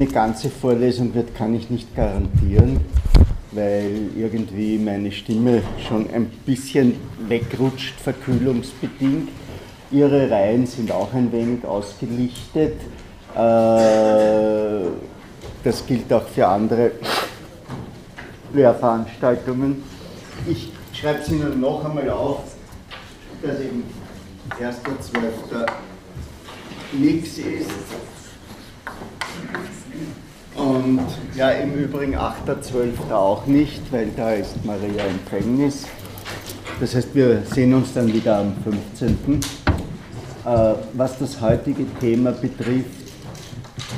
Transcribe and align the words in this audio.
Eine 0.00 0.12
ganze 0.12 0.48
Vorlesung 0.48 1.12
wird, 1.12 1.34
kann 1.34 1.56
ich 1.56 1.70
nicht 1.70 1.96
garantieren, 1.96 2.82
weil 3.50 4.10
irgendwie 4.16 4.78
meine 4.78 5.10
Stimme 5.10 5.60
schon 5.88 6.08
ein 6.10 6.26
bisschen 6.46 6.94
wegrutscht, 7.26 7.98
verkühlungsbedingt. 7.98 9.28
Ihre 9.90 10.30
Reihen 10.30 10.68
sind 10.68 10.92
auch 10.92 11.12
ein 11.14 11.32
wenig 11.32 11.64
ausgelichtet. 11.64 12.76
Äh, 13.34 14.88
das 15.64 15.84
gilt 15.84 16.12
auch 16.12 16.28
für 16.28 16.46
andere 16.46 16.92
Lehrveranstaltungen. 18.52 19.82
Ich 20.46 20.72
schreibe 20.92 21.22
es 21.22 21.28
Ihnen 21.28 21.60
noch 21.60 21.84
einmal 21.84 22.08
auf, 22.08 22.44
dass 23.42 23.58
eben 23.58 23.82
1.12. 24.60 25.66
nichts 26.92 27.38
ist. 27.38 27.70
Und 30.58 31.00
ja, 31.36 31.50
im 31.50 31.74
Übrigen 31.74 32.16
8.12. 32.16 33.12
auch 33.12 33.46
nicht, 33.46 33.80
weil 33.92 34.08
da 34.16 34.32
ist 34.32 34.64
Maria 34.64 35.04
Empfängnis. 35.04 35.86
Das 36.80 36.94
heißt, 36.96 37.14
wir 37.14 37.42
sehen 37.44 37.74
uns 37.74 37.94
dann 37.94 38.12
wieder 38.12 38.38
am 38.38 38.54
15. 38.64 39.40
Äh, 40.44 40.74
was 40.94 41.18
das 41.18 41.40
heutige 41.40 41.84
Thema 42.00 42.32
betrifft, 42.32 43.12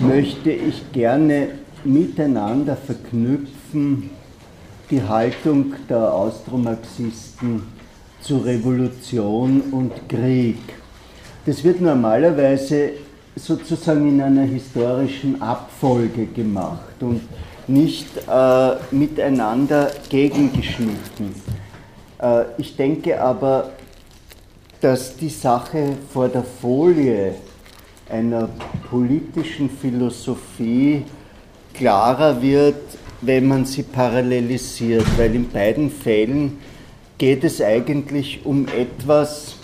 möchte 0.00 0.50
ich 0.50 0.92
gerne 0.92 1.48
miteinander 1.84 2.76
verknüpfen 2.76 4.10
die 4.90 5.02
Haltung 5.02 5.74
der 5.88 6.12
Austromarxisten 6.12 7.62
zu 8.20 8.38
Revolution 8.38 9.62
und 9.70 9.92
Krieg. 10.08 10.58
Das 11.46 11.64
wird 11.64 11.80
normalerweise 11.80 12.92
sozusagen 13.36 14.08
in 14.08 14.20
einer 14.20 14.42
historischen 14.42 15.40
Abfolge 15.40 16.26
gemacht 16.26 17.00
und 17.00 17.22
nicht 17.66 18.08
äh, 18.28 18.74
miteinander 18.90 19.90
gegengeschnitten. 20.08 21.34
Äh, 22.20 22.44
ich 22.58 22.76
denke 22.76 23.20
aber, 23.20 23.70
dass 24.80 25.16
die 25.16 25.28
Sache 25.28 25.96
vor 26.12 26.28
der 26.28 26.42
Folie 26.42 27.34
einer 28.08 28.48
politischen 28.88 29.70
Philosophie 29.70 31.04
klarer 31.74 32.40
wird, 32.42 32.76
wenn 33.20 33.46
man 33.46 33.64
sie 33.64 33.82
parallelisiert, 33.82 35.06
weil 35.16 35.34
in 35.34 35.48
beiden 35.48 35.90
Fällen 35.90 36.58
geht 37.18 37.44
es 37.44 37.60
eigentlich 37.60 38.40
um 38.44 38.66
etwas, 38.68 39.56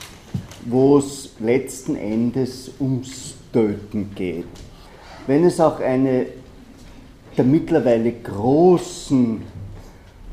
wo 0.66 0.98
es 0.98 1.30
letzten 1.40 1.96
Endes 1.96 2.70
ums 2.78 3.35
Töten 3.56 4.10
geht. 4.14 4.44
Wenn 5.26 5.44
es 5.44 5.58
auch 5.60 5.80
eine 5.80 6.26
der 7.38 7.44
mittlerweile 7.44 8.12
großen 8.12 9.40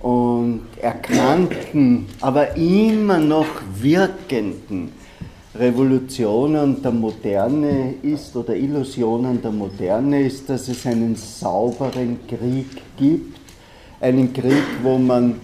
und 0.01 0.61
erkannten, 0.81 2.05
aber 2.19 2.57
immer 2.57 3.19
noch 3.19 3.47
wirkenden 3.79 4.91
Revolutionen 5.55 6.81
der 6.81 6.91
Moderne 6.91 7.93
ist 8.01 8.35
oder 8.35 8.57
Illusionen 8.57 9.41
der 9.41 9.51
Moderne 9.51 10.23
ist, 10.23 10.49
dass 10.49 10.67
es 10.67 10.85
einen 10.85 11.15
sauberen 11.15 12.19
Krieg 12.27 12.67
gibt. 12.97 13.39
Einen 14.01 14.33
Krieg, 14.33 14.65
wo 14.81 14.97
man 14.97 15.35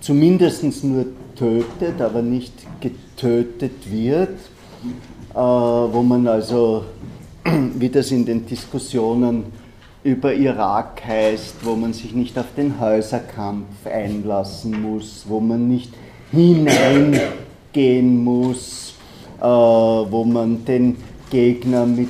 zumindest 0.00 0.84
nur 0.84 1.06
tötet, 1.34 2.00
aber 2.00 2.22
nicht 2.22 2.52
getötet 2.80 3.90
wird. 3.90 4.38
Äh, 5.34 5.36
wo 5.36 6.00
man 6.02 6.28
also, 6.28 6.84
wie 7.78 7.88
das 7.88 8.10
in 8.10 8.24
den 8.26 8.46
Diskussionen 8.46 9.44
über 10.02 10.34
Irak 10.34 11.02
heißt, 11.06 11.56
wo 11.62 11.76
man 11.76 11.92
sich 11.92 12.14
nicht 12.14 12.38
auf 12.38 12.46
den 12.56 12.78
Häuserkampf 12.80 13.86
einlassen 13.86 14.82
muss, 14.82 15.24
wo 15.28 15.40
man 15.40 15.68
nicht 15.68 15.92
hineingehen 16.30 18.22
muss 18.22 18.84
äh, 19.40 19.46
wo 19.46 20.24
man 20.24 20.64
den 20.64 20.96
Gegner 21.30 21.86
mit 21.86 22.08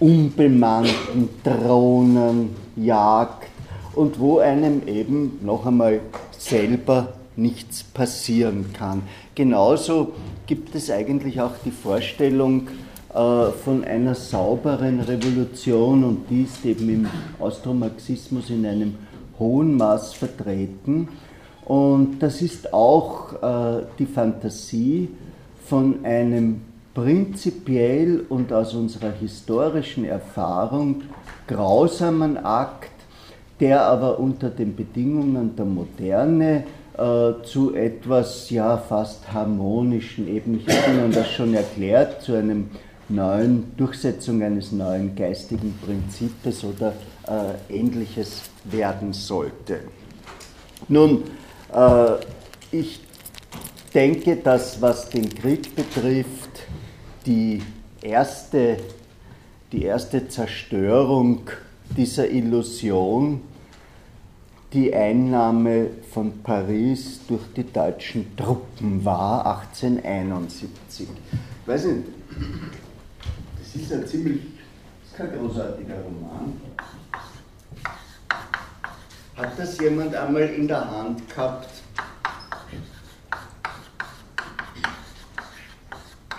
unbemannten 0.00 1.28
Drohnen 1.42 2.50
jagt 2.76 3.48
und 3.94 4.18
wo 4.18 4.38
einem 4.38 4.86
eben 4.86 5.38
noch 5.42 5.66
einmal 5.66 6.00
selber 6.36 7.14
nichts 7.36 7.82
passieren 7.82 8.66
kann. 8.72 9.02
Genauso 9.34 10.12
gibt 10.46 10.74
es 10.74 10.90
eigentlich 10.90 11.40
auch 11.40 11.54
die 11.64 11.70
Vorstellung 11.70 12.68
von 13.14 13.84
einer 13.84 14.16
sauberen 14.16 14.98
Revolution 14.98 16.02
und 16.02 16.30
die 16.30 16.42
ist 16.42 16.64
eben 16.64 16.88
im 16.88 17.06
Austromarxismus 17.38 18.50
in 18.50 18.66
einem 18.66 18.96
hohen 19.38 19.76
Maß 19.76 20.14
vertreten. 20.14 21.08
Und 21.64 22.18
das 22.18 22.42
ist 22.42 22.72
auch 22.74 23.34
äh, 23.42 23.84
die 23.98 24.06
Fantasie 24.06 25.08
von 25.64 26.04
einem 26.04 26.62
prinzipiell 26.92 28.24
und 28.28 28.52
aus 28.52 28.74
unserer 28.74 29.12
historischen 29.12 30.04
Erfahrung 30.04 31.02
grausamen 31.46 32.36
Akt, 32.36 32.90
der 33.60 33.82
aber 33.82 34.18
unter 34.18 34.50
den 34.50 34.76
Bedingungen 34.76 35.56
der 35.56 35.64
Moderne 35.64 36.64
äh, 36.96 37.42
zu 37.44 37.74
etwas 37.74 38.50
ja 38.50 38.76
fast 38.76 39.32
harmonischen, 39.32 40.28
eben 40.28 40.56
ich 40.56 40.68
habe 40.68 40.92
Ihnen 40.92 41.12
das 41.12 41.30
schon 41.30 41.54
erklärt, 41.54 42.22
zu 42.22 42.34
einem 42.34 42.70
neuen 43.08 43.76
Durchsetzung 43.76 44.42
eines 44.42 44.72
neuen 44.72 45.14
geistigen 45.14 45.78
Prinzips 45.84 46.64
oder 46.64 46.94
äh, 47.26 47.74
ähnliches 47.74 48.42
werden 48.64 49.12
sollte. 49.12 49.80
Nun, 50.88 51.24
äh, 51.72 52.12
ich 52.70 53.00
denke, 53.92 54.36
dass 54.36 54.80
was 54.80 55.08
den 55.08 55.28
Krieg 55.28 55.74
betrifft, 55.74 56.66
die 57.26 57.62
erste, 58.02 58.78
die 59.72 59.84
erste 59.84 60.28
Zerstörung 60.28 61.42
dieser 61.96 62.28
Illusion 62.30 63.40
die 64.74 64.92
Einnahme 64.92 65.90
von 66.10 66.42
Paris 66.42 67.20
durch 67.28 67.42
die 67.56 67.72
deutschen 67.72 68.36
Truppen 68.36 69.04
war 69.04 69.46
1871. 69.46 71.06
Ich 71.62 71.68
weiß 71.68 71.84
nicht, 71.84 72.02
das 73.74 73.82
ist 73.82 73.92
ein 73.92 74.06
ziemlich, 74.06 74.40
ist 75.04 75.16
kein 75.16 75.36
großartiger 75.36 75.96
Roman. 75.96 76.60
Hat 79.36 79.58
das 79.58 79.78
jemand 79.80 80.14
einmal 80.14 80.42
in 80.42 80.68
der 80.68 80.88
Hand 80.88 81.28
gehabt? 81.28 81.68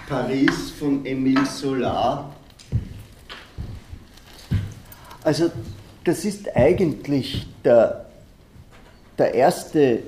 Paris 0.08 0.72
von 0.80 1.04
Émile 1.04 1.46
Solar. 1.46 2.34
Also 5.24 5.52
das 6.06 6.24
ist 6.24 6.56
eigentlich 6.56 7.48
der, 7.66 8.06
der 9.18 9.34
erste 9.34 10.04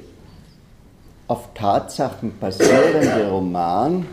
auf 1.27 1.53
Tatsachen 1.55 2.37
basierende 2.39 3.27
Roman, 3.29 4.05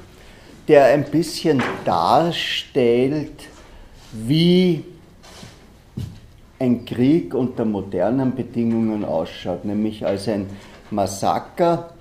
der 0.69 0.87
ein 0.87 1.05
bisschen 1.05 1.63
darstellt, 1.85 3.49
wie 4.13 4.85
ein 6.59 6.85
Krieg 6.85 7.35
unter 7.35 7.65
modernen 7.65 8.35
Bedingungen 8.35 9.05
ausschaut, 9.05 9.65
nämlich 9.65 10.07
als 10.07 10.29
ein 10.29 10.47
Massaker 10.91 11.95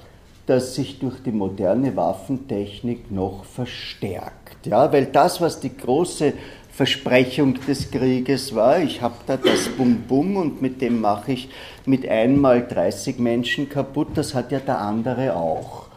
das 0.46 0.75
sich 0.75 1.00
durch 1.00 1.22
die 1.24 1.31
moderne 1.31 1.96
Waffentechnik 1.96 3.12
noch 3.12 3.46
verstärkt. 3.46 4.66
Ja, 4.66 4.91
weil 4.91 5.06
das, 5.06 5.40
was 5.41 5.59
die 5.59 5.75
große 5.75 6.34
Versprechung 6.72 7.59
des 7.66 7.91
Krieges 7.91 8.53
war, 8.56 8.80
ich 8.80 9.01
habe 9.01 9.16
da 9.28 9.38
das 9.38 9.69
Bum-Bum 9.69 10.38
und 10.38 10.62
mit 10.62 10.81
dem 10.81 11.01
mache 11.01 11.33
ich 11.33 11.50
mit 11.86 12.07
einmal 12.07 12.66
30 12.68 13.19
Menschen 13.19 13.69
kaputt, 13.69 14.09
das 14.16 14.33
hat 14.33 14.51
ja 14.51 14.59
der 14.59 14.80
andere 14.80 15.36
auch. 15.36 15.88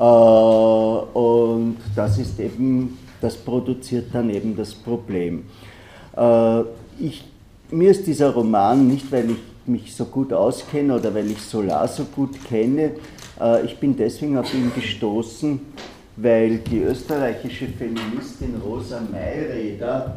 Äh, 0.00 0.02
und 0.02 1.76
das 1.94 2.18
ist 2.18 2.40
eben, 2.40 2.98
das 3.20 3.36
produziert 3.36 4.06
dann 4.12 4.30
eben 4.30 4.56
das 4.56 4.74
Problem. 4.74 5.44
Äh, 6.16 6.60
ich, 6.98 7.24
mir 7.70 7.90
ist 7.90 8.06
dieser 8.06 8.30
Roman 8.30 8.88
nicht, 8.88 9.12
weil 9.12 9.30
ich 9.30 9.38
mich 9.66 9.94
so 9.94 10.06
gut 10.06 10.32
auskenne 10.32 10.94
oder 10.94 11.14
weil 11.14 11.30
ich 11.30 11.42
Solar 11.42 11.86
so 11.86 12.04
gut 12.04 12.42
kenne, 12.46 12.92
äh, 13.38 13.66
ich 13.66 13.76
bin 13.78 13.94
deswegen 13.94 14.38
auf 14.38 14.52
ihn 14.54 14.72
gestoßen, 14.74 15.60
weil 16.16 16.58
die 16.58 16.78
österreichische 16.78 17.68
Feministin 17.68 18.54
Rosa 18.64 19.02
Mayreder 19.12 20.16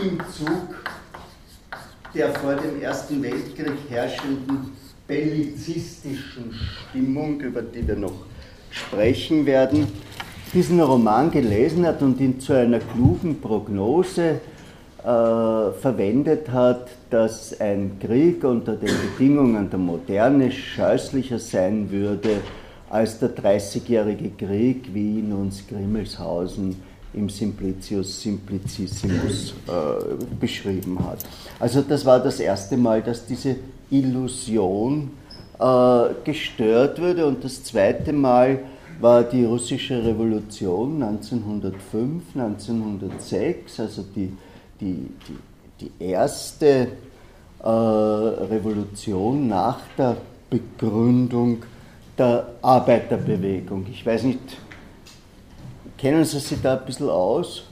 im 0.00 0.18
Zug 0.32 0.76
der 2.14 2.32
vor 2.34 2.54
dem 2.54 2.80
Ersten 2.80 3.22
Weltkrieg 3.22 3.76
herrschenden 3.88 4.72
bellizistischen 5.10 6.52
Stimmung, 6.52 7.40
über 7.40 7.62
die 7.62 7.86
wir 7.86 7.96
noch 7.96 8.26
sprechen 8.70 9.44
werden, 9.44 9.88
diesen 10.54 10.80
Roman 10.80 11.32
gelesen 11.32 11.84
hat 11.84 12.00
und 12.00 12.20
ihn 12.20 12.38
zu 12.38 12.52
einer 12.52 12.78
klugen 12.78 13.40
Prognose 13.40 14.40
äh, 14.98 15.02
verwendet 15.02 16.52
hat, 16.52 16.90
dass 17.10 17.60
ein 17.60 17.98
Krieg 17.98 18.44
unter 18.44 18.76
den 18.76 18.94
Bedingungen 19.10 19.68
der 19.68 19.80
Moderne 19.80 20.52
scheußlicher 20.52 21.40
sein 21.40 21.90
würde 21.90 22.36
als 22.88 23.18
der 23.18 23.30
Dreißigjährige 23.30 24.30
Krieg 24.30 24.94
Wien 24.94 25.32
und 25.32 25.52
Grimmelshausen 25.68 26.76
im 27.12 27.28
Simplicius 27.28 28.22
Simplicissimus 28.22 29.54
äh, 29.66 30.24
beschrieben 30.40 30.98
hat. 31.04 31.18
Also 31.58 31.82
das 31.82 32.04
war 32.04 32.20
das 32.20 32.40
erste 32.40 32.76
Mal, 32.76 33.02
dass 33.02 33.26
diese 33.26 33.56
Illusion 33.90 35.10
äh, 35.58 36.08
gestört 36.24 37.00
wurde 37.00 37.26
und 37.26 37.44
das 37.44 37.64
zweite 37.64 38.12
Mal 38.12 38.60
war 39.00 39.24
die 39.24 39.44
russische 39.44 40.04
Revolution 40.04 41.02
1905, 41.02 42.22
1906, 42.34 43.80
also 43.80 44.04
die, 44.14 44.32
die, 44.80 45.08
die, 45.28 45.38
die 45.80 46.04
erste 46.04 46.88
äh, 47.62 47.68
Revolution 47.68 49.48
nach 49.48 49.80
der 49.96 50.16
Begründung 50.50 51.62
der 52.18 52.46
Arbeiterbewegung. 52.60 53.86
Ich 53.90 54.04
weiß 54.04 54.24
nicht, 54.24 54.40
kennen 56.00 56.24
Sie 56.24 56.38
sich 56.38 56.60
da 56.62 56.78
ein 56.78 56.86
bisschen 56.86 57.10
aus? 57.10 57.64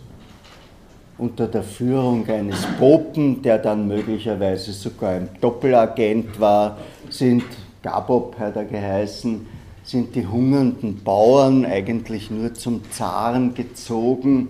Unter 1.16 1.48
der 1.48 1.62
Führung 1.62 2.28
eines 2.28 2.64
Popen, 2.78 3.42
der 3.42 3.58
dann 3.58 3.88
möglicherweise 3.88 4.72
sogar 4.72 5.12
ein 5.12 5.28
Doppelagent 5.40 6.38
war, 6.38 6.76
sind, 7.08 7.44
Gabop 7.82 8.38
hat 8.38 8.56
er 8.56 8.66
geheißen, 8.66 9.46
sind 9.82 10.14
die 10.14 10.26
hungernden 10.26 11.02
Bauern 11.02 11.64
eigentlich 11.64 12.30
nur 12.30 12.52
zum 12.52 12.82
Zaren 12.90 13.54
gezogen 13.54 14.48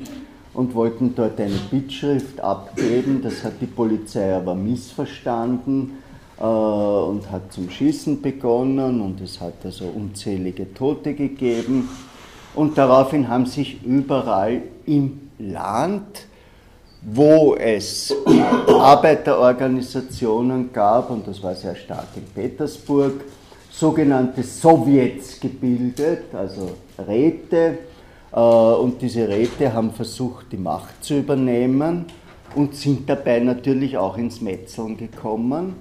und 0.52 0.74
wollten 0.74 1.14
dort 1.14 1.40
eine 1.40 1.54
Bittschrift 1.70 2.40
abgeben. 2.40 3.22
Das 3.22 3.44
hat 3.44 3.60
die 3.60 3.66
Polizei 3.66 4.34
aber 4.34 4.56
missverstanden 4.56 5.98
äh, 6.38 6.42
und 6.42 7.30
hat 7.30 7.52
zum 7.52 7.70
Schießen 7.70 8.20
begonnen 8.20 9.00
und 9.00 9.20
es 9.20 9.40
hat 9.40 9.54
also 9.64 9.84
unzählige 9.86 10.74
Tote 10.74 11.14
gegeben. 11.14 11.88
Und 12.58 12.76
daraufhin 12.76 13.28
haben 13.28 13.46
sich 13.46 13.80
überall 13.84 14.62
im 14.84 15.30
Land, 15.38 16.26
wo 17.02 17.54
es 17.54 18.12
Arbeiterorganisationen 18.66 20.72
gab, 20.72 21.10
und 21.10 21.28
das 21.28 21.40
war 21.40 21.54
sehr 21.54 21.76
stark 21.76 22.08
in 22.16 22.24
Petersburg, 22.24 23.20
sogenannte 23.70 24.42
Sowjets 24.42 25.38
gebildet, 25.38 26.34
also 26.34 26.70
Räte. 27.06 27.78
Äh, 28.32 28.40
und 28.40 29.00
diese 29.02 29.28
Räte 29.28 29.72
haben 29.72 29.92
versucht, 29.92 30.46
die 30.50 30.56
Macht 30.56 31.04
zu 31.04 31.18
übernehmen 31.18 32.06
und 32.56 32.74
sind 32.74 33.08
dabei 33.08 33.38
natürlich 33.38 33.96
auch 33.96 34.18
ins 34.18 34.40
Metzeln 34.40 34.96
gekommen. 34.96 35.76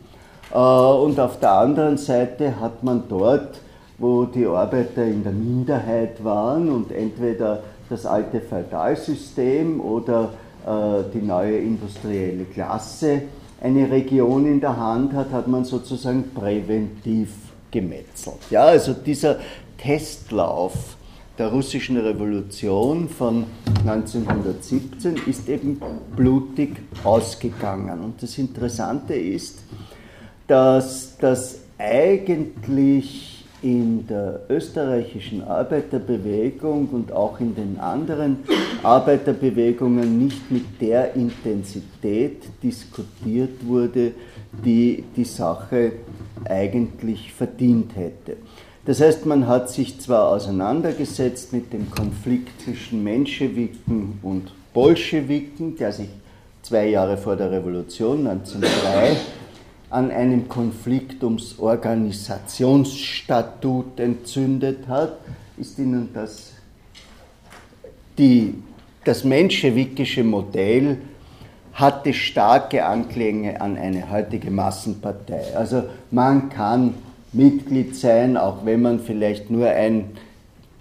Äh, 0.53 0.59
und 0.59 1.19
auf 1.19 1.39
der 1.39 1.53
anderen 1.53 1.97
Seite 1.97 2.59
hat 2.59 2.83
man 2.83 3.05
dort, 3.09 3.61
wo 3.97 4.25
die 4.25 4.45
Arbeiter 4.45 5.05
in 5.05 5.23
der 5.23 5.31
Minderheit 5.31 6.23
waren 6.23 6.69
und 6.69 6.91
entweder 6.91 7.63
das 7.89 8.05
alte 8.05 8.41
Feudalsystem 8.41 9.79
oder 9.81 10.33
äh, 10.65 11.03
die 11.13 11.25
neue 11.25 11.57
industrielle 11.57 12.45
Klasse 12.45 13.23
eine 13.61 13.89
Region 13.89 14.45
in 14.45 14.59
der 14.59 14.77
Hand 14.77 15.13
hat, 15.13 15.31
hat 15.31 15.47
man 15.47 15.65
sozusagen 15.65 16.31
präventiv 16.33 17.29
gemetzelt. 17.71 18.37
Ja, 18.49 18.65
also 18.65 18.93
dieser 18.93 19.37
Testlauf 19.77 20.95
der 21.37 21.47
russischen 21.47 21.97
Revolution 21.97 23.09
von 23.09 23.45
1917 23.85 25.15
ist 25.27 25.47
eben 25.47 25.79
blutig 26.15 26.77
ausgegangen. 27.03 27.99
Und 28.03 28.21
das 28.23 28.37
Interessante 28.37 29.13
ist, 29.13 29.59
dass 30.47 31.17
das 31.19 31.59
eigentlich 31.77 33.36
in 33.61 34.05
der 34.07 34.41
österreichischen 34.49 35.43
Arbeiterbewegung 35.43 36.89
und 36.89 37.11
auch 37.11 37.39
in 37.39 37.55
den 37.55 37.79
anderen 37.79 38.37
Arbeiterbewegungen 38.83 40.25
nicht 40.25 40.51
mit 40.51 40.79
der 40.79 41.15
Intensität 41.15 42.43
diskutiert 42.61 43.65
wurde, 43.65 44.11
die 44.63 45.03
die 45.15 45.23
Sache 45.23 45.93
eigentlich 46.45 47.33
verdient 47.33 47.95
hätte. 47.95 48.37
Das 48.85 49.01
heißt, 49.01 49.25
man 49.25 49.47
hat 49.47 49.69
sich 49.69 49.99
zwar 49.99 50.29
auseinandergesetzt 50.29 51.51
mit 51.51 51.73
dem 51.73 51.89
Konflikt 51.91 52.61
zwischen 52.61 53.03
Menschewiken 53.03 54.19
und 54.21 54.51
Bolschewiken, 54.73 55.75
der 55.75 55.91
sich 55.91 56.07
zwei 56.61 56.87
Jahre 56.87 57.17
vor 57.17 57.35
der 57.35 57.51
Revolution 57.51 58.27
1903 58.27 59.17
an 59.89 60.11
einem 60.11 60.47
Konflikt 60.49 61.23
ums 61.23 61.57
Organisationsstatut 61.59 63.99
entzündet 63.99 64.87
hat, 64.87 65.17
ist 65.57 65.79
Ihnen 65.79 66.09
das, 66.13 66.51
die, 68.17 68.55
das 69.05 69.23
menschewikische 69.23 70.23
Modell 70.23 70.97
hatte 71.73 72.13
starke 72.13 72.85
Anklänge 72.85 73.59
an 73.61 73.77
eine 73.77 74.11
heutige 74.11 74.51
Massenpartei. 74.51 75.55
Also 75.55 75.83
man 76.11 76.49
kann 76.49 76.95
Mitglied 77.33 77.95
sein, 77.95 78.35
auch 78.35 78.65
wenn 78.65 78.81
man 78.81 78.99
vielleicht 78.99 79.51
nur 79.51 79.69
ein 79.69 80.17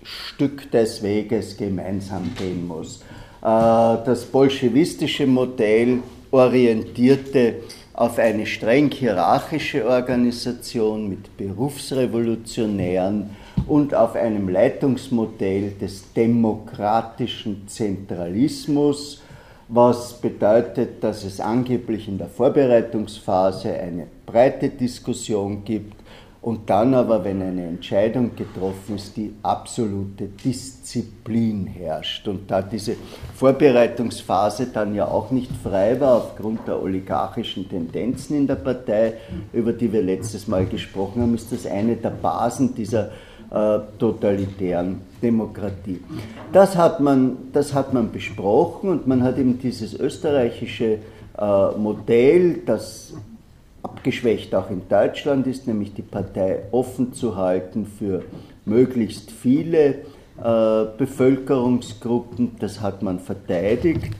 Stück 0.02 0.70
des 0.70 1.02
Weges 1.02 1.56
gemeinsam 1.56 2.30
gehen 2.38 2.66
muss. 2.66 3.00
Äh, 3.42 3.44
das 3.44 4.24
bolschewistische 4.24 5.26
Modell 5.26 5.98
orientierte 6.30 7.56
auf 7.96 8.18
eine 8.18 8.44
streng 8.44 8.90
hierarchische 8.90 9.86
Organisation 9.86 11.08
mit 11.08 11.34
Berufsrevolutionären 11.38 13.30
und 13.66 13.94
auf 13.94 14.14
einem 14.14 14.50
Leitungsmodell 14.50 15.72
des 15.80 16.12
demokratischen 16.12 17.66
Zentralismus, 17.66 19.22
was 19.68 20.20
bedeutet, 20.20 21.02
dass 21.02 21.24
es 21.24 21.40
angeblich 21.40 22.06
in 22.06 22.18
der 22.18 22.28
Vorbereitungsphase 22.28 23.72
eine 23.72 24.06
breite 24.26 24.68
Diskussion 24.68 25.64
gibt 25.64 25.95
und 26.46 26.70
dann 26.70 26.94
aber, 26.94 27.24
wenn 27.24 27.42
eine 27.42 27.66
Entscheidung 27.66 28.36
getroffen 28.36 28.94
ist, 28.94 29.16
die 29.16 29.34
absolute 29.42 30.26
Disziplin 30.28 31.66
herrscht. 31.66 32.28
Und 32.28 32.48
da 32.48 32.62
diese 32.62 32.94
Vorbereitungsphase 33.34 34.68
dann 34.72 34.94
ja 34.94 35.08
auch 35.08 35.32
nicht 35.32 35.50
frei 35.60 36.00
war 36.00 36.18
aufgrund 36.18 36.68
der 36.68 36.80
oligarchischen 36.80 37.68
Tendenzen 37.68 38.36
in 38.36 38.46
der 38.46 38.54
Partei, 38.54 39.14
über 39.52 39.72
die 39.72 39.92
wir 39.92 40.02
letztes 40.02 40.46
Mal 40.46 40.66
gesprochen 40.66 41.22
haben, 41.22 41.34
ist 41.34 41.50
das 41.50 41.66
eine 41.66 41.96
der 41.96 42.10
Basen 42.10 42.76
dieser 42.76 43.10
äh, 43.50 43.80
totalitären 43.98 45.00
Demokratie. 45.20 46.00
Das 46.52 46.76
hat, 46.76 47.00
man, 47.00 47.38
das 47.52 47.74
hat 47.74 47.92
man 47.92 48.12
besprochen 48.12 48.90
und 48.90 49.08
man 49.08 49.24
hat 49.24 49.36
eben 49.36 49.58
dieses 49.58 49.94
österreichische 49.94 50.98
äh, 51.36 51.70
Modell, 51.76 52.58
das 52.64 53.14
abgeschwächt 53.86 54.52
auch 54.54 54.68
in 54.68 54.82
Deutschland 54.88 55.46
ist, 55.46 55.68
nämlich 55.68 55.94
die 55.94 56.02
Partei 56.02 56.64
offen 56.72 57.12
zu 57.12 57.36
halten 57.36 57.86
für 57.86 58.24
möglichst 58.64 59.30
viele 59.30 60.02
äh, 60.42 60.84
Bevölkerungsgruppen. 60.98 62.56
Das 62.58 62.80
hat 62.80 63.02
man 63.02 63.20
verteidigt. 63.20 64.10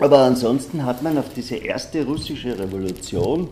Aber 0.00 0.18
ansonsten 0.18 0.84
hat 0.84 1.00
man 1.02 1.16
auf 1.16 1.32
diese 1.34 1.56
erste 1.56 2.04
russische 2.04 2.58
Revolution 2.58 3.48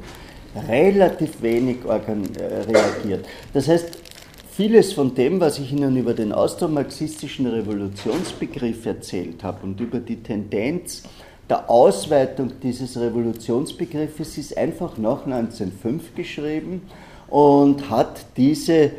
relativ 0.68 1.40
wenig 1.42 1.76
äh, 1.86 1.92
reagiert. 1.92 3.24
Das 3.52 3.68
heißt, 3.68 3.98
vieles 4.50 4.92
von 4.92 5.14
dem, 5.14 5.38
was 5.38 5.60
ich 5.60 5.70
Ihnen 5.72 5.96
über 5.96 6.12
den 6.12 6.32
austromarxistischen 6.32 7.46
Revolutionsbegriff 7.46 8.84
erzählt 8.84 9.44
habe 9.44 9.62
und 9.62 9.80
über 9.80 10.00
die 10.00 10.16
Tendenz, 10.16 11.04
der 11.50 11.68
Ausweitung 11.68 12.52
dieses 12.62 12.96
Revolutionsbegriffes 12.96 14.38
ist 14.38 14.56
einfach 14.56 14.96
nach 14.96 15.26
1905 15.26 16.14
geschrieben 16.14 16.82
und 17.28 17.90
hat 17.90 18.24
diese 18.36 18.92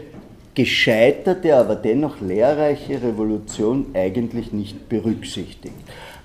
gescheiterte, 0.53 1.55
aber 1.55 1.75
dennoch 1.75 2.19
lehrreiche 2.19 3.01
Revolution 3.01 3.85
eigentlich 3.93 4.51
nicht 4.51 4.89
berücksichtigt. 4.89 5.75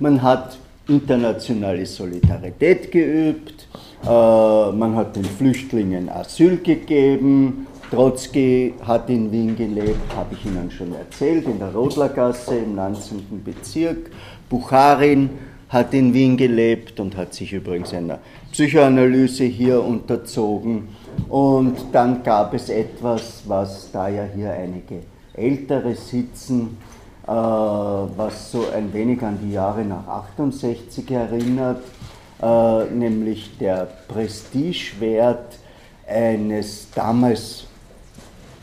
Man 0.00 0.20
hat 0.20 0.58
internationale 0.88 1.86
Solidarität 1.86 2.90
geübt, 2.90 3.68
äh, 4.04 4.08
man 4.08 4.96
hat 4.96 5.14
den 5.14 5.24
Flüchtlingen 5.24 6.08
Asyl 6.08 6.58
gegeben, 6.58 7.68
Trotzki 7.90 8.74
hat 8.84 9.08
in 9.10 9.30
Wien 9.30 9.54
gelebt, 9.56 10.12
habe 10.16 10.34
ich 10.34 10.44
Ihnen 10.44 10.72
schon 10.72 10.92
erzählt, 10.92 11.46
in 11.46 11.60
der 11.60 11.72
Rodlergasse 11.72 12.56
im 12.56 12.74
19. 12.74 13.42
Bezirk, 13.44 14.10
Bucharin 14.50 15.30
hat 15.68 15.92
in 15.94 16.14
Wien 16.14 16.36
gelebt 16.36 17.00
und 17.00 17.16
hat 17.16 17.34
sich 17.34 17.52
übrigens 17.52 17.92
einer 17.92 18.18
Psychoanalyse 18.52 19.44
hier 19.44 19.82
unterzogen. 19.82 20.88
Und 21.28 21.76
dann 21.92 22.22
gab 22.22 22.54
es 22.54 22.68
etwas, 22.68 23.42
was 23.46 23.90
da 23.90 24.08
ja 24.08 24.24
hier 24.34 24.52
einige 24.52 25.00
Ältere 25.34 25.94
sitzen, 25.94 26.76
äh, 27.26 27.30
was 27.30 28.52
so 28.52 28.66
ein 28.74 28.92
wenig 28.92 29.22
an 29.22 29.38
die 29.42 29.52
Jahre 29.52 29.84
nach 29.84 30.06
68 30.06 31.10
erinnert. 31.10 31.82
äh, 32.42 32.84
nämlich 32.86 33.56
der 33.58 33.88
Prestigewert 34.08 35.58
eines, 36.06 36.88
damals 36.94 37.64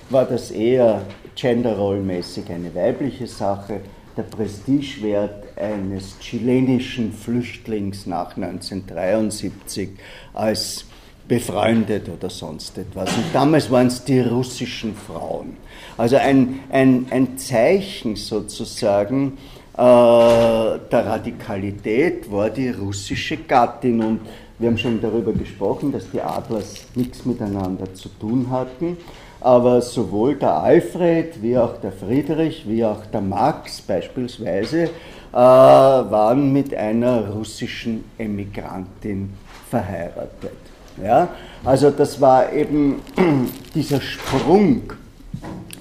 war 0.10 0.25
das 0.25 0.51
eher 0.51 1.01
genderrollmäßig 1.36 2.50
eine 2.51 2.74
weibliche 2.75 3.27
Sache, 3.27 3.81
der 4.15 4.24
Prestigewert 4.24 5.42
eines 5.57 6.19
chilenischen 6.19 7.13
Flüchtlings 7.13 8.05
nach 8.05 8.36
1973 8.36 9.89
als 10.33 10.86
befreundet 11.27 12.10
oder 12.10 12.29
sonst 12.29 12.77
etwas. 12.77 13.10
Und 13.15 13.25
damals 13.33 13.72
waren 13.72 13.88
es 13.88 14.03
die 14.03 14.19
russischen 14.19 14.95
Frauen. 14.95 15.57
Also 15.98 16.17
ein, 16.17 16.60
ein, 16.69 17.05
ein 17.10 17.38
Zeichen 17.38 18.15
sozusagen 18.15 19.38
äh, 19.74 19.77
der 19.77 20.79
Radikalität 21.05 22.31
war 22.31 22.50
die 22.50 22.69
russische 22.69 23.38
Gattin. 23.38 24.03
Und 24.03 24.19
wir 24.60 24.69
haben 24.69 24.77
schon 24.77 25.01
darüber 25.01 25.33
gesprochen, 25.33 25.91
dass 25.91 26.10
die 26.12 26.22
Adlers 26.22 26.86
nichts 26.93 27.25
miteinander 27.25 27.91
zu 27.93 28.10
tun 28.10 28.50
hatten. 28.51 28.98
Aber 29.43 29.81
sowohl 29.81 30.35
der 30.35 30.55
Alfred 30.55 31.41
wie 31.41 31.57
auch 31.57 31.77
der 31.77 31.91
Friedrich 31.91 32.63
wie 32.67 32.83
auch 32.85 33.05
der 33.05 33.21
Max 33.21 33.81
beispielsweise 33.81 34.83
äh, 34.83 34.89
waren 35.35 36.53
mit 36.53 36.73
einer 36.73 37.29
russischen 37.29 38.05
Emigrantin 38.17 39.33
verheiratet. 39.69 40.57
Ja? 41.03 41.27
Also 41.65 41.89
das 41.89 42.21
war 42.21 42.53
eben 42.53 43.01
dieser 43.75 44.00
Sprung 44.00 44.93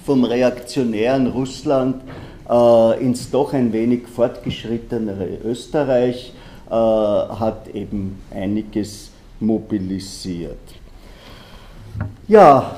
vom 0.05 0.25
reaktionären 0.25 1.27
Russland 1.27 2.01
äh, 2.49 3.03
ins 3.03 3.31
doch 3.31 3.53
ein 3.53 3.71
wenig 3.71 4.07
fortgeschrittenere 4.07 5.37
Österreich, 5.45 6.33
äh, 6.69 6.73
hat 6.73 7.67
eben 7.73 8.21
einiges 8.31 9.11
mobilisiert. 9.39 10.57
Ja, 12.27 12.77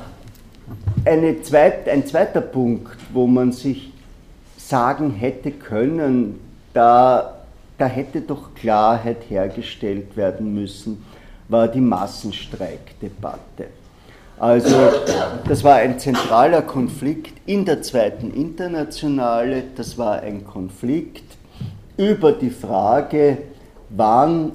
zweit, 1.44 1.88
ein 1.88 2.06
zweiter 2.06 2.42
Punkt, 2.42 2.98
wo 3.14 3.28
man 3.28 3.52
sich 3.52 3.92
sagen 4.58 5.12
hätte 5.12 5.52
können, 5.52 6.40
da, 6.74 7.36
da 7.78 7.86
hätte 7.86 8.22
doch 8.22 8.56
Klarheit 8.56 9.30
hergestellt 9.30 10.18
werden 10.18 10.54
müssen, 10.56 11.06
war 11.48 11.68
die 11.68 11.82
Massenstreikdebatte. 11.82 13.68
Also 14.38 14.76
das 15.48 15.64
war 15.64 15.76
ein 15.76 15.98
zentraler 15.98 16.62
Konflikt 16.62 17.34
in 17.46 17.64
der 17.64 17.82
zweiten 17.82 18.34
Internationale, 18.34 19.64
das 19.76 19.98
war 19.98 20.22
ein 20.22 20.46
Konflikt 20.46 21.24
über 21.98 22.34
die 22.34 22.50
Frage, 22.50 23.38
wann 23.90 24.52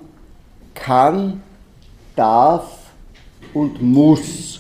kann, 0.75 1.43
darf 2.17 2.67
und 3.55 3.81
muss 3.81 4.60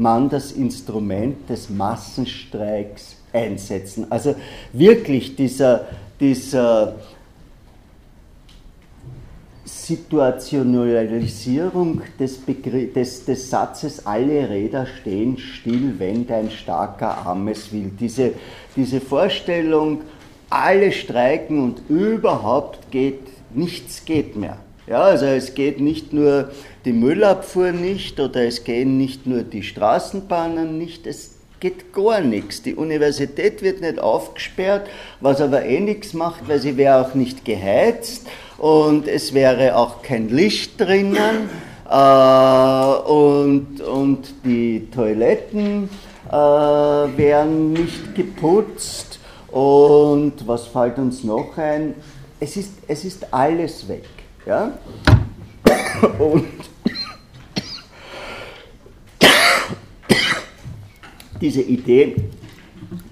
man 0.00 0.28
das 0.28 0.52
Instrument 0.52 1.48
des 1.48 1.70
Massenstreiks 1.70 3.16
einsetzen. 3.32 4.06
Also 4.10 4.34
wirklich 4.72 5.36
dieser, 5.36 5.86
dieser 6.18 6.96
Situationalisierung 9.64 12.02
des, 12.18 12.40
des, 12.44 13.24
des 13.24 13.50
Satzes, 13.50 14.04
alle 14.06 14.48
Räder 14.48 14.86
stehen 14.86 15.38
still, 15.38 15.94
wenn 15.98 16.26
dein 16.26 16.50
starker 16.50 17.18
Arm 17.26 17.46
es 17.48 17.70
will. 17.72 17.92
Diese, 17.98 18.32
diese 18.76 19.00
Vorstellung, 19.00 20.02
alle 20.48 20.92
streiken 20.92 21.60
und 21.62 21.82
überhaupt 21.88 22.90
geht, 22.90 23.20
nichts 23.54 24.04
geht 24.04 24.36
mehr. 24.36 24.58
Ja, 24.90 25.02
also 25.02 25.26
es 25.26 25.54
geht 25.54 25.80
nicht 25.80 26.12
nur 26.12 26.50
die 26.84 26.92
Müllabfuhr 26.92 27.70
nicht 27.70 28.18
oder 28.18 28.44
es 28.44 28.64
gehen 28.64 28.98
nicht 28.98 29.24
nur 29.24 29.44
die 29.44 29.62
Straßenbahnen 29.62 30.78
nicht, 30.78 31.06
es 31.06 31.36
geht 31.60 31.92
gar 31.92 32.20
nichts. 32.20 32.62
Die 32.62 32.74
Universität 32.74 33.62
wird 33.62 33.82
nicht 33.82 34.00
aufgesperrt, 34.00 34.88
was 35.20 35.40
aber 35.40 35.64
eh 35.64 35.78
nichts 35.78 36.12
macht, 36.12 36.48
weil 36.48 36.58
sie 36.58 36.76
wäre 36.76 37.06
auch 37.06 37.14
nicht 37.14 37.44
geheizt 37.44 38.26
und 38.58 39.06
es 39.06 39.32
wäre 39.32 39.76
auch 39.76 40.02
kein 40.02 40.28
Licht 40.28 40.80
drinnen 40.80 41.48
äh, 41.88 43.10
und, 43.12 43.80
und 43.82 44.34
die 44.44 44.88
Toiletten 44.92 45.88
äh, 46.28 46.32
wären 46.32 47.74
nicht 47.74 48.12
geputzt 48.16 49.20
und 49.52 50.32
was 50.48 50.66
fällt 50.66 50.98
uns 50.98 51.22
noch 51.22 51.56
ein? 51.58 51.94
Es 52.40 52.56
ist, 52.56 52.72
es 52.88 53.04
ist 53.04 53.32
alles 53.32 53.86
weg. 53.86 54.19
Ja? 54.46 54.72
Und 56.18 56.46
diese 61.40 61.62
Idee 61.62 62.16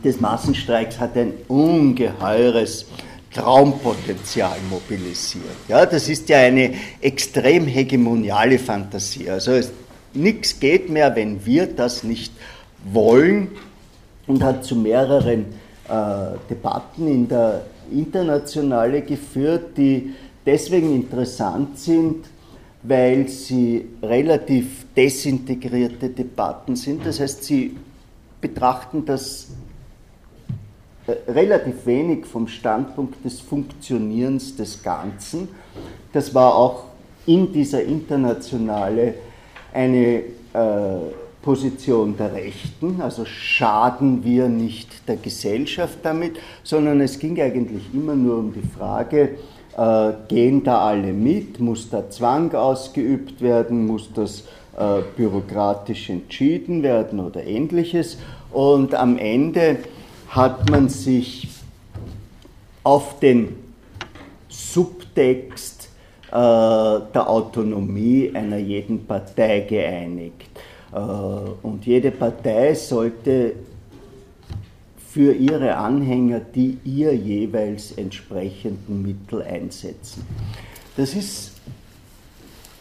des 0.05 0.21
Massenstreiks 0.21 0.99
hat 0.99 1.17
ein 1.17 1.33
ungeheures 1.49 2.87
Traumpotenzial 3.33 4.57
mobilisiert. 4.71 5.45
Ja, 5.69 5.87
das 5.87 6.09
ist 6.09 6.29
ja 6.29 6.39
eine 6.39 6.75
extrem 7.01 7.67
hegemoniale 7.67 8.59
Fantasie. 8.59 9.29
Also 9.31 9.61
nichts 10.15 10.59
geht 10.59 10.89
mehr, 10.89 11.15
wenn 11.15 11.45
wir 11.45 11.67
das 11.67 12.05
nicht 12.05 12.33
wollen 12.93 13.49
und 14.27 14.43
hat 14.43 14.65
zu 14.65 14.77
mehreren 14.77 15.47
äh, 15.89 16.37
Debatten 16.51 17.07
in 17.07 17.29
der 17.29 17.67
Internationale 17.91 19.03
geführt, 19.03 19.77
die 19.77 20.15
deswegen 20.49 20.95
interessant 20.95 21.79
sind, 21.79 22.25
weil 22.83 23.29
sie 23.29 23.85
relativ 24.03 24.87
desintegrierte 24.97 26.09
Debatten 26.09 26.75
sind. 26.75 27.05
Das 27.05 27.21
heißt, 27.21 27.45
sie 27.45 27.77
betrachten 28.41 29.05
das 29.05 29.49
äh, 31.07 31.31
relativ 31.31 31.85
wenig 31.85 32.25
vom 32.25 32.49
Standpunkt 32.49 33.23
des 33.23 33.41
Funktionierens 33.41 34.57
des 34.57 34.83
Ganzen. 34.83 35.49
Das 36.15 36.35
war 36.35 36.55
auch 36.55 36.85
in 37.27 37.53
dieser 37.53 37.83
Internationale 37.83 39.15
eine 39.75 40.23
äh, 40.23 40.23
Position 41.43 42.17
der 42.17 42.33
Rechten, 42.33 43.03
also 43.03 43.27
schaden 43.27 44.25
wir 44.25 44.49
nicht 44.49 45.07
der 45.07 45.17
Gesellschaft 45.17 45.99
damit, 46.03 46.39
sondern 46.63 47.03
es 47.03 47.19
ging 47.19 47.39
eigentlich 47.39 47.83
immer 47.93 48.15
nur 48.15 48.39
um 48.39 48.53
die 48.53 48.67
Frage, 48.67 49.37
äh, 49.79 50.13
gehen 50.27 50.65
da 50.65 50.89
alle 50.89 51.13
mit, 51.13 51.61
muss 51.61 51.89
da 51.89 52.11
Zwang 52.11 52.53
ausgeübt 52.53 53.41
werden, 53.41 53.87
muss 53.87 54.13
das 54.13 54.41
äh, 54.77 55.03
bürokratisch 55.17 56.11
entschieden 56.11 56.83
werden 56.83 57.21
oder 57.21 57.45
ähnliches. 57.45 58.19
Und 58.51 58.95
am 58.95 59.19
Ende 59.19 59.77
hat 60.31 60.69
man 60.69 60.89
sich 60.89 61.49
auf 62.83 63.21
den 63.21 63.55
Subtext 64.49 65.91
äh, 66.27 66.33
der 66.33 67.29
Autonomie 67.29 68.33
einer 68.35 68.59
jeden 68.59 69.07
Partei 69.07 69.61
geeinigt. 69.61 70.49
Und 70.91 71.85
jede 71.85 72.11
Partei 72.11 72.73
sollte 72.75 73.53
für 75.11 75.33
ihre 75.33 75.77
Anhänger 75.77 76.41
die 76.41 76.79
ihr 76.85 77.15
jeweils 77.15 77.93
entsprechenden 77.93 79.03
Mittel 79.03 79.43
einsetzen. 79.43 80.27
Das 80.97 81.15
ist 81.15 81.53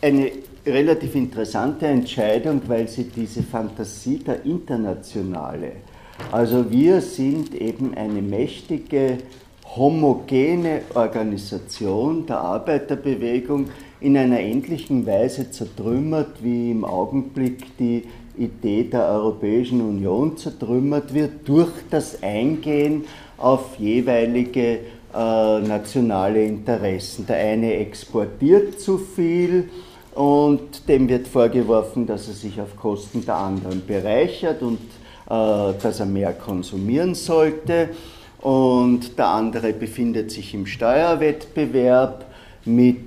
eine 0.01 0.31
relativ 0.65 1.15
interessante 1.15 1.87
Entscheidung, 1.87 2.61
weil 2.67 2.87
sie 2.87 3.05
diese 3.05 3.43
Fantasie 3.43 4.19
der 4.19 4.45
Internationale 4.45 5.71
also 6.31 6.69
wir 6.69 6.99
sind 7.01 7.53
eben 7.55 7.93
eine 7.95 8.21
mächtige, 8.21 9.17
homogene 9.75 10.81
Organisation 10.95 12.25
der 12.25 12.39
Arbeiterbewegung 12.39 13.67
in 13.99 14.17
einer 14.17 14.39
ähnlichen 14.39 15.05
Weise 15.05 15.51
zertrümmert, 15.51 16.43
wie 16.43 16.71
im 16.71 16.83
Augenblick 16.83 17.77
die 17.77 18.03
Idee 18.37 18.83
der 18.83 19.07
Europäischen 19.07 19.81
Union 19.81 20.37
zertrümmert 20.37 21.13
wird 21.13 21.47
durch 21.47 21.71
das 21.89 22.21
Eingehen 22.21 23.05
auf 23.37 23.77
jeweilige 23.77 24.79
äh, 25.13 25.59
nationale 25.61 26.43
Interessen. 26.43 27.25
Der 27.25 27.37
eine 27.37 27.75
exportiert 27.75 28.79
zu 28.79 28.97
viel 28.97 29.69
und 30.13 30.87
dem 30.87 31.07
wird 31.09 31.27
vorgeworfen, 31.27 32.07
dass 32.07 32.27
er 32.27 32.33
sich 32.33 32.59
auf 32.59 32.75
Kosten 32.75 33.25
der 33.25 33.35
anderen 33.35 33.85
bereichert 33.85 34.61
und 34.61 34.79
äh, 35.29 35.73
dass 35.81 35.99
er 35.99 36.05
mehr 36.05 36.33
konsumieren 36.33 37.15
sollte. 37.15 37.89
Und 38.41 39.17
der 39.17 39.27
andere 39.27 39.73
befindet 39.73 40.31
sich 40.31 40.53
im 40.53 40.65
Steuerwettbewerb 40.65 42.25
mit 42.65 42.97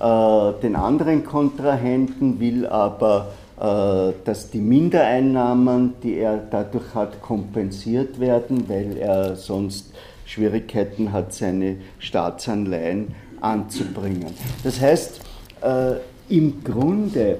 äh, 0.00 0.52
den 0.62 0.76
anderen 0.76 1.24
Kontrahenten, 1.24 2.40
will 2.40 2.66
aber, 2.66 3.32
dass 3.56 4.50
die 4.50 4.58
Mindereinnahmen, 4.58 5.94
die 6.02 6.16
er 6.16 6.38
dadurch 6.50 6.94
hat, 6.94 7.22
kompensiert 7.22 8.18
werden, 8.18 8.68
weil 8.68 8.96
er 8.96 9.36
sonst 9.36 9.92
Schwierigkeiten 10.26 11.12
hat, 11.12 11.32
seine 11.32 11.76
Staatsanleihen 11.98 13.14
anzubringen. 13.40 14.34
Das 14.64 14.80
heißt, 14.80 15.20
äh, 15.62 15.92
im 16.28 16.64
Grunde 16.64 17.38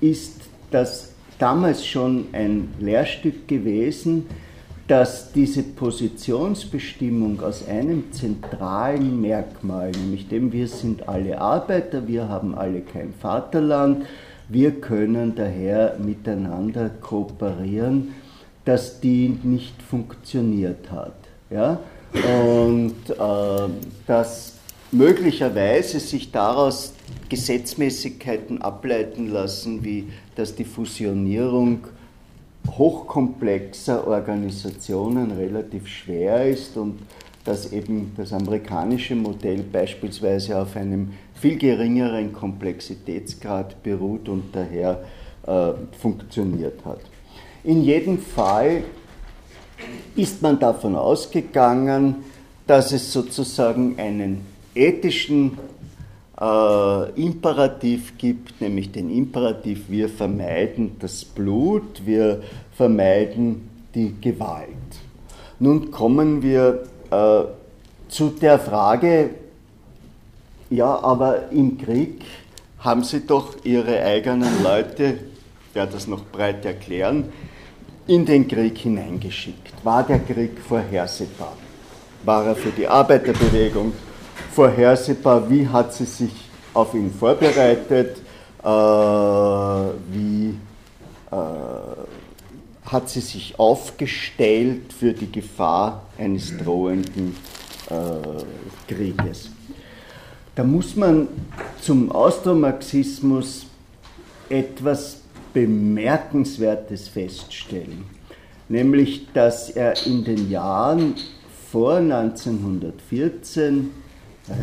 ist 0.00 0.40
das 0.70 1.12
damals 1.38 1.84
schon 1.86 2.26
ein 2.32 2.72
Lehrstück 2.78 3.48
gewesen, 3.48 4.26
dass 4.86 5.32
diese 5.32 5.62
Positionsbestimmung 5.62 7.40
aus 7.42 7.66
einem 7.68 8.12
zentralen 8.12 9.20
Merkmal, 9.20 9.92
nämlich 9.92 10.28
dem 10.28 10.52
wir 10.52 10.66
sind 10.66 11.08
alle 11.08 11.40
Arbeiter, 11.40 12.08
wir 12.08 12.28
haben 12.28 12.56
alle 12.56 12.80
kein 12.80 13.12
Vaterland, 13.14 14.04
wir 14.50 14.80
können 14.80 15.34
daher 15.34 15.96
miteinander 15.98 16.88
kooperieren, 16.88 18.14
dass 18.64 19.00
die 19.00 19.38
nicht 19.42 19.80
funktioniert 19.80 20.90
hat. 20.90 21.14
Ja? 21.50 21.78
Und 22.12 22.94
äh, 23.08 23.72
dass 24.06 24.54
möglicherweise 24.92 26.00
sich 26.00 26.32
daraus 26.32 26.94
Gesetzmäßigkeiten 27.28 28.60
ableiten 28.60 29.28
lassen, 29.30 29.84
wie 29.84 30.08
dass 30.34 30.54
die 30.54 30.64
Fusionierung 30.64 31.86
hochkomplexer 32.68 34.06
Organisationen 34.06 35.30
relativ 35.32 35.86
schwer 35.86 36.48
ist 36.48 36.76
und 36.76 36.98
dass 37.44 37.72
eben 37.72 38.12
das 38.16 38.32
amerikanische 38.32 39.14
Modell 39.14 39.62
beispielsweise 39.62 40.60
auf 40.60 40.76
einem 40.76 41.12
viel 41.34 41.56
geringeren 41.56 42.32
Komplexitätsgrad 42.32 43.82
beruht 43.82 44.28
und 44.28 44.54
daher 44.54 45.02
äh, 45.46 45.72
funktioniert 45.98 46.84
hat. 46.84 47.00
In 47.64 47.82
jedem 47.82 48.18
Fall 48.18 48.84
ist 50.16 50.42
man 50.42 50.58
davon 50.58 50.94
ausgegangen, 50.96 52.16
dass 52.66 52.92
es 52.92 53.12
sozusagen 53.12 53.98
einen 53.98 54.42
ethischen 54.74 55.58
äh, 56.40 57.10
Imperativ 57.20 58.16
gibt, 58.18 58.60
nämlich 58.60 58.92
den 58.92 59.10
Imperativ, 59.10 59.84
wir 59.88 60.08
vermeiden 60.08 60.96
das 61.00 61.24
Blut, 61.24 62.02
wir 62.04 62.42
vermeiden 62.76 63.68
die 63.94 64.14
Gewalt. 64.20 64.68
Nun 65.58 65.90
kommen 65.90 66.42
wir 66.42 66.84
äh, 67.10 67.42
zu 68.08 68.30
der 68.30 68.58
Frage, 68.58 69.30
ja, 70.70 71.02
aber 71.02 71.50
im 71.50 71.78
Krieg 71.78 72.22
haben 72.78 73.04
sie 73.04 73.26
doch 73.26 73.56
ihre 73.64 74.02
eigenen 74.02 74.62
Leute, 74.62 75.18
werde 75.74 75.92
das 75.92 76.06
noch 76.06 76.24
breit 76.24 76.64
erklären, 76.64 77.32
in 78.06 78.24
den 78.24 78.48
Krieg 78.48 78.78
hineingeschickt. 78.78 79.72
War 79.84 80.02
der 80.02 80.20
Krieg 80.20 80.58
vorhersehbar? 80.60 81.52
War 82.24 82.46
er 82.46 82.56
für 82.56 82.70
die 82.70 82.86
Arbeiterbewegung 82.86 83.92
vorhersehbar, 84.52 85.48
wie 85.48 85.66
hat 85.66 85.92
sie 85.94 86.04
sich 86.04 86.32
auf 86.74 86.94
ihn 86.94 87.12
vorbereitet, 87.12 88.18
äh, 88.62 88.66
wie 88.66 90.58
äh, 91.30 91.36
hat 92.90 93.08
sie 93.08 93.20
sich 93.20 93.58
aufgestellt 93.58 94.92
für 94.92 95.12
die 95.12 95.30
Gefahr 95.30 96.02
eines 96.18 96.56
drohenden 96.58 97.36
äh, 97.88 98.92
Krieges. 98.92 99.50
Da 100.54 100.64
muss 100.64 100.96
man 100.96 101.28
zum 101.80 102.10
Austromarxismus 102.10 103.66
etwas 104.48 105.20
Bemerkenswertes 105.54 107.08
feststellen, 107.08 108.04
nämlich 108.68 109.28
dass 109.32 109.70
er 109.70 109.94
in 110.06 110.24
den 110.24 110.50
Jahren 110.50 111.14
vor 111.70 111.96
1914 111.96 113.90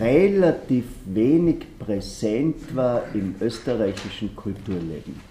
relativ 0.01 0.85
wenig 1.05 1.65
präsent 1.79 2.75
war 2.75 3.03
im 3.13 3.35
österreichischen 3.39 4.35
Kulturleben. 4.35 5.21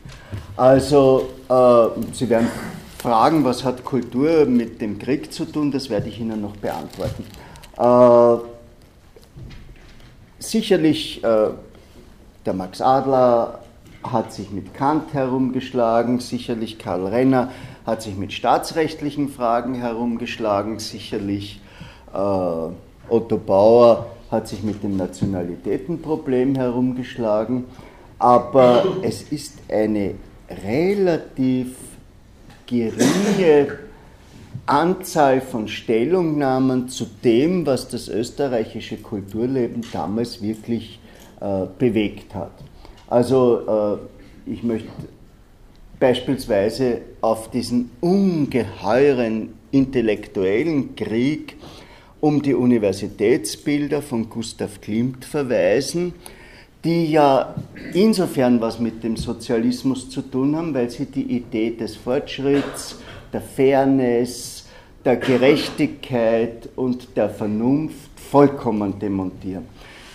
Also, 0.57 1.29
äh, 1.49 1.88
Sie 2.12 2.29
werden 2.29 2.49
fragen, 2.98 3.44
was 3.44 3.64
hat 3.64 3.85
Kultur 3.85 4.46
mit 4.46 4.80
dem 4.80 4.98
Krieg 4.98 5.32
zu 5.32 5.44
tun, 5.44 5.70
das 5.70 5.90
werde 5.90 6.09
ich 6.09 6.20
Ihnen 6.20 6.40
noch 6.40 6.56
beantworten. 6.56 7.24
Äh, 7.78 8.42
sicherlich, 10.38 11.22
äh, 11.22 11.48
der 12.44 12.54
Max 12.54 12.80
Adler 12.80 13.61
hat 14.02 14.32
sich 14.32 14.50
mit 14.50 14.74
Kant 14.74 15.12
herumgeschlagen, 15.12 16.20
sicherlich 16.20 16.78
Karl 16.78 17.06
Renner 17.06 17.50
hat 17.85 18.02
sich 18.02 18.16
mit 18.16 18.32
staatsrechtlichen 18.32 19.28
Fragen 19.28 19.74
herumgeschlagen, 19.74 20.78
sicherlich 20.78 21.61
äh, 22.12 22.18
Otto 23.09 23.37
Bauer 23.37 24.06
hat 24.30 24.48
sich 24.48 24.62
mit 24.62 24.82
dem 24.82 24.96
Nationalitätenproblem 24.96 26.56
herumgeschlagen, 26.56 27.64
aber 28.18 28.85
es 29.02 29.22
ist 29.22 29.54
eine 29.68 30.14
relativ 30.64 31.76
geringe 32.66 33.79
Anzahl 34.66 35.40
von 35.40 35.68
Stellungnahmen 35.68 36.88
zu 36.88 37.07
dem, 37.22 37.66
was 37.66 37.88
das 37.88 38.09
österreichische 38.09 38.96
Kulturleben 38.96 39.83
damals 39.92 40.42
wirklich 40.42 40.98
äh, 41.40 41.66
bewegt 41.79 42.35
hat. 42.35 42.52
Also 43.09 44.00
äh, 44.46 44.50
ich 44.50 44.62
möchte 44.62 44.88
beispielsweise 46.00 47.02
auf 47.20 47.50
diesen 47.50 47.90
ungeheuren 48.00 49.55
intellektuellen 49.70 50.96
Krieg 50.96 51.57
um 52.20 52.42
die 52.42 52.55
Universitätsbilder 52.55 54.02
von 54.02 54.29
Gustav 54.29 54.81
Klimt 54.81 55.24
verweisen, 55.24 56.14
die 56.87 57.11
ja 57.11 57.55
insofern 57.94 58.61
was 58.61 58.79
mit 58.79 59.03
dem 59.03 59.16
Sozialismus 59.16 60.09
zu 60.09 60.22
tun 60.22 60.55
haben, 60.55 60.72
weil 60.72 60.88
sie 60.88 61.07
die 61.07 61.37
Idee 61.37 61.72
des 61.72 61.96
Fortschritts, 61.96 63.01
der 63.33 63.40
Fairness, 63.40 64.68
der 65.05 65.16
Gerechtigkeit 65.16 66.68
und 66.77 67.16
der 67.16 67.29
Vernunft 67.29 68.20
vollkommen 68.31 69.01
demontieren. 69.01 69.64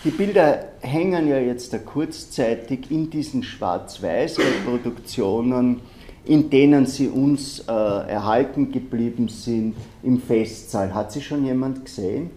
Die 0.02 0.10
Bilder 0.10 0.68
hängen 0.80 1.28
ja 1.28 1.38
jetzt 1.38 1.74
da 1.74 1.78
kurzzeitig 1.78 2.90
in 2.90 3.10
diesen 3.10 3.42
Schwarz-Weiß-Reproduktionen 3.42 5.80
in 6.24 6.50
denen 6.50 6.86
sie 6.86 7.08
uns 7.08 7.58
äh, 7.60 7.72
erhalten 7.72 8.70
geblieben 8.70 9.28
sind 9.28 9.74
im 10.04 10.20
Festsaal. 10.20 10.94
Hat 10.94 11.10
sie 11.10 11.20
schon 11.20 11.44
jemand 11.44 11.84
gesehen? 11.84 12.30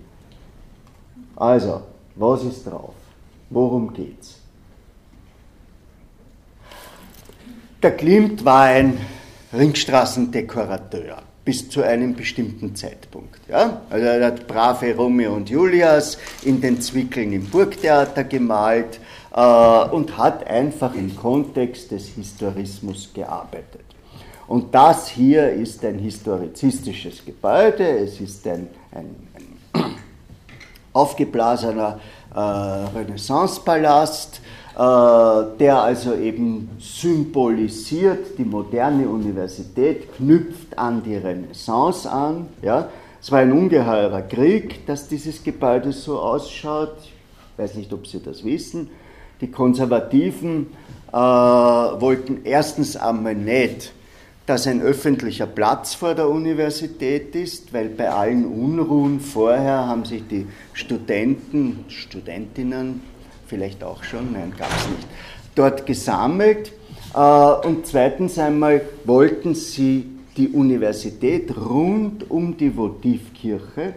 Also, 1.36 1.82
was 2.16 2.44
ist 2.44 2.66
drauf? 2.66 2.96
Worum 3.56 3.94
geht's? 3.94 4.36
Der 7.82 7.96
Klimt 7.96 8.44
war 8.44 8.64
ein 8.64 8.98
Ringstraßendekorateur 9.54 11.22
bis 11.46 11.70
zu 11.70 11.82
einem 11.82 12.16
bestimmten 12.16 12.76
Zeitpunkt. 12.76 13.40
Ja? 13.48 13.84
Also 13.90 14.06
er 14.06 14.26
hat 14.26 14.46
brave 14.46 14.94
Romeo 14.98 15.34
und 15.36 15.50
Julias 15.50 16.18
in 16.44 16.60
den 16.60 16.82
Zwickeln 16.82 17.32
im 17.32 17.46
Burgtheater 17.46 18.26
gemalt, 18.26 19.00
äh, 19.34 19.40
und 19.40 20.18
hat 20.18 20.46
einfach 20.48 20.94
im 20.94 21.16
Kontext 21.16 21.92
des 21.92 22.08
Historismus 22.10 23.12
gearbeitet. 23.14 23.86
Und 24.48 24.76
das 24.76 25.08
hier 25.08 25.50
ist 25.50 25.86
ein 25.86 26.00
historizistisches 26.00 27.24
Gebäude, 27.24 28.00
es 28.00 28.20
ist 28.20 28.46
ein, 28.48 28.68
ein, 28.92 29.16
ein 29.34 29.96
aufgeblasener 30.96 32.00
äh, 32.36 32.40
Renaissancepalast, 32.40 34.42
äh, 34.76 35.58
der 35.58 35.82
also 35.82 36.14
eben 36.16 36.70
symbolisiert 36.80 38.38
die 38.38 38.44
moderne 38.44 39.08
Universität, 39.08 40.14
knüpft 40.16 40.78
an 40.78 41.02
die 41.02 41.16
Renaissance 41.16 42.12
an. 42.12 42.48
Ja. 42.62 42.90
Es 43.22 43.32
war 43.32 43.40
ein 43.40 43.54
ungeheurer 43.54 44.22
Krieg, 44.22 44.86
dass 44.86 45.08
dieses 45.08 45.44
Gebäude 45.44 45.94
so 45.94 46.20
ausschaut. 46.20 46.98
Ich 47.00 47.64
weiß 47.64 47.76
nicht, 47.76 47.92
ob 47.94 48.06
Sie 48.06 48.22
das 48.22 48.44
wissen. 48.44 48.90
Die 49.42 49.50
Konservativen 49.50 50.68
äh, 51.12 51.16
wollten 51.16 52.42
erstens 52.44 52.96
einmal 52.96 53.34
nicht, 53.34 53.94
dass 54.46 54.68
ein 54.68 54.82
öffentlicher 54.82 55.48
Platz 55.48 55.96
vor 55.96 56.14
der 56.14 56.30
Universität 56.30 57.36
ist, 57.36 57.74
weil 57.74 57.90
bei 57.90 58.10
allen 58.10 58.46
Unruhen 58.46 59.20
vorher 59.20 59.88
haben 59.88 60.06
sich 60.06 60.24
die 60.28 60.46
Studenten, 60.74 61.86
Studentinnen, 61.88 63.02
vielleicht 63.48 63.84
auch 63.84 64.04
schon, 64.04 64.34
nein, 64.34 64.54
gab 64.58 64.70
es 64.70 64.88
nicht, 64.90 65.08
dort 65.56 65.86
gesammelt. 65.86 66.74
Äh, 67.14 67.68
und 67.68 67.88
zweitens 67.88 68.38
einmal 68.38 68.82
wollten 69.06 69.56
sie 69.56 70.06
die 70.38 70.50
Universität 70.50 71.56
rund 71.56 72.30
um 72.30 72.58
die 72.58 72.76
Votivkirche 72.76 73.94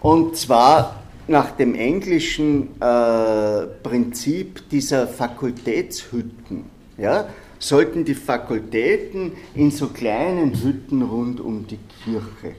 und 0.00 0.36
zwar 0.36 1.02
nach 1.26 1.52
dem 1.52 1.74
englischen 1.74 2.80
äh, 2.80 3.66
Prinzip 3.82 4.68
dieser 4.68 5.08
Fakultätshütten, 5.08 6.64
ja, 6.98 7.26
sollten 7.68 8.04
die 8.04 8.14
Fakultäten 8.14 9.32
in 9.54 9.70
so 9.70 9.88
kleinen 9.88 10.52
Hütten 10.62 11.02
rund 11.02 11.40
um 11.40 11.66
die 11.66 11.78
Kirche 12.04 12.56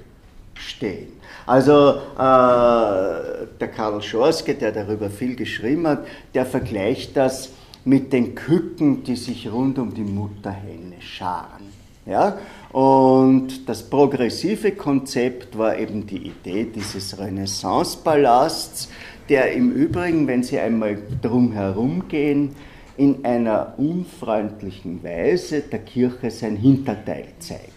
stehen. 0.56 1.10
Also 1.46 1.98
äh, 2.14 3.46
der 3.60 3.68
Karl 3.76 4.02
Schorske, 4.02 4.56
der 4.56 4.72
darüber 4.72 5.10
viel 5.12 5.36
geschrieben 5.36 5.86
hat, 5.86 6.08
der 6.34 6.46
vergleicht 6.46 7.16
das 7.16 7.52
mit 7.84 8.14
den 8.14 8.34
Küken, 8.34 9.04
die 9.04 9.16
sich 9.16 9.52
rund 9.52 9.78
um 9.78 9.94
die 9.94 10.02
Mutterhenne 10.02 11.00
scharen. 11.02 11.70
Ja? 12.08 12.40
Und 12.72 13.70
das 13.70 13.84
progressive 13.84 14.72
Konzept 14.72 15.56
war 15.56 15.78
eben 15.78 16.08
die 16.08 16.30
Idee 16.30 16.66
dieses 16.74 17.20
Renaissance-Palasts, 17.20 18.90
der 19.30 19.54
im 19.54 19.72
Übrigen, 19.72 20.28
wenn 20.28 20.42
Sie 20.42 20.58
einmal 20.60 20.98
drum 21.22 21.52
herum 21.52 22.08
gehen, 22.08 22.56
in 22.98 23.26
einer 23.26 23.74
unfreundlichen 23.78 25.04
Weise 25.04 25.62
der 25.62 25.80
Kirche 25.80 26.32
sein 26.32 26.56
Hinterteil 26.56 27.28
zeigt. 27.40 27.72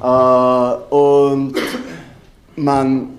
Äh, 0.00 0.94
und 0.94 1.54
man, 2.56 3.10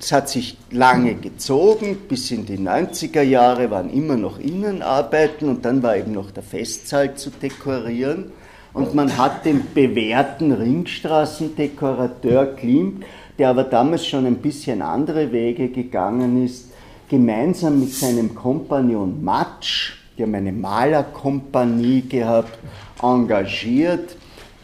es 0.00 0.12
hat 0.12 0.28
sich 0.28 0.56
lange 0.70 1.14
gezogen, 1.14 1.96
bis 2.08 2.30
in 2.30 2.46
die 2.46 2.58
90er 2.58 3.22
Jahre 3.22 3.70
waren 3.70 3.90
immer 3.90 4.16
noch 4.16 4.38
Innenarbeiten 4.38 5.48
und 5.48 5.64
dann 5.64 5.82
war 5.82 5.96
eben 5.96 6.12
noch 6.12 6.30
der 6.30 6.42
Festsaal 6.42 7.14
zu 7.14 7.30
dekorieren. 7.30 8.32
Und 8.72 8.94
man 8.94 9.18
hat 9.18 9.44
den 9.44 9.62
bewährten 9.74 10.52
Ringstraßendekorateur 10.52 12.56
Klimt, 12.56 13.04
der 13.38 13.50
aber 13.50 13.64
damals 13.64 14.06
schon 14.06 14.24
ein 14.24 14.36
bisschen 14.36 14.80
andere 14.80 15.30
Wege 15.30 15.68
gegangen 15.68 16.42
ist, 16.44 16.70
gemeinsam 17.08 17.80
mit 17.80 17.92
seinem 17.92 18.34
Kompagnon 18.34 19.22
Matsch, 19.22 20.01
die 20.16 20.22
haben 20.22 20.34
eine 20.34 20.52
Malerkompanie 20.52 22.02
gehabt, 22.02 22.58
engagiert, 23.02 24.16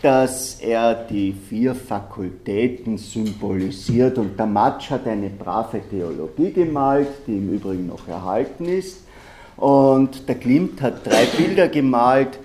dass 0.03 0.61
er 0.61 0.95
die 0.95 1.33
vier 1.33 1.75
Fakultäten 1.75 2.99
symbolisiert. 2.99 4.19
Und 4.19 4.39
der 4.39 4.47
Matsch 4.47 4.91
hat 4.91 5.07
eine 5.07 5.31
brave 5.31 5.81
Theologie 5.91 6.53
gemalt, 6.53 7.09
die 7.27 7.37
im 7.37 7.53
Übrigen 7.55 7.87
noch 7.87 8.07
erhalten 8.07 8.67
ist. 8.67 9.05
Und 9.57 10.29
der 10.29 10.37
Klimt 10.37 10.81
hat 10.83 11.05
drei 11.05 11.25
Bilder 11.25 11.69
gemalt, 11.69 12.39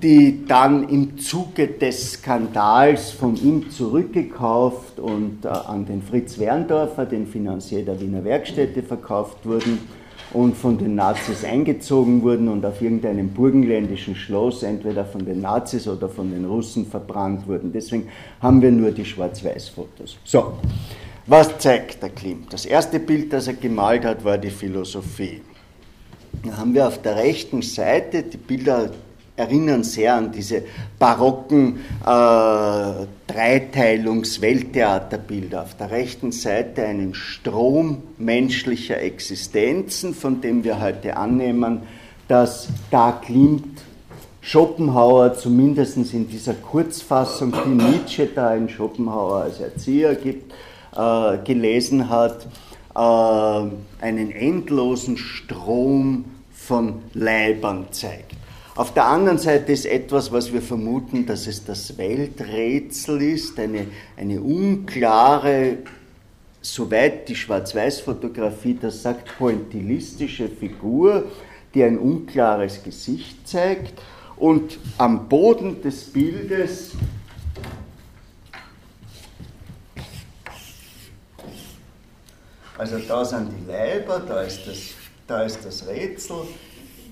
die 0.00 0.44
dann 0.46 0.88
im 0.88 1.18
Zuge 1.18 1.66
des 1.68 2.12
Skandals 2.12 3.10
von 3.10 3.36
ihm 3.36 3.70
zurückgekauft 3.70 4.98
und 4.98 5.44
äh, 5.44 5.48
an 5.48 5.86
den 5.86 6.02
Fritz 6.02 6.38
Werndorfer, 6.38 7.04
den 7.04 7.26
Finanzier 7.26 7.84
der 7.84 8.00
Wiener 8.00 8.24
Werkstätte, 8.24 8.82
verkauft 8.82 9.44
wurden 9.44 9.78
und 10.32 10.56
von 10.56 10.78
den 10.78 10.94
Nazis 10.94 11.44
eingezogen 11.44 12.22
wurden 12.22 12.48
und 12.48 12.64
auf 12.64 12.80
irgendeinem 12.80 13.28
burgenländischen 13.28 14.14
Schloss 14.14 14.62
entweder 14.62 15.04
von 15.04 15.24
den 15.24 15.40
Nazis 15.40 15.86
oder 15.86 16.08
von 16.08 16.30
den 16.30 16.44
Russen 16.44 16.86
verbrannt 16.86 17.46
wurden. 17.46 17.72
Deswegen 17.72 18.08
haben 18.40 18.62
wir 18.62 18.70
nur 18.70 18.90
die 18.90 19.04
Schwarz-Weiß-Fotos. 19.04 20.16
So, 20.24 20.54
was 21.26 21.58
zeigt 21.58 22.02
der 22.02 22.10
Klimt? 22.10 22.52
Das 22.52 22.64
erste 22.64 22.98
Bild, 22.98 23.32
das 23.32 23.46
er 23.46 23.54
gemalt 23.54 24.04
hat, 24.04 24.24
war 24.24 24.38
die 24.38 24.50
Philosophie. 24.50 25.40
Da 26.44 26.56
haben 26.56 26.74
wir 26.74 26.88
auf 26.88 27.00
der 27.02 27.16
rechten 27.16 27.62
Seite 27.62 28.22
die 28.22 28.38
Bilder 28.38 28.90
erinnern 29.36 29.84
sehr 29.84 30.14
an 30.14 30.32
diese 30.32 30.64
barocken 30.98 31.80
äh, 32.04 33.06
Dreiteilungs-Welttheaterbilder. 33.32 35.62
Auf 35.62 35.74
der 35.76 35.90
rechten 35.90 36.32
Seite 36.32 36.84
einen 36.84 37.14
Strom 37.14 38.02
menschlicher 38.18 39.00
Existenzen, 39.00 40.14
von 40.14 40.42
dem 40.42 40.64
wir 40.64 40.80
heute 40.80 41.16
annehmen, 41.16 41.82
dass 42.28 42.68
da 42.90 43.12
Klimt 43.12 43.80
Schopenhauer 44.44 45.34
zumindest 45.34 45.96
in 45.96 46.28
dieser 46.28 46.54
Kurzfassung, 46.54 47.54
die 47.64 47.70
Nietzsche 47.70 48.26
da 48.26 48.52
in 48.54 48.68
Schopenhauer 48.68 49.42
als 49.42 49.60
Erzieher 49.60 50.16
gibt, 50.16 50.52
äh, 50.96 51.38
gelesen 51.44 52.10
hat, 52.10 52.48
äh, 52.94 52.98
einen 52.98 54.32
endlosen 54.32 55.16
Strom 55.16 56.24
von 56.50 57.02
Leibern 57.14 57.86
zeigt. 57.92 58.31
Auf 58.74 58.94
der 58.94 59.04
anderen 59.04 59.36
Seite 59.36 59.70
ist 59.70 59.84
etwas, 59.84 60.32
was 60.32 60.50
wir 60.50 60.62
vermuten, 60.62 61.26
dass 61.26 61.46
es 61.46 61.62
das 61.62 61.98
Welträtsel 61.98 63.20
ist, 63.20 63.58
eine, 63.58 63.86
eine 64.16 64.40
unklare, 64.40 65.78
soweit 66.62 67.28
die 67.28 67.36
Schwarz-Weiß-Fotografie 67.36 68.78
das 68.80 69.02
sagt, 69.02 69.36
pointillistische 69.36 70.48
Figur, 70.48 71.24
die 71.74 71.84
ein 71.84 71.98
unklares 71.98 72.82
Gesicht 72.82 73.46
zeigt. 73.46 74.00
Und 74.36 74.78
am 74.96 75.28
Boden 75.28 75.82
des 75.82 76.04
Bildes 76.04 76.92
Also 82.78 82.98
da 82.98 83.24
sind 83.24 83.52
die 83.52 83.70
Leiber, 83.70 84.18
da 84.26 84.42
ist 84.42 84.66
das, 84.66 84.78
da 85.28 85.42
ist 85.44 85.64
das 85.64 85.86
Rätsel, 85.86 86.38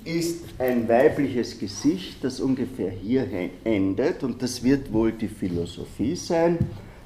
ist 0.05 0.45
ein 0.59 0.89
weibliches 0.89 1.59
Gesicht, 1.59 2.23
das 2.25 2.41
ungefähr 2.41 2.91
hier 2.91 3.27
endet 3.65 4.23
und 4.23 4.43
das 4.43 4.63
wird 4.63 4.93
wohl 4.93 5.13
die 5.13 5.29
Philosophie 5.29 6.17
sein. 6.17 6.59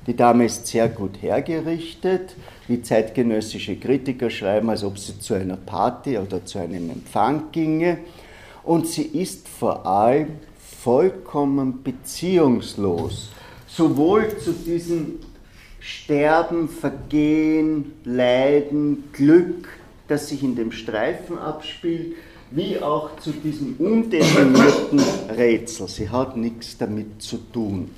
Die 0.07 0.15
Dame 0.15 0.45
ist 0.45 0.67
sehr 0.67 0.89
gut 0.89 1.23
hergerichtet, 1.23 2.37
wie 2.69 2.83
zeitgenössische 2.83 3.77
Kritiker 3.77 4.29
schreiben, 4.29 4.69
als 4.69 4.85
ob 4.85 4.99
sie 4.99 5.19
zu 5.19 5.35
einer 5.35 5.57
Party 5.57 6.19
oder 6.19 6.45
zu 6.45 6.59
einem 6.59 6.91
Empfang 6.91 7.51
ginge. 7.53 7.99
Und 8.63 8.87
sie 8.87 9.05
ist 9.05 9.49
vor 9.49 9.87
allem 9.87 10.29
vollkommen 10.83 11.83
beziehungslos, 11.83 13.31
sowohl 13.67 14.37
zu 14.39 14.53
diesem 14.53 15.21
Sterben, 15.81 16.69
Vergehen, 16.69 17.93
Leiden, 18.05 19.05
Glück, 19.13 19.69
das 20.09 20.29
sich 20.29 20.43
in 20.43 20.55
dem 20.55 20.73
Streifen 20.73 21.39
abspielt, 21.39 22.15
wie 22.55 22.79
auch 22.81 23.17
zu 23.19 23.33
diesem 23.33 23.75
undefinierten 23.79 25.01
Rätsel. 25.37 25.89
Sie 25.89 26.09
hat 26.09 26.37
nichts 26.37 26.79
damit 26.79 27.21
zu 27.21 27.39
tun. 27.53 27.91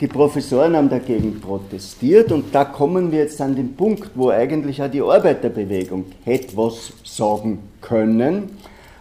Die 0.00 0.08
Professoren 0.08 0.76
haben 0.76 0.88
dagegen 0.88 1.40
protestiert 1.40 2.30
und 2.32 2.54
da 2.54 2.64
kommen 2.64 3.10
wir 3.10 3.20
jetzt 3.20 3.40
an 3.40 3.54
den 3.56 3.74
Punkt, 3.74 4.10
wo 4.14 4.30
eigentlich 4.30 4.82
auch 4.82 4.90
die 4.90 5.02
Arbeiterbewegung 5.02 6.06
hätte 6.24 6.56
was 6.56 6.92
sagen 7.04 7.58
können. 7.80 8.50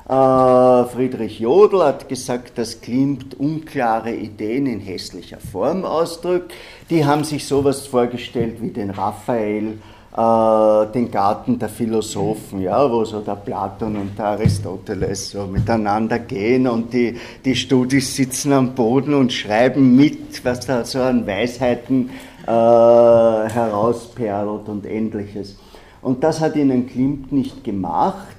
Äh, 0.07 0.85
Friedrich 0.85 1.39
Jodl 1.39 1.83
hat 1.83 2.07
gesagt, 2.07 2.57
dass 2.57 2.81
Klimt 2.81 3.39
unklare 3.39 4.13
Ideen 4.13 4.65
in 4.65 4.79
hässlicher 4.79 5.39
Form 5.39 5.85
ausdrückt. 5.85 6.53
Die 6.89 7.05
haben 7.05 7.23
sich 7.23 7.45
sowas 7.45 7.85
vorgestellt 7.85 8.61
wie 8.61 8.69
den 8.69 8.89
Raphael 8.89 9.79
den 10.17 11.11
Garten 11.11 11.59
der 11.59 11.69
Philosophen, 11.69 12.61
ja, 12.61 12.91
wo 12.91 13.05
so 13.05 13.19
der 13.19 13.35
Platon 13.35 13.97
und 13.97 14.17
der 14.17 14.29
Aristoteles 14.29 15.29
so 15.29 15.45
miteinander 15.45 16.17
gehen 16.17 16.67
und 16.67 16.91
die, 16.91 17.15
die 17.45 17.55
Studis 17.55 18.15
sitzen 18.15 18.51
am 18.51 18.73
Boden 18.73 19.13
und 19.13 19.31
schreiben 19.31 19.95
mit, 19.95 20.43
was 20.43 20.61
da 20.61 20.83
so 20.83 21.01
an 21.01 21.27
Weisheiten 21.27 22.09
äh, 22.47 22.49
herausperlt 22.49 24.67
und 24.67 24.87
ähnliches. 24.87 25.59
Und 26.01 26.23
das 26.23 26.41
hat 26.41 26.55
ihnen 26.55 26.87
Klimt 26.87 27.31
nicht 27.31 27.63
gemacht. 27.63 28.37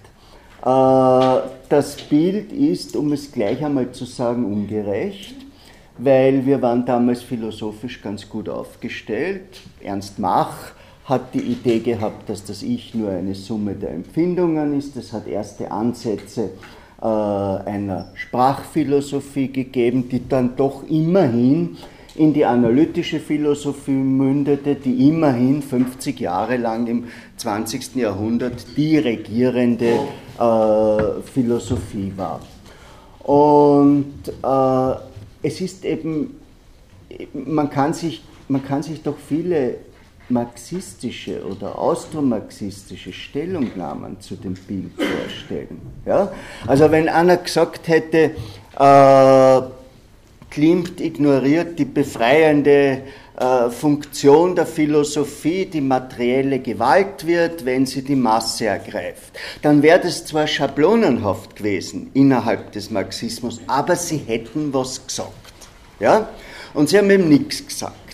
Äh, 0.63 1.49
das 1.69 1.97
Bild 2.09 2.51
ist, 2.51 2.97
um 2.97 3.13
es 3.13 3.31
gleich 3.31 3.65
einmal 3.65 3.93
zu 3.93 4.05
sagen, 4.05 4.47
ungerecht 4.47 5.37
weil 5.99 6.47
wir 6.47 6.63
waren 6.63 6.87
damals 6.87 7.23
philosophisch 7.23 8.01
ganz 8.01 8.29
gut 8.29 8.49
aufgestellt. 8.49 9.61
Ernst 9.83 10.21
Mach 10.21 10.57
hat 11.09 11.35
die 11.35 11.41
Idee 11.41 11.79
gehabt, 11.79 12.29
dass 12.29 12.45
das 12.45 12.63
Ich 12.63 12.95
nur 12.95 13.11
eine 13.11 13.35
Summe 13.35 13.75
der 13.75 13.91
Empfindungen 13.91 14.77
ist. 14.79 14.95
Das 14.95 15.13
hat 15.15 15.27
erste 15.27 15.71
Ansätze 15.71 16.51
äh, 17.01 17.07
einer 17.07 18.11
Sprachphilosophie 18.15 19.51
gegeben, 19.51 20.09
die 20.11 20.29
dann 20.29 20.55
doch 20.57 20.83
immerhin 20.89 21.79
in 22.15 22.35
die 22.35 22.45
analytische 22.45 23.21
Philosophie 23.21 23.93
mündete, 23.93 24.75
die 24.75 25.09
immerhin 25.09 25.63
50 25.63 26.21
Jahre 26.21 26.57
lang 26.59 26.87
im 26.87 27.05
20. 27.37 27.95
Jahrhundert 27.95 28.67
die 28.77 28.99
regierende 28.99 30.01
äh, 30.39 31.23
Philosophie 31.33 32.13
war. 32.17 32.41
Und 33.21 34.13
äh, 34.43 35.47
es 35.47 35.61
ist 35.61 35.85
eben, 35.85 36.37
man 37.33 37.71
kann 37.71 37.95
sich, 37.95 38.23
man 38.49 38.65
kann 38.65 38.83
sich 38.83 39.03
doch 39.03 39.17
viele 39.17 39.77
marxistische 40.29 41.45
oder 41.45 41.79
austromarxistische 41.79 43.13
Stellungnahmen 43.13 44.21
zu 44.21 44.37
dem 44.37 44.55
Bild 44.55 44.93
vorstellen. 44.95 45.81
Ja? 46.05 46.33
Also 46.67 46.91
wenn 46.91 47.09
einer 47.09 47.37
gesagt 47.39 47.89
hätte, 47.89 48.33
äh, 48.79 49.63
Klimt 50.51 51.01
ignoriert 51.01 51.79
die 51.79 51.85
befreiende 51.85 53.03
äh, 53.39 53.71
Funktion 53.71 54.57
der 54.57 54.67
Philosophie, 54.67 55.67
die 55.67 55.83
materielle 55.83 56.59
Gewalt 56.59 57.27
wird, 57.27 57.67
wenn 57.67 57.85
sie 57.85 58.03
die 58.03 58.17
Masse 58.17 58.67
ergreift, 58.67 59.39
dann 59.61 59.83
wäre 59.83 60.01
das 60.01 60.25
zwar 60.25 60.47
schablonenhaft 60.47 61.57
gewesen 61.57 62.11
innerhalb 62.15 62.73
des 62.73 62.91
Marxismus, 62.91 63.61
aber 63.67 63.95
sie 63.95 64.17
hätten 64.17 64.73
was 64.73 65.07
gesagt. 65.07 65.35
Ja? 66.01 66.31
Und 66.73 66.89
sie 66.89 66.99
haben 66.99 67.11
eben 67.11 67.29
nichts 67.29 67.67
gesagt. 67.67 68.08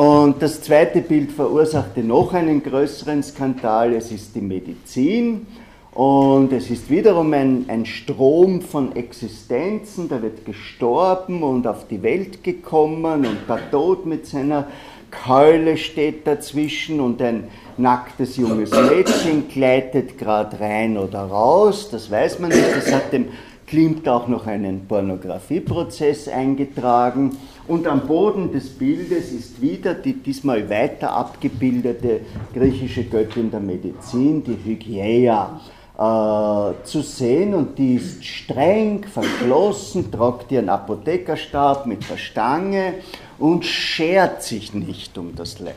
Und 0.00 0.40
das 0.40 0.62
zweite 0.62 1.02
Bild 1.02 1.30
verursachte 1.30 2.02
noch 2.02 2.32
einen 2.32 2.62
größeren 2.62 3.22
Skandal. 3.22 3.92
Es 3.92 4.10
ist 4.10 4.34
die 4.34 4.40
Medizin. 4.40 5.46
Und 5.92 6.54
es 6.54 6.70
ist 6.70 6.88
wiederum 6.88 7.34
ein, 7.34 7.66
ein 7.68 7.84
Strom 7.84 8.62
von 8.62 8.96
Existenzen, 8.96 10.08
da 10.08 10.22
wird 10.22 10.46
gestorben 10.46 11.42
und 11.42 11.66
auf 11.66 11.86
die 11.86 12.02
Welt 12.02 12.42
gekommen 12.42 13.26
und 13.26 13.36
der 13.46 13.70
Tod 13.70 14.06
mit 14.06 14.24
seiner 14.24 14.68
Keule 15.10 15.76
steht 15.76 16.26
dazwischen 16.26 17.00
und 17.00 17.20
ein 17.20 17.48
nacktes 17.76 18.38
junges 18.38 18.70
Mädchen 18.70 19.48
gleitet 19.48 20.16
gerade 20.16 20.60
rein 20.60 20.96
oder 20.96 21.24
raus, 21.24 21.90
das 21.90 22.10
weiß 22.10 22.38
man 22.38 22.50
nicht, 22.50 22.74
das 22.74 22.90
hat 22.90 23.12
dem 23.12 23.26
Klimt 23.66 24.08
auch 24.08 24.28
noch 24.28 24.46
einen 24.46 24.86
Pornografieprozess 24.86 26.28
eingetragen 26.28 27.36
und 27.68 27.86
am 27.86 28.06
Boden 28.06 28.52
des 28.52 28.68
Bildes 28.68 29.32
ist 29.32 29.60
wieder 29.60 29.94
die 29.94 30.14
diesmal 30.14 30.68
weiter 30.68 31.12
abgebildete 31.12 32.20
griechische 32.52 33.04
Göttin 33.04 33.50
der 33.50 33.60
Medizin, 33.60 34.42
die 34.42 34.58
Hygieia, 34.64 35.60
äh, 36.00 36.84
zu 36.84 37.02
sehen 37.02 37.54
und 37.54 37.78
die 37.78 37.96
ist 37.96 38.24
streng, 38.24 39.04
verschlossen, 39.04 40.10
tragt 40.10 40.50
ihren 40.50 40.70
Apothekerstab 40.70 41.86
mit 41.86 42.08
der 42.08 42.16
Stange 42.16 42.94
und 43.38 43.64
schert 43.66 44.42
sich 44.42 44.72
nicht 44.72 45.18
um 45.18 45.34
das 45.36 45.60
Leid. 45.60 45.74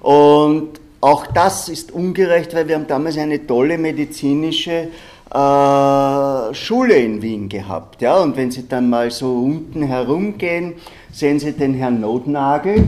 Und 0.00 0.80
auch 1.00 1.26
das 1.26 1.68
ist 1.68 1.92
ungerecht, 1.92 2.54
weil 2.54 2.66
wir 2.66 2.74
haben 2.74 2.86
damals 2.86 3.16
eine 3.16 3.46
tolle 3.46 3.78
medizinische 3.78 4.88
äh, 5.34 6.54
Schule 6.54 6.94
in 6.94 7.20
Wien 7.20 7.48
gehabt. 7.48 8.00
Ja? 8.00 8.18
Und 8.18 8.36
wenn 8.36 8.50
Sie 8.50 8.68
dann 8.68 8.88
mal 8.88 9.10
so 9.10 9.32
unten 9.34 9.82
herumgehen, 9.82 10.74
sehen 11.12 11.40
Sie 11.40 11.52
den 11.52 11.74
Herrn 11.74 12.00
Notnagel, 12.00 12.76
äh, 12.76 12.84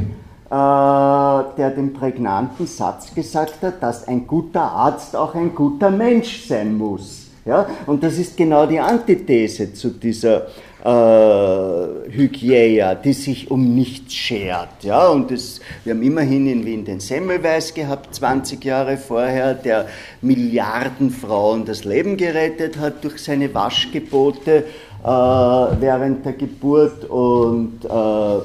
der 0.51 1.71
den 1.77 1.93
prägnanten 1.93 2.67
Satz 2.67 3.13
gesagt 3.13 3.63
hat, 3.63 3.83
dass 3.83 4.07
ein 4.07 4.27
guter 4.27 4.63
Arzt 4.63 5.17
auch 5.17 5.35
ein 5.35 5.55
guter 5.55 5.91
Mensch 5.91 6.47
sein 6.47 6.79
muss. 6.79 7.27
Ja? 7.45 7.67
Und 7.87 8.03
das 8.03 8.17
ist 8.17 8.37
genau 8.37 8.67
die 8.67 8.79
Antithese 8.79 9.75
zu 9.75 9.91
dieser 9.91 10.47
äh, 10.85 10.89
Hygieia, 12.11 12.95
die 12.95 13.13
sich 13.13 13.51
um 13.51 13.75
nichts 13.75 14.15
schert. 14.15 14.83
Ja? 14.83 15.09
Und 15.09 15.31
das, 15.31 15.61
wir 15.85 15.95
haben 15.95 16.03
immerhin 16.03 16.47
in 16.47 16.65
Wien 16.65 16.85
den 16.85 17.01
Semmelweis 17.01 17.75
gehabt, 17.75 18.15
20 18.15 18.65
Jahre 18.65 18.97
vorher, 18.97 19.55
der 19.55 19.87
Milliarden 20.21 21.11
Frauen 21.11 21.65
das 21.65 21.85
Leben 21.85 22.17
gerettet 22.17 22.79
hat 22.79 23.05
durch 23.05 23.19
seine 23.19 23.53
Waschgebote 23.55 24.65
äh, 25.03 25.07
während 25.07 26.25
der 26.25 26.33
Geburt 26.33 27.05
und 27.05 27.85
äh, 27.85 28.41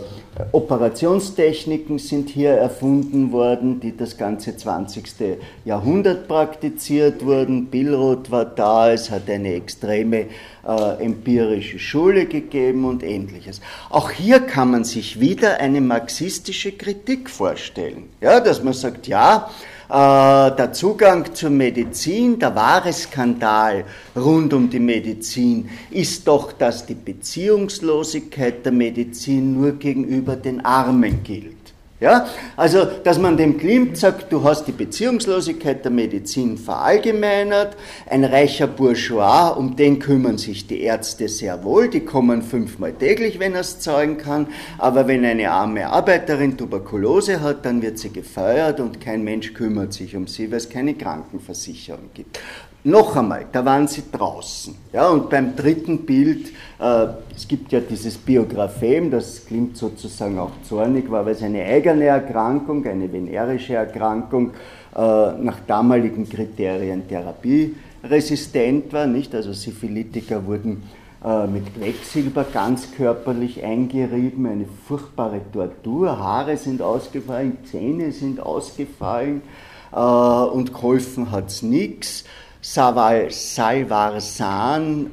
Operationstechniken 0.53 1.99
sind 1.99 2.29
hier 2.29 2.51
erfunden 2.51 3.31
worden, 3.31 3.79
die 3.79 3.95
das 3.95 4.17
ganze 4.17 4.55
20. 4.55 5.37
Jahrhundert 5.65 6.27
praktiziert 6.27 7.25
wurden. 7.25 7.67
Billroth 7.67 8.31
war 8.31 8.45
da, 8.45 8.91
es 8.91 9.11
hat 9.11 9.29
eine 9.29 9.53
extreme 9.53 10.27
äh, 10.67 11.03
empirische 11.03 11.79
Schule 11.79 12.25
gegeben 12.25 12.85
und 12.85 13.03
ähnliches. 13.03 13.61
Auch 13.89 14.11
hier 14.11 14.39
kann 14.41 14.71
man 14.71 14.83
sich 14.83 15.19
wieder 15.19 15.59
eine 15.59 15.81
marxistische 15.81 16.71
Kritik 16.71 17.29
vorstellen. 17.29 18.09
Ja, 18.21 18.39
dass 18.39 18.63
man 18.63 18.73
sagt, 18.73 19.07
ja, 19.07 19.49
äh, 19.89 20.55
der 20.55 20.71
Zugang 20.71 21.33
zur 21.33 21.49
Medizin, 21.49 22.39
der 22.39 22.55
wahre 22.55 22.93
Skandal 22.93 23.83
rund 24.15 24.53
um 24.53 24.69
die 24.69 24.79
Medizin 24.79 25.69
ist 25.89 26.27
doch, 26.27 26.53
dass 26.53 26.85
die 26.85 26.95
Beziehungslosigkeit 26.95 28.63
der 28.63 28.71
Medizin 28.71 29.59
nur 29.59 29.73
gegenüber 29.73 30.37
den 30.37 30.63
Armen 30.63 31.23
gilt. 31.23 31.60
Ja? 32.01 32.27
Also, 32.57 32.85
dass 33.03 33.19
man 33.19 33.37
dem 33.37 33.59
Klimt 33.59 33.95
sagt, 33.95 34.33
du 34.33 34.43
hast 34.43 34.65
die 34.65 34.71
Beziehungslosigkeit 34.71 35.85
der 35.85 35.91
Medizin 35.91 36.57
verallgemeinert, 36.57 37.77
ein 38.09 38.25
reicher 38.25 38.65
Bourgeois, 38.65 39.49
um 39.55 39.75
den 39.75 39.99
kümmern 39.99 40.39
sich 40.39 40.65
die 40.65 40.81
Ärzte 40.81 41.29
sehr 41.29 41.63
wohl, 41.63 41.89
die 41.89 41.99
kommen 41.99 42.41
fünfmal 42.41 42.93
täglich, 42.93 43.37
wenn 43.37 43.53
er 43.53 43.61
es 43.61 43.79
zeugen 43.79 44.17
kann, 44.17 44.47
aber 44.79 45.07
wenn 45.07 45.23
eine 45.23 45.51
arme 45.51 45.87
Arbeiterin 45.87 46.57
Tuberkulose 46.57 47.39
hat, 47.41 47.65
dann 47.65 47.83
wird 47.83 47.99
sie 47.99 48.09
gefeuert 48.09 48.79
und 48.79 48.99
kein 48.99 49.23
Mensch 49.23 49.53
kümmert 49.53 49.93
sich 49.93 50.15
um 50.15 50.25
sie, 50.25 50.49
weil 50.49 50.57
es 50.57 50.69
keine 50.69 50.95
Krankenversicherung 50.95 52.09
gibt. 52.15 52.39
Noch 52.83 53.15
einmal, 53.15 53.45
da 53.51 53.63
waren 53.63 53.87
sie 53.87 54.03
draußen. 54.11 54.73
Ja, 54.91 55.09
und 55.09 55.29
beim 55.29 55.55
dritten 55.55 56.03
Bild, 56.03 56.47
äh, 56.79 57.07
es 57.35 57.47
gibt 57.47 57.71
ja 57.71 57.79
dieses 57.79 58.17
Biographem, 58.17 59.11
das 59.11 59.45
klingt 59.45 59.77
sozusagen 59.77 60.39
auch 60.39 60.51
zornig, 60.63 61.11
war, 61.11 61.23
weil 61.23 61.33
es 61.33 61.43
eine 61.43 61.63
eigene 61.63 62.05
Erkrankung, 62.05 62.83
eine 62.87 63.11
venerische 63.11 63.75
Erkrankung, 63.75 64.51
äh, 64.95 64.99
nach 64.99 65.59
damaligen 65.67 66.27
Kriterien 66.27 67.07
therapieresistent 67.07 68.91
war. 68.91 69.05
Nicht? 69.05 69.35
Also 69.35 69.53
Syphilitiker 69.53 70.43
wurden 70.47 70.81
äh, 71.23 71.45
mit 71.45 71.75
Quecksilber 71.75 72.45
ganz 72.51 72.91
körperlich 72.97 73.63
eingerieben, 73.63 74.47
eine 74.47 74.65
furchtbare 74.87 75.41
Tortur, 75.53 76.17
Haare 76.17 76.57
sind 76.57 76.81
ausgefallen, 76.81 77.59
Zähne 77.63 78.11
sind 78.11 78.39
ausgefallen 78.39 79.43
äh, 79.91 79.97
und 79.97 80.73
geholfen 80.73 81.29
hat 81.29 81.49
es 81.49 81.61
nichts. 81.61 82.25
Salvarsan 82.63 83.27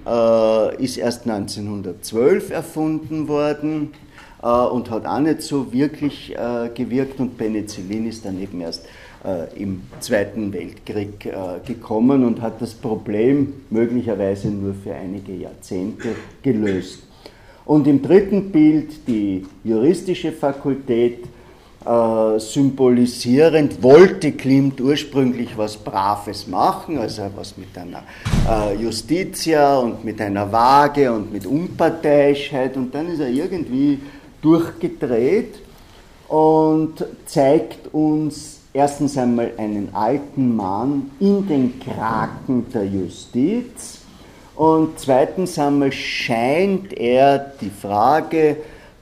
äh, 0.06 0.84
ist 0.84 0.98
erst 0.98 1.26
1912 1.26 2.50
erfunden 2.50 3.26
worden 3.26 3.94
äh, 4.42 4.46
und 4.46 4.90
hat 4.90 5.06
auch 5.06 5.20
nicht 5.20 5.40
so 5.40 5.72
wirklich 5.72 6.36
äh, 6.36 6.68
gewirkt 6.74 7.18
und 7.20 7.38
Penicillin 7.38 8.06
ist 8.06 8.26
dann 8.26 8.38
eben 8.38 8.60
erst 8.60 8.84
äh, 9.24 9.46
im 9.58 9.82
Zweiten 10.00 10.52
Weltkrieg 10.52 11.24
äh, 11.24 11.60
gekommen 11.66 12.22
und 12.24 12.42
hat 12.42 12.60
das 12.60 12.74
Problem 12.74 13.54
möglicherweise 13.70 14.48
nur 14.48 14.74
für 14.74 14.94
einige 14.94 15.32
Jahrzehnte 15.32 16.16
gelöst. 16.42 17.04
Und 17.64 17.86
im 17.86 18.02
dritten 18.02 18.52
Bild 18.52 19.06
die 19.08 19.46
juristische 19.64 20.32
Fakultät 20.32 21.24
äh, 21.84 22.38
symbolisierend 22.38 23.82
wollte 23.82 24.32
Klimt 24.32 24.80
ursprünglich 24.80 25.56
was 25.56 25.76
Braves 25.76 26.46
machen, 26.46 26.98
also 26.98 27.22
was 27.36 27.56
mit 27.56 27.76
einer 27.78 28.02
äh, 28.48 28.74
Justitia 28.82 29.78
und 29.78 30.04
mit 30.04 30.20
einer 30.20 30.50
Waage 30.50 31.12
und 31.12 31.32
mit 31.32 31.46
Unparteiischkeit 31.46 32.76
und 32.76 32.94
dann 32.94 33.08
ist 33.08 33.20
er 33.20 33.28
irgendwie 33.28 34.00
durchgedreht 34.42 35.60
und 36.28 37.04
zeigt 37.26 37.92
uns 37.94 38.58
erstens 38.72 39.16
einmal 39.16 39.52
einen 39.56 39.94
alten 39.94 40.54
Mann 40.54 41.10
in 41.20 41.46
den 41.48 41.80
Kraken 41.80 42.66
der 42.72 42.84
Justiz. 42.84 44.00
Und 44.54 44.98
zweitens 44.98 45.58
einmal 45.58 45.92
scheint 45.92 46.92
er 46.92 47.38
die 47.60 47.70
Frage, 47.70 48.56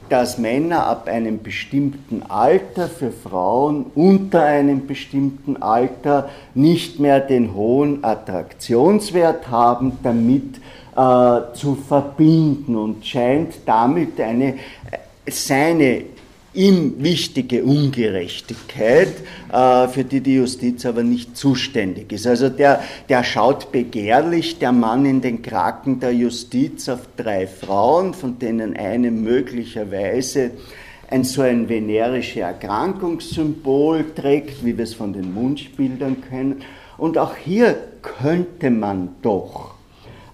dass 0.08 0.38
Männer 0.38 0.86
ab 0.86 1.08
einem 1.08 1.42
bestimmten 1.42 2.22
Alter 2.28 2.88
für 2.88 3.10
Frauen 3.10 3.86
unter 3.94 4.42
einem 4.42 4.86
bestimmten 4.86 5.62
Alter 5.62 6.28
nicht 6.54 7.00
mehr 7.00 7.20
den 7.20 7.54
hohen 7.54 8.04
Attraktionswert 8.04 9.50
haben, 9.50 9.98
damit 10.02 10.56
äh, 10.96 11.54
zu 11.54 11.74
verbinden 11.74 12.76
und 12.76 13.04
scheint 13.06 13.54
damit 13.66 14.20
eine 14.20 14.54
seine 15.28 16.02
ihm 16.56 16.94
wichtige 16.98 17.64
Ungerechtigkeit, 17.64 19.14
äh, 19.52 19.88
für 19.88 20.04
die 20.04 20.20
die 20.20 20.36
Justiz 20.36 20.84
aber 20.86 21.02
nicht 21.02 21.36
zuständig 21.36 22.12
ist. 22.12 22.26
Also 22.26 22.48
der, 22.48 22.82
der 23.08 23.22
schaut 23.22 23.70
begehrlich, 23.70 24.58
der 24.58 24.72
Mann 24.72 25.06
in 25.06 25.20
den 25.20 25.42
Kraken 25.42 26.00
der 26.00 26.12
Justiz 26.12 26.88
auf 26.88 27.00
drei 27.16 27.46
Frauen, 27.46 28.14
von 28.14 28.38
denen 28.38 28.76
eine 28.76 29.10
möglicherweise 29.10 30.50
ein 31.08 31.22
so 31.22 31.42
ein 31.42 31.68
venerische 31.68 32.40
Erkrankungssymbol 32.40 34.12
trägt, 34.14 34.64
wie 34.64 34.76
wir 34.76 34.84
es 34.84 34.94
von 34.94 35.12
den 35.12 35.32
Mundbildern 35.34 36.16
kennen. 36.28 36.62
Und 36.98 37.18
auch 37.18 37.36
hier 37.36 37.76
könnte 38.02 38.70
man 38.70 39.10
doch 39.22 39.75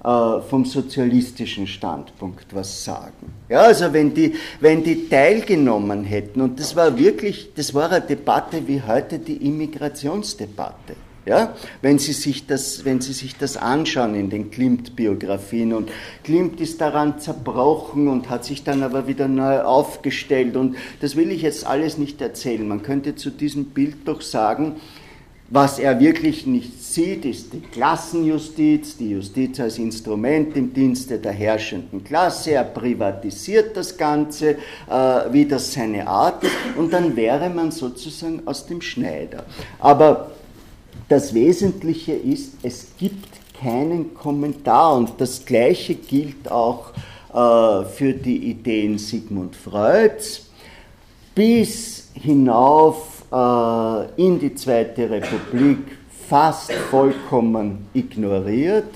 äh, 0.05 0.41
vom 0.41 0.65
sozialistischen 0.65 1.67
Standpunkt 1.67 2.47
was 2.55 2.85
sagen. 2.85 3.33
Ja, 3.49 3.61
also 3.61 3.93
wenn 3.93 4.13
die, 4.13 4.35
wenn 4.59 4.83
die 4.83 5.09
teilgenommen 5.09 6.03
hätten, 6.05 6.41
und 6.41 6.59
das 6.59 6.75
war 6.75 6.99
wirklich, 6.99 7.51
das 7.55 7.73
war 7.73 7.91
eine 7.91 8.01
Debatte 8.01 8.67
wie 8.67 8.83
heute 8.83 9.21
die 9.21 9.47
Immigrationsdebatte. 9.47 10.97
Ja, 11.25 11.55
wenn 11.83 12.01
Sie 12.01 12.15
sich 12.15 12.49
das, 12.49 12.85
wenn 12.85 13.01
Sie 13.01 13.13
sich 13.13 13.37
das 13.37 13.57
anschauen 13.57 14.17
in 14.17 14.29
den 14.29 14.51
Klimt-Biografien 14.51 15.73
und 15.73 15.89
Klimt 16.25 16.61
ist 16.61 16.81
daran 16.81 17.21
zerbrochen 17.21 18.09
und 18.09 18.29
hat 18.29 18.45
sich 18.45 18.65
dann 18.65 18.83
aber 18.83 19.07
wieder 19.07 19.29
neu 19.29 19.61
aufgestellt 19.61 20.57
und 20.57 20.75
das 21.01 21.15
will 21.15 21.31
ich 21.31 21.43
jetzt 21.43 21.65
alles 21.65 21.97
nicht 21.97 22.21
erzählen. 22.21 22.67
Man 22.67 22.83
könnte 22.83 23.15
zu 23.15 23.31
diesem 23.31 23.67
Bild 23.67 23.99
doch 24.07 24.21
sagen, 24.21 24.81
was 25.53 25.79
er 25.79 26.01
wirklich 26.01 26.47
nicht 26.47 26.83
sieht, 26.83 27.27
ist 27.27 27.53
die 27.53 27.61
Klassenjustiz, 27.61 28.97
die 28.97 29.11
Justiz 29.11 29.61
als 29.61 29.77
Instrument 29.79 30.57
im 30.57 30.73
Dienste 30.73 31.19
der 31.19 31.33
herrschenden 31.33 32.03
Klasse. 32.03 32.53
Er 32.53 32.65
privatisiert 32.65 33.77
das 33.77 33.99
Ganze, 33.99 34.53
äh, 34.53 34.57
wie 35.31 35.45
das 35.45 35.75
seine 35.75 36.07
Art 36.07 36.43
ist, 36.43 36.53
und 36.77 36.91
dann 36.91 37.15
wäre 37.17 37.51
man 37.51 37.71
sozusagen 37.71 38.41
aus 38.47 38.67
dem 38.67 38.81
Schneider. 38.81 39.45
Aber 39.79 40.31
das 41.11 41.35
Wesentliche 41.35 42.15
ist, 42.15 42.55
es 42.63 42.87
gibt 42.99 43.29
keinen 43.61 44.15
Kommentar. 44.15 44.97
Und 44.97 45.13
das 45.19 45.45
Gleiche 45.45 45.95
gilt 45.95 46.51
auch 46.51 46.93
äh, 47.29 47.85
für 47.85 48.15
die 48.15 48.51
Ideen 48.51 48.97
Sigmund 48.97 49.55
Freuds 49.55 50.47
bis 51.35 52.09
hinauf 52.15 53.12
in 53.33 54.39
die 54.39 54.55
Zweite 54.55 55.09
Republik 55.09 55.79
fast 56.29 56.73
vollkommen 56.73 57.87
ignoriert. 57.95 58.89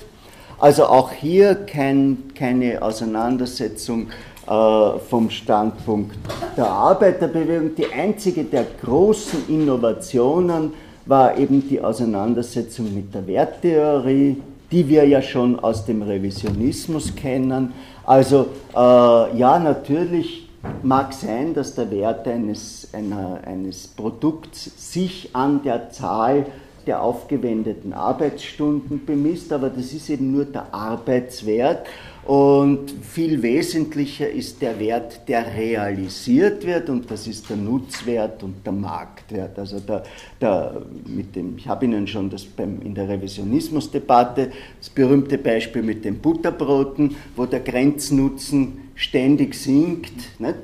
Also 0.59 0.87
auch 0.87 1.13
hier 1.13 1.55
kein, 1.55 2.33
keine 2.35 2.81
Auseinandersetzung 2.81 4.09
äh, 4.47 4.99
vom 5.11 5.29
Standpunkt 5.29 6.17
der 6.57 6.67
Arbeiterbewegung. 6.67 7.75
Die 7.75 7.93
einzige 7.93 8.45
der 8.45 8.65
großen 8.83 9.49
Innovationen 9.49 10.73
war 11.05 11.37
eben 11.37 11.69
die 11.69 11.81
Auseinandersetzung 11.81 12.95
mit 12.95 13.15
der 13.15 13.27
Werttheorie, 13.27 14.41
die 14.73 14.89
wir 14.89 15.07
ja 15.07 15.21
schon 15.21 15.59
aus 15.61 15.85
dem 15.85 16.03
Revisionismus 16.03 17.15
kennen. 17.15 17.73
Also 18.05 18.47
äh, 18.75 18.77
ja, 18.77 19.59
natürlich 19.59 20.46
mag 20.83 21.13
sein, 21.13 21.55
dass 21.55 21.75
der 21.75 21.91
Wert 21.91 22.27
eines, 22.29 22.89
einer, 22.93 23.41
eines 23.45 23.87
Produkts 23.89 24.71
sich 24.93 25.31
an 25.35 25.63
der 25.63 25.91
Zahl 25.91 26.47
der 26.87 27.03
aufgewendeten 27.03 27.93
Arbeitsstunden 27.93 29.05
bemisst, 29.05 29.53
aber 29.53 29.71
das 29.71 29.93
ist 29.93 30.09
eben 30.09 30.33
nur 30.33 30.45
der 30.45 30.73
Arbeitswert 30.73 31.87
und 32.27 32.93
viel 33.03 33.41
wesentlicher 33.41 34.29
ist 34.29 34.61
der 34.61 34.81
Wert, 34.81 35.29
der 35.29 35.47
realisiert 35.47 36.67
wird, 36.67 36.91
und 36.91 37.09
das 37.09 37.29
ist 37.29 37.49
der 37.49 37.57
Nutzwert 37.57 38.43
und 38.43 38.67
der 38.67 38.73
Marktwert. 38.73 39.57
Also 39.57 39.79
der, 39.79 40.03
der, 40.41 40.83
mit 41.07 41.37
dem, 41.37 41.57
ich 41.57 41.69
habe 41.69 41.85
Ihnen 41.85 42.05
schon 42.09 42.29
das 42.29 42.45
beim, 42.45 42.83
in 42.83 42.97
der 42.97 43.09
Revisionismusdebatte 43.09 44.51
das 44.79 44.91
berühmte 44.91 45.39
Beispiel 45.39 45.83
mit 45.83 46.05
den 46.05 46.19
Butterbroten, 46.19 47.15
wo 47.37 47.47
der 47.47 47.61
Grenznutzen 47.61 48.86
ständig 48.97 49.55
sinkt. 49.55 50.13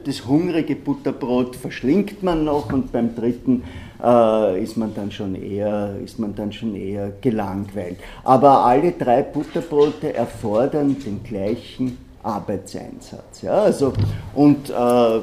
Das 0.04 0.26
hungrige 0.26 0.74
Butterbrot 0.74 1.54
verschlingt 1.54 2.22
man 2.22 2.44
noch 2.44 2.72
und 2.72 2.90
beim 2.90 3.14
dritten 3.14 3.62
äh, 4.02 4.62
ist, 4.62 4.76
man 4.76 4.94
dann 4.94 5.12
schon 5.12 5.36
eher, 5.36 5.94
ist 6.02 6.18
man 6.18 6.34
dann 6.34 6.52
schon 6.52 6.74
eher 6.74 7.12
gelangweilt. 7.20 7.98
Aber 8.24 8.64
alle 8.64 8.92
drei 8.92 9.22
Butterbrote 9.22 10.14
erfordern 10.14 10.96
den 11.04 11.22
gleichen 11.22 11.98
Arbeitseinsatz. 12.22 13.42
Ja? 13.42 13.52
Also, 13.52 13.92
und 14.34 14.70
äh, 14.70 15.20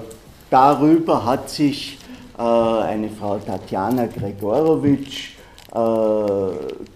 darüber 0.49 1.25
hat 1.25 1.49
sich 1.49 1.97
äh, 2.37 2.41
eine 2.41 3.09
Frau 3.09 3.37
Tatjana 3.39 4.05
Gregorowitsch, 4.05 5.31
äh, 5.73 5.79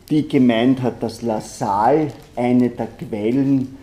die 0.10 0.28
gemeint 0.28 0.82
hat, 0.84 1.02
dass 1.02 1.23
La 1.23 1.41
Salle 1.41 2.10
eine 2.36 2.69
der 2.69 2.88
Quellen 2.88 3.83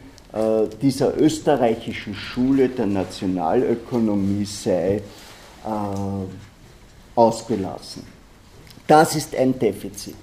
dieser 0.81 1.19
österreichischen 1.19 2.15
Schule 2.15 2.69
der 2.69 2.87
Nationalökonomie 2.87 4.45
sei, 4.45 5.03
äh, 5.65 5.71
ausgelassen. 7.15 8.05
Das 8.87 9.15
ist 9.15 9.35
ein 9.35 9.59
Defizit. 9.59 10.15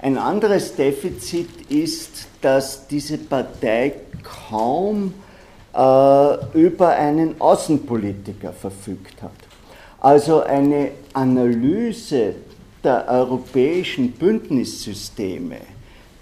Ein 0.00 0.16
anderes 0.16 0.74
Defizit 0.74 1.70
ist, 1.70 2.28
dass 2.40 2.86
diese 2.86 3.18
Partei 3.18 3.94
kaum 4.22 5.12
äh, 5.74 6.58
über 6.58 6.90
einen 6.90 7.40
Außenpolitiker 7.40 8.52
verfügt 8.52 9.22
hat. 9.22 9.32
Also 10.00 10.42
eine 10.42 10.92
Analyse 11.12 12.36
der 12.84 13.06
europäischen 13.08 14.12
Bündnissysteme, 14.12 15.58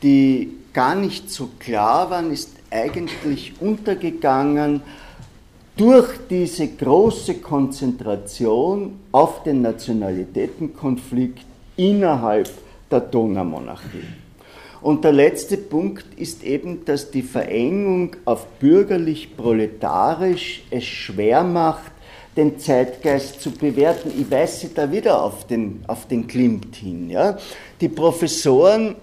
die 0.02 0.54
gar 0.72 0.94
nicht 0.94 1.30
so 1.30 1.50
klar 1.58 2.08
waren, 2.10 2.32
ist 2.32 2.55
eigentlich 2.70 3.54
untergegangen 3.60 4.82
durch 5.76 6.08
diese 6.30 6.68
große 6.68 7.34
Konzentration 7.34 9.00
auf 9.12 9.42
den 9.42 9.60
Nationalitätenkonflikt 9.62 11.44
innerhalb 11.76 12.48
der 12.90 13.00
Donaumonarchie. 13.00 14.04
Und 14.80 15.04
der 15.04 15.12
letzte 15.12 15.56
Punkt 15.56 16.06
ist 16.16 16.44
eben, 16.44 16.84
dass 16.84 17.10
die 17.10 17.22
Verengung 17.22 18.14
auf 18.24 18.46
bürgerlich-proletarisch 18.60 20.62
es 20.70 20.84
schwer 20.84 21.42
macht, 21.42 21.90
den 22.36 22.58
Zeitgeist 22.58 23.40
zu 23.40 23.50
bewerten. 23.50 24.12
Ich 24.16 24.30
weise 24.30 24.68
da 24.74 24.92
wieder 24.92 25.22
auf 25.22 25.46
den, 25.46 25.82
auf 25.86 26.06
den 26.06 26.26
Klimt 26.26 26.76
hin. 26.76 27.08
Ja? 27.10 27.38
Die 27.80 27.88
Professoren 27.88 28.96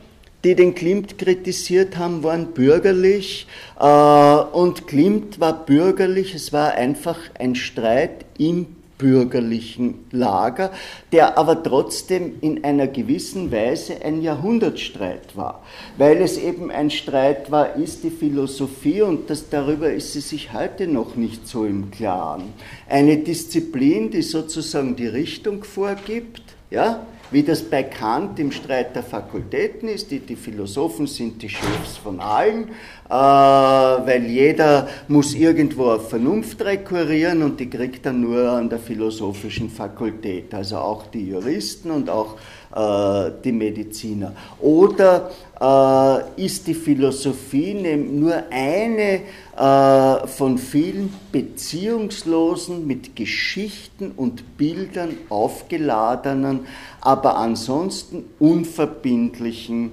die 0.44 0.56
den 0.56 0.76
Klimt 0.76 1.18
kritisiert 1.18 1.98
haben, 1.98 2.24
waren 2.24 2.48
bürgerlich. 2.48 3.48
Äh, 3.80 3.86
und 3.86 4.88
Klimt 4.88 5.40
war 5.40 5.66
bürgerlich, 5.66 6.36
es 6.36 6.52
war 6.52 6.74
einfach 6.74 7.18
ein 7.40 7.56
Streit 7.56 8.26
im 8.38 8.68
bürgerlichen 8.98 10.06
Lager, 10.12 10.72
der 11.12 11.38
aber 11.38 11.62
trotzdem 11.62 12.36
in 12.42 12.64
einer 12.64 12.88
gewissen 12.88 13.52
Weise 13.52 14.02
ein 14.02 14.22
Jahrhundertstreit 14.22 15.36
war, 15.36 15.64
weil 15.98 16.22
es 16.22 16.38
eben 16.38 16.72
ein 16.72 16.90
Streit 16.90 17.52
war, 17.52 17.76
ist 17.76 18.04
die 18.04 18.12
Philosophie, 18.12 19.02
und 19.02 19.30
das, 19.30 19.50
darüber 19.50 19.92
ist 19.92 20.14
sie 20.14 20.22
sich 20.22 20.54
heute 20.54 20.88
noch 20.88 21.16
nicht 21.16 21.48
so 21.48 21.66
im 21.66 21.92
Klaren, 21.92 22.54
eine 22.88 23.18
Disziplin, 23.18 24.10
die 24.10 24.22
sozusagen 24.22 24.96
die 24.96 25.08
Richtung 25.08 25.66
vorgibt, 25.66 26.44
ja, 26.70 27.06
wie 27.34 27.44
das 27.44 27.64
bei 27.64 27.84
Kant 27.84 28.40
im 28.40 28.52
Streit 28.52 28.96
der 28.96 29.04
Fakultäten 29.04 29.90
ist. 29.90 30.12
Die, 30.12 30.20
die 30.20 30.36
Philosophen 30.36 31.08
sind 31.08 31.42
die 31.42 31.50
Chefs 31.50 31.98
von 31.98 32.20
allen, 32.20 32.70
äh, 33.10 33.12
weil 33.12 34.26
jeder 34.26 34.88
muss 35.08 35.34
irgendwo 35.34 35.92
auf 35.92 36.10
Vernunft 36.10 36.64
rekurrieren 36.64 37.42
und 37.42 37.60
die 37.60 37.70
kriegt 37.70 38.06
dann 38.06 38.22
nur 38.22 38.52
an 38.52 38.70
der 38.70 38.80
philosophischen 38.80 39.70
Fakultät, 39.70 40.54
also 40.54 40.78
auch 40.78 41.08
die 41.08 41.28
Juristen 41.28 41.90
und 41.90 42.10
auch 42.10 42.38
die 42.76 43.52
Mediziner. 43.52 44.34
Oder 44.60 45.30
äh, 45.62 46.44
ist 46.44 46.66
die 46.68 46.74
Philosophie 46.74 47.74
nur 47.74 48.44
eine 48.50 49.22
äh, 49.56 50.28
von 50.28 50.58
vielen 50.58 51.14
beziehungslosen, 51.32 52.88
mit 52.88 53.16
Geschichten 53.16 54.12
und 54.18 54.58
Bildern 54.58 55.18
aufgeladenen, 55.30 56.62
aber 57.02 57.38
ansonsten 57.38 58.26
unverbindlichen 58.40 59.92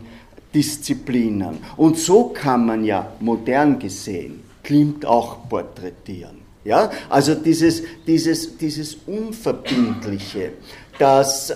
Disziplinen. 0.54 1.58
Und 1.76 1.98
so 1.98 2.28
kann 2.28 2.66
man 2.66 2.84
ja 2.84 3.12
modern 3.20 3.78
gesehen 3.78 4.42
Klimt 4.62 5.06
auch 5.06 5.48
porträtieren. 5.48 6.38
Ja? 6.64 6.90
Also 7.08 7.34
dieses, 7.34 7.82
dieses, 8.06 8.56
dieses 8.56 8.96
Unverbindliche, 9.06 10.52
das 11.00 11.50
äh, 11.50 11.54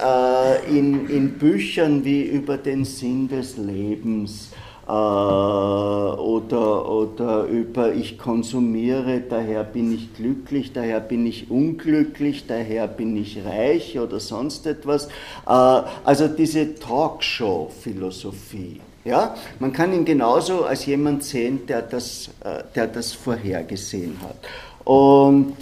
in, 0.67 1.09
in 1.11 1.39
Büchern 1.39 2.05
wie 2.05 2.23
über 2.23 2.57
den 2.57 2.85
Sinn 2.85 3.29
des 3.29 3.57
Lebens 3.59 4.51
äh, 4.87 4.91
oder, 4.91 6.91
oder 6.91 7.45
über 7.45 7.93
ich 7.93 8.19
konsumiere, 8.19 9.21
daher 9.21 9.63
bin 9.65 9.95
ich 9.95 10.15
glücklich, 10.15 10.73
daher 10.73 11.01
bin 11.01 11.27
ich 11.27 11.51
unglücklich, 11.51 12.47
daher 12.47 12.89
bin 12.89 13.15
ich 13.17 13.45
reich 13.45 13.99
oder 13.99 14.19
sonst 14.19 14.67
etwas. 14.67 15.09
Äh, 15.47 15.83
also 16.05 16.29
diese 16.29 16.77
Talkshow-Philosophie. 16.77 18.81
Ja? 19.05 19.35
Man 19.59 19.75
kann 19.75 19.93
ihn 19.93 20.07
genauso 20.07 20.65
als 20.65 20.87
jemand 20.87 21.25
sehen, 21.25 21.67
der 21.67 21.83
das, 21.83 22.31
äh, 22.43 22.63
der 22.75 22.87
das 22.87 23.13
vorhergesehen 23.13 24.17
hat. 24.23 24.39
Und 24.87 25.55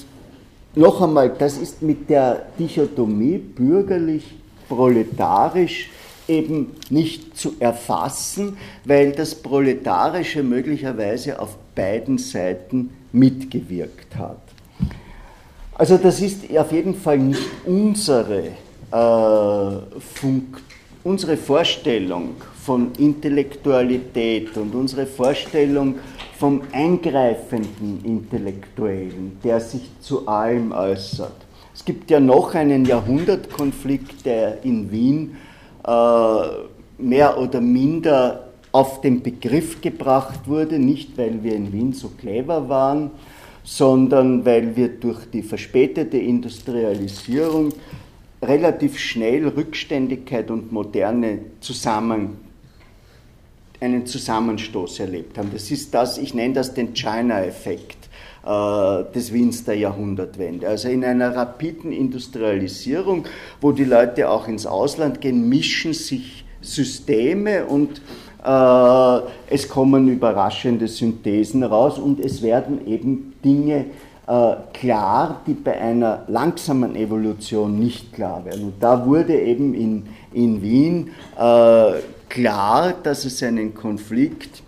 noch 0.74 1.02
einmal, 1.02 1.34
das 1.38 1.58
ist 1.58 1.82
mit 1.82 2.08
der 2.08 2.46
Dichotomie 2.58 3.36
bürgerlich-proletarisch 3.38 5.90
eben 6.28 6.70
nicht 6.88 7.36
zu 7.36 7.52
erfassen, 7.58 8.56
weil 8.84 9.12
das 9.12 9.34
Proletarische 9.34 10.42
möglicherweise 10.42 11.38
auf 11.38 11.58
beiden 11.74 12.16
Seiten 12.18 12.90
mitgewirkt 13.12 14.16
hat. 14.16 14.40
Also 15.74 15.96
das 15.96 16.20
ist 16.20 16.56
auf 16.56 16.72
jeden 16.72 16.94
Fall 16.94 17.18
nicht 17.18 17.42
unsere, 17.66 18.52
äh, 18.92 19.76
unsere 21.02 21.36
Vorstellung 21.36 22.36
von 22.64 22.92
Intellektualität 22.98 24.56
und 24.56 24.74
unsere 24.74 25.06
Vorstellung 25.06 25.96
vom 26.42 26.60
eingreifenden 26.72 28.04
Intellektuellen, 28.04 29.38
der 29.44 29.60
sich 29.60 29.88
zu 30.00 30.26
allem 30.26 30.72
äußert. 30.72 31.36
Es 31.72 31.84
gibt 31.84 32.10
ja 32.10 32.18
noch 32.18 32.56
einen 32.56 32.84
Jahrhundertkonflikt, 32.84 34.26
der 34.26 34.64
in 34.64 34.90
Wien 34.90 35.36
äh, 35.86 36.42
mehr 36.98 37.38
oder 37.38 37.60
minder 37.60 38.48
auf 38.72 39.00
den 39.02 39.22
Begriff 39.22 39.80
gebracht 39.80 40.48
wurde, 40.48 40.80
nicht 40.80 41.16
weil 41.16 41.44
wir 41.44 41.54
in 41.54 41.72
Wien 41.72 41.92
so 41.92 42.08
clever 42.08 42.68
waren, 42.68 43.12
sondern 43.62 44.44
weil 44.44 44.74
wir 44.74 44.88
durch 44.88 45.24
die 45.32 45.42
verspätete 45.42 46.18
Industrialisierung 46.18 47.68
relativ 48.42 48.98
schnell 48.98 49.46
Rückständigkeit 49.46 50.50
und 50.50 50.72
Moderne 50.72 51.38
zusammen 51.60 52.41
einen 53.82 54.06
Zusammenstoß 54.06 55.00
erlebt 55.00 55.36
haben. 55.38 55.50
Das 55.52 55.70
ist 55.70 55.92
das, 55.92 56.18
ich 56.18 56.34
nenne 56.34 56.54
das 56.54 56.74
den 56.74 56.94
China-Effekt 56.94 58.08
äh, 58.44 59.12
des 59.14 59.32
Wiens 59.32 59.64
der 59.64 59.76
Jahrhundertwende. 59.76 60.68
Also 60.68 60.88
in 60.88 61.04
einer 61.04 61.34
rapiden 61.34 61.92
Industrialisierung, 61.92 63.24
wo 63.60 63.72
die 63.72 63.84
Leute 63.84 64.30
auch 64.30 64.48
ins 64.48 64.66
Ausland 64.66 65.20
gehen, 65.20 65.48
mischen 65.48 65.92
sich 65.92 66.44
Systeme 66.60 67.66
und 67.66 68.00
äh, 68.44 69.20
es 69.48 69.68
kommen 69.68 70.08
überraschende 70.08 70.88
Synthesen 70.88 71.62
raus 71.62 71.98
und 71.98 72.20
es 72.20 72.42
werden 72.42 72.86
eben 72.86 73.34
Dinge 73.44 73.86
äh, 74.26 74.54
klar, 74.72 75.42
die 75.46 75.54
bei 75.54 75.80
einer 75.80 76.24
langsamen 76.28 76.96
Evolution 76.96 77.78
nicht 77.78 78.12
klar 78.12 78.44
werden. 78.44 78.64
Und 78.64 78.74
da 78.80 79.04
wurde 79.04 79.38
eben 79.38 79.74
in, 79.74 80.04
in 80.32 80.62
Wien 80.62 81.10
äh, 81.38 81.92
klar, 82.32 82.94
dass 82.94 83.26
es 83.26 83.42
einen 83.42 83.74
Konflikt 83.74 84.62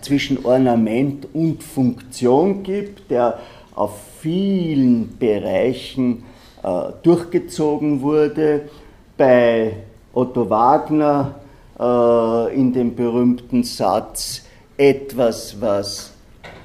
zwischen 0.00 0.44
Ornament 0.44 1.28
und 1.32 1.62
Funktion 1.62 2.64
gibt, 2.64 3.08
der 3.08 3.38
auf 3.76 4.00
vielen 4.20 5.16
Bereichen 5.16 6.24
äh, 6.64 6.68
durchgezogen 7.04 8.02
wurde. 8.02 8.68
Bei 9.16 9.74
Otto 10.12 10.50
Wagner 10.50 11.36
äh, 11.78 12.54
in 12.54 12.72
dem 12.72 12.96
berühmten 12.96 13.62
Satz, 13.62 14.42
etwas, 14.76 15.60
was 15.60 16.12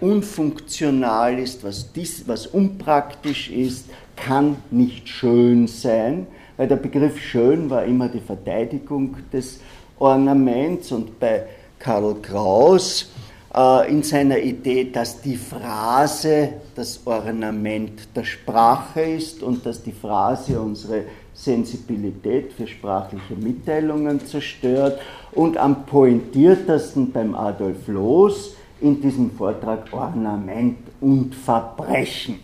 unfunktional 0.01 1.37
ist, 1.37 1.63
was, 1.63 1.93
dis, 1.93 2.27
was 2.27 2.47
unpraktisch 2.47 3.51
ist, 3.51 3.85
kann 4.15 4.57
nicht 4.71 5.07
schön 5.07 5.67
sein, 5.67 6.25
weil 6.57 6.67
der 6.67 6.77
Begriff 6.77 7.21
schön 7.21 7.69
war 7.69 7.85
immer 7.85 8.09
die 8.09 8.19
Verteidigung 8.19 9.17
des 9.31 9.59
Ornaments 9.99 10.91
und 10.91 11.19
bei 11.19 11.43
Karl 11.79 12.15
Kraus 12.21 13.11
äh, 13.53 13.89
in 13.89 14.03
seiner 14.03 14.39
Idee, 14.39 14.91
dass 14.91 15.21
die 15.21 15.37
Phrase 15.37 16.49
das 16.75 17.01
Ornament 17.05 18.15
der 18.15 18.23
Sprache 18.23 19.01
ist 19.01 19.41
und 19.41 19.65
dass 19.65 19.81
die 19.81 19.91
Phrase 19.91 20.59
unsere 20.59 21.03
Sensibilität 21.33 22.53
für 22.53 22.67
sprachliche 22.67 23.35
Mitteilungen 23.35 24.25
zerstört 24.25 24.99
und 25.31 25.57
am 25.57 25.85
pointiertesten 25.85 27.11
beim 27.11 27.35
Adolf 27.35 27.87
Loos 27.87 28.55
in 28.81 29.01
diesem 29.01 29.31
Vortrag 29.31 29.91
Ornament 29.91 30.77
und 31.01 31.33
Verbrechen. 31.33 32.39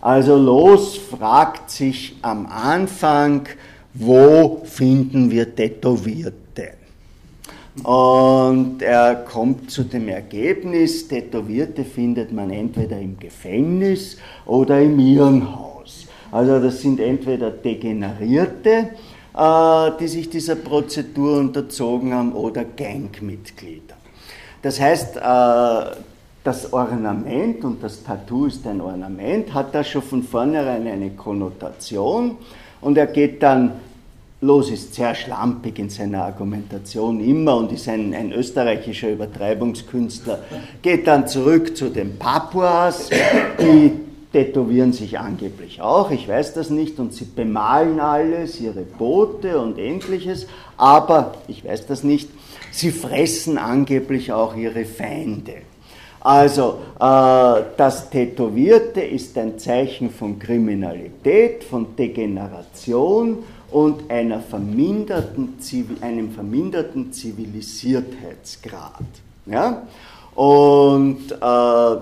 Also 0.00 0.36
Loos 0.36 0.96
fragt 0.96 1.70
sich 1.70 2.16
am 2.22 2.46
Anfang, 2.46 3.48
wo 3.94 4.60
finden 4.64 5.30
wir 5.30 5.54
Tätowierte? 5.54 6.45
Und 7.82 8.82
er 8.82 9.14
kommt 9.16 9.70
zu 9.70 9.84
dem 9.84 10.08
Ergebnis, 10.08 11.08
Tätowierte 11.08 11.84
findet 11.84 12.32
man 12.32 12.50
entweder 12.50 12.98
im 12.98 13.18
Gefängnis 13.18 14.16
oder 14.46 14.80
im 14.80 14.98
Irrenhaus. 14.98 16.06
Also 16.32 16.58
das 16.58 16.80
sind 16.80 17.00
entweder 17.00 17.50
Degenerierte, 17.50 18.88
äh, 19.36 19.90
die 20.00 20.08
sich 20.08 20.30
dieser 20.30 20.56
Prozedur 20.56 21.38
unterzogen 21.38 22.14
haben, 22.14 22.32
oder 22.32 22.64
Gangmitglieder. 22.64 23.94
Das 24.62 24.80
heißt, 24.80 25.16
äh, 25.16 25.96
das 26.42 26.72
Ornament, 26.72 27.64
und 27.64 27.82
das 27.82 28.02
Tattoo 28.02 28.46
ist 28.46 28.66
ein 28.66 28.80
Ornament, 28.80 29.52
hat 29.52 29.74
da 29.74 29.84
schon 29.84 30.02
von 30.02 30.22
vornherein 30.22 30.86
eine 30.86 31.10
Konnotation 31.10 32.36
und 32.80 32.96
er 32.96 33.06
geht 33.06 33.42
dann 33.42 33.72
Los 34.42 34.70
ist 34.70 34.94
sehr 34.94 35.14
schlampig 35.14 35.78
in 35.78 35.88
seiner 35.88 36.24
Argumentation 36.24 37.20
immer 37.20 37.56
und 37.56 37.72
ist 37.72 37.88
ein, 37.88 38.12
ein, 38.12 38.32
österreichischer 38.32 39.10
Übertreibungskünstler. 39.10 40.40
Geht 40.82 41.06
dann 41.06 41.26
zurück 41.26 41.74
zu 41.74 41.88
den 41.88 42.18
Papuas, 42.18 43.08
die 43.58 43.92
tätowieren 44.32 44.92
sich 44.92 45.18
angeblich 45.18 45.80
auch, 45.80 46.10
ich 46.10 46.28
weiß 46.28 46.52
das 46.52 46.68
nicht, 46.68 46.98
und 46.98 47.14
sie 47.14 47.24
bemalen 47.24 47.98
alles, 47.98 48.60
ihre 48.60 48.82
Boote 48.82 49.58
und 49.58 49.78
ähnliches, 49.78 50.46
aber, 50.76 51.32
ich 51.48 51.64
weiß 51.64 51.86
das 51.86 52.04
nicht, 52.04 52.28
sie 52.70 52.90
fressen 52.90 53.56
angeblich 53.56 54.32
auch 54.32 54.54
ihre 54.54 54.84
Feinde. 54.84 55.54
Also 56.20 56.80
äh, 56.96 57.62
das 57.76 58.10
Tätowierte 58.10 59.00
ist 59.00 59.38
ein 59.38 59.58
Zeichen 59.58 60.10
von 60.10 60.38
Kriminalität, 60.38 61.64
von 61.64 61.96
Degeneration 61.96 63.38
und 63.76 64.10
einer 64.10 64.40
verminderten, 64.40 65.58
einem 66.00 66.32
verminderten 66.32 67.12
Zivilisiertheitsgrad. 67.12 69.04
Ja? 69.44 69.86
Und 70.34 71.30
äh, 71.30 71.96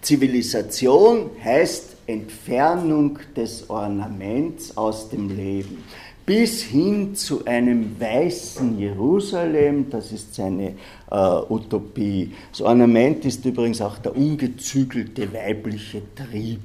Zivilisation 0.00 1.30
heißt 1.44 1.90
Entfernung 2.08 3.20
des 3.36 3.70
Ornaments 3.70 4.76
aus 4.76 5.08
dem 5.08 5.28
Leben 5.28 5.84
bis 6.26 6.62
hin 6.62 7.14
zu 7.14 7.44
einem 7.44 8.00
weißen 8.00 8.76
Jerusalem, 8.76 9.88
das 9.88 10.10
ist 10.10 10.34
seine 10.34 10.74
äh, 11.12 11.40
Utopie. 11.48 12.32
Das 12.50 12.60
Ornament 12.60 13.24
ist 13.24 13.44
übrigens 13.44 13.80
auch 13.80 13.98
der 13.98 14.16
ungezügelte 14.16 15.32
weibliche 15.32 16.02
Trieb. 16.16 16.62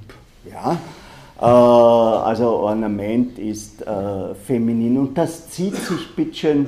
Ja? 0.52 0.80
Äh, 1.40 1.46
also 1.46 2.48
Ornament 2.48 3.38
ist 3.40 3.82
äh, 3.82 4.36
feminin 4.46 4.98
und 4.98 5.18
das 5.18 5.50
zieht 5.50 5.76
sich 5.76 6.16
bitteschön 6.16 6.68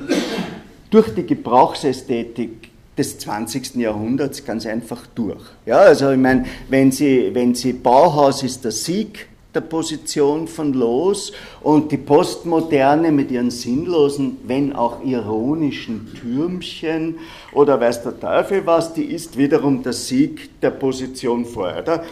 durch 0.90 1.14
die 1.14 1.26
Gebrauchsästhetik 1.26 2.70
des 2.96 3.18
20. 3.18 3.76
Jahrhunderts 3.76 4.44
ganz 4.44 4.66
einfach 4.66 5.06
durch. 5.14 5.42
Ja, 5.66 5.78
also 5.78 6.10
ich 6.10 6.18
meine, 6.18 6.44
wenn 6.68 6.92
Sie, 6.92 7.30
wenn 7.32 7.54
Sie 7.54 7.72
Bauhaus 7.72 8.42
ist 8.42 8.64
der 8.64 8.72
Sieg 8.72 9.28
der 9.54 9.62
Position 9.62 10.46
von 10.46 10.72
Los 10.74 11.32
und 11.62 11.90
die 11.90 11.96
Postmoderne 11.96 13.10
mit 13.10 13.30
ihren 13.30 13.50
sinnlosen, 13.50 14.36
wenn 14.44 14.74
auch 14.74 15.04
ironischen 15.04 16.08
Türmchen 16.20 17.16
oder 17.52 17.80
weiß 17.80 18.02
der 18.04 18.20
Teufel 18.20 18.64
was, 18.64 18.92
die 18.94 19.04
ist 19.04 19.36
wiederum 19.36 19.82
der 19.82 19.92
Sieg 19.92 20.60
der 20.60 20.70
Position 20.70 21.44
vorher. 21.44 22.04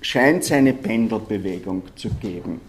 Da 0.00 0.04
scheint 0.04 0.44
es 0.44 0.52
eine 0.52 0.72
Pendelbewegung 0.72 1.82
zu 1.94 2.08
geben. 2.08 2.60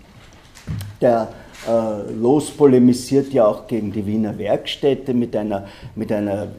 Der 1.00 1.30
äh, 1.68 2.12
Los 2.14 2.52
polemisiert 2.52 3.32
ja 3.32 3.46
auch 3.46 3.68
gegen 3.68 3.92
die 3.92 4.06
Wiener 4.06 4.38
Werkstätte 4.38 5.14
mit 5.14 5.36
einer, 5.36 5.68
mit 5.96 6.12
einer 6.12 6.50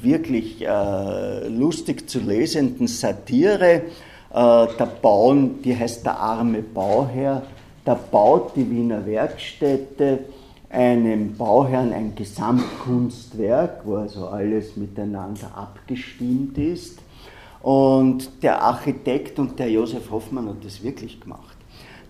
wirklich 0.00 0.62
äh, 0.66 1.48
lustig 1.48 2.08
zu 2.08 2.20
lesenden 2.20 2.86
Satire 2.86 3.72
äh, 3.74 3.82
der 4.30 4.88
Bauen, 5.02 5.60
die 5.62 5.76
heißt 5.76 6.04
der 6.06 6.18
arme 6.18 6.62
Bauherr, 6.62 7.42
da 7.84 7.94
baut 7.94 8.56
die 8.56 8.68
Wiener 8.70 9.04
Werkstätte 9.04 10.20
einem 10.70 11.36
Bauherrn 11.36 11.92
ein 11.92 12.14
Gesamtkunstwerk, 12.14 13.82
wo 13.84 13.96
also 13.96 14.28
alles 14.28 14.76
miteinander 14.76 15.50
abgestimmt 15.54 16.56
ist. 16.56 17.01
Und 17.62 18.42
der 18.42 18.60
Architekt 18.60 19.38
und 19.38 19.58
der 19.58 19.70
Josef 19.70 20.10
Hoffmann 20.10 20.48
hat 20.48 20.64
das 20.64 20.82
wirklich 20.82 21.20
gemacht. 21.20 21.56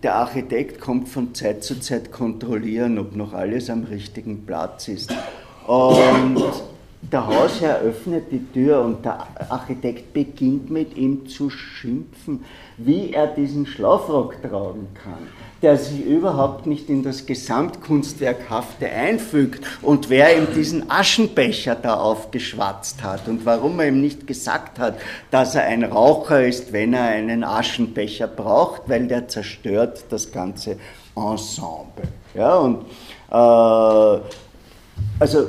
Der 0.02 0.16
Architekt 0.16 0.80
kommt 0.80 1.08
von 1.08 1.34
Zeit 1.34 1.62
zu 1.62 1.78
Zeit 1.78 2.10
kontrollieren, 2.10 2.98
ob 2.98 3.14
noch 3.14 3.34
alles 3.34 3.70
am 3.70 3.84
richtigen 3.84 4.44
Platz 4.46 4.88
ist. 4.88 5.14
Und 5.66 6.42
der 7.02 7.26
Hausherr 7.26 7.80
öffnet 7.80 8.32
die 8.32 8.44
Tür 8.52 8.80
und 8.80 9.04
der 9.04 9.26
Architekt 9.48 10.12
beginnt 10.12 10.70
mit 10.70 10.96
ihm 10.96 11.26
zu 11.28 11.50
schimpfen, 11.50 12.44
wie 12.78 13.12
er 13.12 13.26
diesen 13.26 13.66
Schlafrock 13.66 14.40
tragen 14.40 14.88
kann, 14.94 15.28
der 15.62 15.78
sich 15.78 16.04
überhaupt 16.04 16.66
nicht 16.66 16.90
in 16.90 17.02
das 17.02 17.24
Gesamtkunstwerkhafte 17.24 18.88
einfügt 18.88 19.64
und 19.80 20.10
wer 20.10 20.36
ihm 20.36 20.48
diesen 20.54 20.90
Aschenbecher 20.90 21.76
da 21.76 21.94
aufgeschwatzt 21.94 23.02
hat 23.02 23.28
und 23.28 23.46
warum 23.46 23.80
er 23.80 23.88
ihm 23.88 24.00
nicht 24.00 24.26
gesagt 24.26 24.78
hat, 24.78 24.98
dass 25.30 25.54
er 25.54 25.64
ein 25.64 25.84
Raucher 25.84 26.44
ist, 26.44 26.72
wenn 26.72 26.92
er 26.92 27.04
einen 27.04 27.44
Aschenbecher 27.44 28.26
braucht, 28.26 28.82
weil 28.88 29.06
der 29.06 29.28
zerstört 29.28 30.04
das 30.10 30.32
ganze 30.32 30.76
Ensemble. 31.14 32.08
Ja, 32.34 32.56
und 32.56 32.82
äh, 33.30 34.20
also 35.20 35.46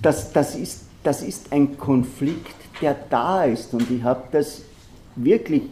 das, 0.00 0.32
das 0.32 0.54
ist 0.54 0.86
das 1.06 1.22
ist 1.22 1.52
ein 1.52 1.78
Konflikt, 1.78 2.56
der 2.82 2.96
da 3.08 3.44
ist. 3.44 3.72
Und 3.72 3.88
ich 3.90 4.02
habe 4.02 4.24
das 4.32 4.62
wirklich 5.14 5.62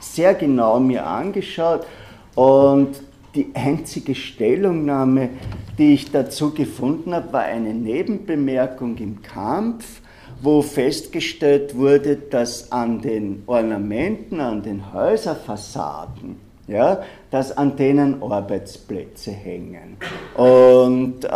sehr 0.00 0.34
genau 0.34 0.80
mir 0.80 1.06
angeschaut. 1.06 1.86
Und 2.34 2.96
die 3.34 3.50
einzige 3.54 4.14
Stellungnahme, 4.14 5.30
die 5.78 5.94
ich 5.94 6.10
dazu 6.10 6.52
gefunden 6.52 7.14
habe, 7.14 7.32
war 7.32 7.42
eine 7.42 7.72
Nebenbemerkung 7.72 8.96
im 8.98 9.22
Kampf, 9.22 10.00
wo 10.42 10.62
festgestellt 10.62 11.76
wurde, 11.76 12.16
dass 12.16 12.72
an 12.72 13.00
den 13.00 13.42
Ornamenten, 13.46 14.40
an 14.40 14.62
den 14.62 14.92
Häuserfassaden, 14.92 16.36
ja, 16.66 17.02
dass 17.30 17.56
an 17.56 17.76
denen 17.76 18.22
Arbeitsplätze 18.22 19.32
hängen 19.32 19.96
und 20.34 21.24
äh, 21.24 21.28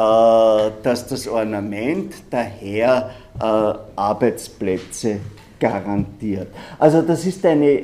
dass 0.82 1.06
das 1.08 1.28
Ornament 1.28 2.14
daher 2.30 3.10
äh, 3.40 3.44
Arbeitsplätze 3.96 5.18
garantiert. 5.58 6.48
Also 6.78 7.02
das 7.02 7.26
ist 7.26 7.44
eine 7.44 7.82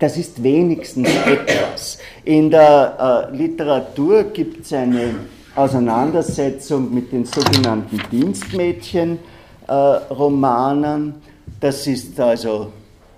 das 0.00 0.16
ist 0.16 0.42
wenigstens 0.42 1.08
etwas. 1.26 1.98
In 2.24 2.50
der 2.50 3.30
äh, 3.32 3.36
Literatur 3.36 4.24
gibt 4.24 4.64
es 4.64 4.72
eine 4.72 5.14
Auseinandersetzung 5.54 6.92
mit 6.92 7.12
den 7.12 7.24
sogenannten 7.26 8.00
Dienstmädchen-Romanen. 8.10 11.08
Äh, 11.08 11.12
das 11.60 11.86
ist 11.86 12.18
also 12.18 12.72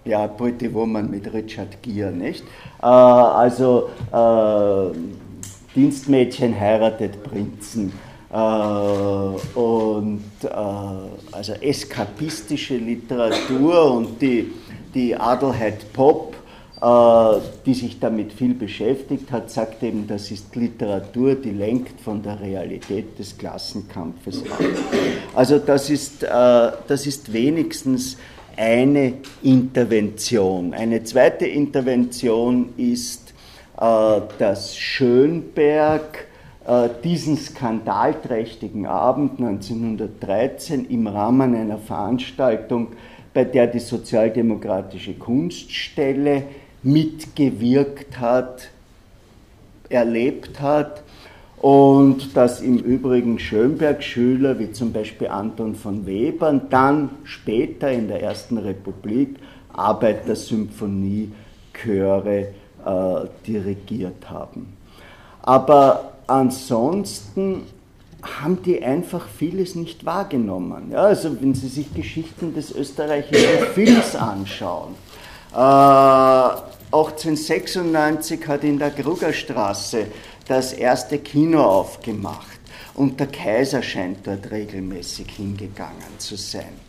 ja, 0.04 0.26
Pretty 0.26 0.74
Woman 0.74 1.08
mit 1.08 1.32
Richard 1.32 1.80
Gere, 1.82 2.10
nicht? 2.10 2.42
Äh, 2.82 2.86
also 2.86 3.90
äh, 4.12 4.90
Dienstmädchen 5.76 6.58
heiratet 6.58 7.22
Prinzen. 7.22 7.92
Äh, 8.32 8.36
und 8.36 10.24
äh, 10.42 10.48
also 11.30 11.52
eskapistische 11.60 12.76
Literatur 12.76 13.92
und 13.92 14.20
die, 14.20 14.50
die 14.92 15.14
Adelheid 15.14 15.92
Pop 15.92 16.31
die 17.64 17.74
sich 17.74 18.00
damit 18.00 18.32
viel 18.32 18.54
beschäftigt 18.54 19.30
hat, 19.30 19.50
sagt 19.52 19.84
eben, 19.84 20.08
das 20.08 20.32
ist 20.32 20.56
Literatur, 20.56 21.36
die 21.36 21.52
lenkt 21.52 22.00
von 22.00 22.20
der 22.24 22.40
Realität 22.40 23.16
des 23.20 23.38
Klassenkampfes 23.38 24.42
ab. 24.50 24.58
Also 25.32 25.58
das 25.58 25.90
ist, 25.90 26.24
äh, 26.24 26.28
das 26.28 27.06
ist 27.06 27.32
wenigstens 27.32 28.16
eine 28.56 29.14
Intervention. 29.44 30.74
Eine 30.74 31.04
zweite 31.04 31.46
Intervention 31.46 32.70
ist, 32.76 33.32
äh, 33.80 34.20
dass 34.38 34.76
Schönberg 34.76 36.26
diesen 37.02 37.36
skandalträchtigen 37.36 38.86
Abend 38.86 39.40
1913 39.40 40.84
im 40.84 41.08
Rahmen 41.08 41.56
einer 41.56 41.78
Veranstaltung, 41.78 42.92
bei 43.34 43.42
der 43.42 43.66
die 43.66 43.80
Sozialdemokratische 43.80 45.14
Kunststelle 45.14 46.44
mitgewirkt 46.82 48.18
hat, 48.18 48.68
erlebt 49.88 50.60
hat 50.60 51.02
und 51.62 52.36
dass 52.36 52.60
im 52.60 52.76
Übrigen 52.78 53.38
Schönberg-Schüler 53.38 54.58
wie 54.58 54.72
zum 54.72 54.92
Beispiel 54.92 55.28
Anton 55.28 55.76
von 55.76 56.04
Webern 56.06 56.62
dann 56.70 57.10
später 57.24 57.92
in 57.92 58.08
der 58.08 58.22
Ersten 58.22 58.56
Republik 58.58 59.36
Arbeitersymphonie-Chöre 59.72 62.48
äh, 62.84 63.28
dirigiert 63.46 64.28
haben. 64.28 64.76
Aber 65.40 66.12
ansonsten 66.26 67.62
haben 68.22 68.60
die 68.62 68.82
einfach 68.82 69.26
vieles 69.26 69.74
nicht 69.74 70.04
wahrgenommen. 70.04 70.90
Ja, 70.92 71.04
also 71.04 71.40
wenn 71.40 71.54
Sie 71.54 71.68
sich 71.68 71.94
Geschichten 71.94 72.52
des 72.54 72.70
österreichischen 72.72 73.66
Films 73.74 74.14
anschauen, 74.14 74.94
1896 75.54 78.48
hat 78.48 78.64
in 78.64 78.78
der 78.78 78.90
Krugerstraße 78.90 80.06
das 80.48 80.72
erste 80.72 81.18
Kino 81.18 81.62
aufgemacht 81.62 82.58
und 82.94 83.20
der 83.20 83.26
Kaiser 83.26 83.82
scheint 83.82 84.26
dort 84.26 84.50
regelmäßig 84.50 85.28
hingegangen 85.30 86.18
zu 86.18 86.36
sein. 86.36 86.80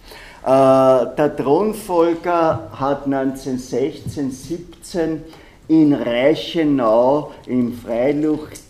Äh, 0.44 1.16
der 1.16 1.36
Thronfolger 1.36 2.70
hat 2.74 3.06
1916, 3.06 4.32
17 4.32 5.24
in 5.68 5.94
Reichenau 5.94 7.32
im 7.46 7.78
Freiluft, 7.78 8.64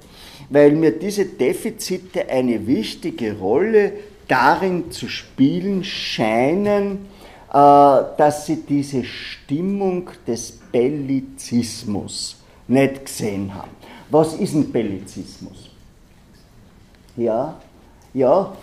Weil 0.50 0.72
mir 0.72 0.92
diese 0.92 1.26
Defizite 1.26 2.28
eine 2.30 2.66
wichtige 2.66 3.36
Rolle 3.36 3.92
darin 4.28 4.90
zu 4.90 5.08
spielen 5.08 5.82
scheinen, 5.84 7.08
äh, 7.52 7.52
dass 7.52 8.46
sie 8.46 8.62
diese 8.66 9.04
Stimmung 9.04 10.10
des 10.26 10.52
Bellizismus 10.72 12.37
nicht 12.68 13.06
gesehen 13.06 13.54
haben. 13.54 13.70
Was 14.10 14.34
ist 14.34 14.54
ein 14.54 14.70
Bellizismus? 14.70 15.70
Ja, 17.16 17.60
ja, 18.14 18.56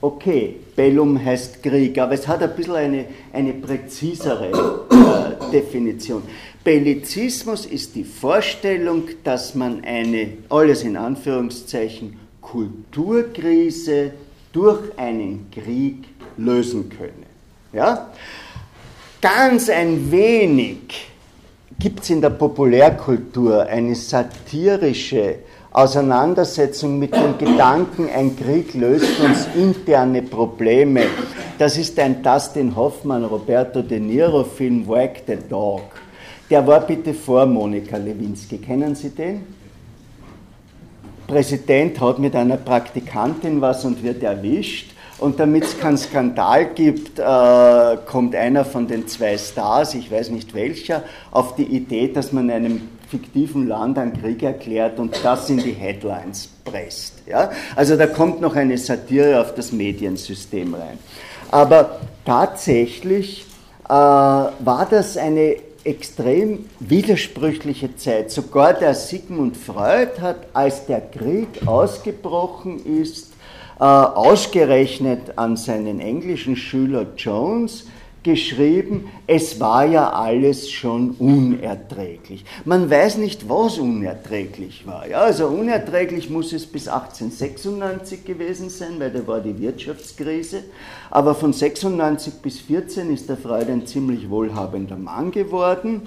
okay, 0.00 0.56
Bellum 0.76 1.22
heißt 1.22 1.62
Krieg, 1.62 1.98
aber 1.98 2.12
es 2.12 2.28
hat 2.28 2.42
ein 2.42 2.54
bisschen 2.54 2.74
eine, 2.74 3.04
eine 3.32 3.52
präzisere 3.54 4.50
äh, 4.90 5.50
Definition. 5.50 6.22
Bellizismus 6.62 7.66
ist 7.66 7.94
die 7.94 8.04
Vorstellung, 8.04 9.04
dass 9.24 9.54
man 9.54 9.82
eine, 9.84 10.34
alles 10.48 10.82
in 10.82 10.96
Anführungszeichen, 10.96 12.18
Kulturkrise 12.40 14.12
durch 14.52 14.96
einen 14.98 15.50
Krieg 15.50 16.04
lösen 16.36 16.88
könne. 16.90 17.26
Ja? 17.72 18.10
Ganz 19.20 19.68
ein 19.68 20.10
wenig 20.10 21.11
gibt 21.82 22.04
es 22.04 22.10
in 22.10 22.20
der 22.20 22.30
Populärkultur 22.30 23.66
eine 23.66 23.96
satirische 23.96 25.40
Auseinandersetzung 25.72 26.96
mit 26.96 27.12
dem 27.12 27.36
Gedanken, 27.38 28.08
ein 28.08 28.36
Krieg 28.36 28.72
löst 28.74 29.18
uns 29.18 29.48
interne 29.56 30.22
Probleme. 30.22 31.02
Das 31.58 31.76
ist 31.76 31.98
ein 31.98 32.22
Dustin 32.22 32.76
Hoffmann, 32.76 33.24
Roberto 33.24 33.82
De 33.82 33.98
Niro 33.98 34.44
Film 34.44 34.86
Wag 34.86 35.22
the 35.26 35.36
Dog. 35.50 35.82
Der 36.48 36.64
war 36.64 36.82
bitte 36.82 37.14
vor 37.14 37.46
Monika 37.46 37.96
Lewinsky. 37.96 38.58
Kennen 38.58 38.94
Sie 38.94 39.10
den? 39.10 39.44
Präsident 41.26 41.98
hat 42.00 42.20
mit 42.20 42.36
einer 42.36 42.58
Praktikantin 42.58 43.60
was 43.60 43.84
und 43.84 44.04
wird 44.04 44.22
erwischt. 44.22 44.91
Und 45.22 45.38
damit 45.38 45.62
es 45.62 45.78
keinen 45.78 45.96
Skandal 45.96 46.66
gibt, 46.74 47.20
äh, 47.20 47.96
kommt 48.06 48.34
einer 48.34 48.64
von 48.64 48.88
den 48.88 49.06
zwei 49.06 49.38
Stars, 49.38 49.94
ich 49.94 50.10
weiß 50.10 50.30
nicht 50.30 50.52
welcher, 50.52 51.04
auf 51.30 51.54
die 51.54 51.62
Idee, 51.62 52.08
dass 52.08 52.32
man 52.32 52.50
einem 52.50 52.88
fiktiven 53.08 53.68
Land 53.68 53.98
einen 53.98 54.20
Krieg 54.20 54.42
erklärt 54.42 54.98
und 54.98 55.16
das 55.22 55.48
in 55.48 55.58
die 55.58 55.74
Headlines 55.74 56.48
presst. 56.64 57.22
Ja? 57.28 57.52
Also 57.76 57.96
da 57.96 58.08
kommt 58.08 58.40
noch 58.40 58.56
eine 58.56 58.76
Satire 58.76 59.40
auf 59.40 59.54
das 59.54 59.70
Mediensystem 59.70 60.74
rein. 60.74 60.98
Aber 61.52 62.00
tatsächlich 62.24 63.46
äh, 63.84 63.92
war 63.92 64.88
das 64.90 65.16
eine 65.16 65.56
extrem 65.84 66.66
widersprüchliche 66.80 67.94
Zeit. 67.94 68.32
Sogar 68.32 68.74
der 68.74 68.94
Sigmund 68.94 69.56
Freud 69.56 70.20
hat, 70.20 70.48
als 70.52 70.86
der 70.86 71.00
Krieg 71.00 71.48
ausgebrochen 71.66 72.84
ist, 73.00 73.31
ausgerechnet 73.86 75.36
an 75.36 75.56
seinen 75.56 76.00
englischen 76.00 76.56
Schüler 76.56 77.06
Jones, 77.16 77.86
geschrieben, 78.22 79.08
es 79.26 79.58
war 79.58 79.84
ja 79.84 80.10
alles 80.10 80.70
schon 80.70 81.10
unerträglich. 81.12 82.44
Man 82.64 82.88
weiß 82.88 83.18
nicht, 83.18 83.48
was 83.48 83.78
unerträglich 83.78 84.86
war. 84.86 85.08
Ja, 85.08 85.22
also 85.22 85.48
unerträglich 85.48 86.30
muss 86.30 86.52
es 86.52 86.66
bis 86.66 86.88
1896 86.88 88.24
gewesen 88.24 88.70
sein, 88.70 88.94
weil 88.98 89.10
da 89.10 89.26
war 89.26 89.40
die 89.40 89.58
Wirtschaftskrise. 89.58 90.64
Aber 91.10 91.34
von 91.34 91.52
96 91.52 92.34
bis 92.34 92.60
14 92.60 93.12
ist 93.12 93.28
der 93.28 93.36
Freud 93.36 93.70
ein 93.70 93.86
ziemlich 93.86 94.30
wohlhabender 94.30 94.96
Mann 94.96 95.32
geworden. 95.32 96.02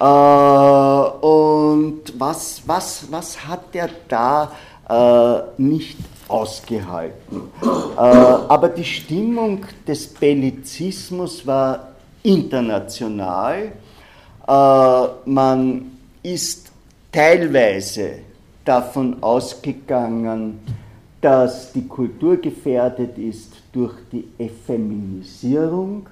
Äh, 0.00 0.04
und 0.04 2.02
was, 2.18 2.62
was, 2.66 3.06
was 3.10 3.46
hat 3.46 3.74
er 3.74 3.90
da 4.08 4.52
äh, 4.88 5.60
nicht 5.60 5.98
ausgehalten. 6.28 7.42
Äh, 7.62 7.98
aber 7.98 8.68
die 8.68 8.84
Stimmung 8.84 9.64
des 9.86 10.06
Bellizismus 10.06 11.46
war 11.46 11.88
international. 12.22 13.72
Äh, 14.46 15.06
man 15.24 15.92
ist 16.22 16.70
teilweise 17.10 18.18
davon 18.64 19.22
ausgegangen, 19.22 20.60
dass 21.20 21.72
die 21.72 21.86
Kultur 21.86 22.36
gefährdet 22.36 23.18
ist 23.18 23.54
durch 23.72 23.94
die 24.12 24.28
Effeminisierung, 24.38 26.06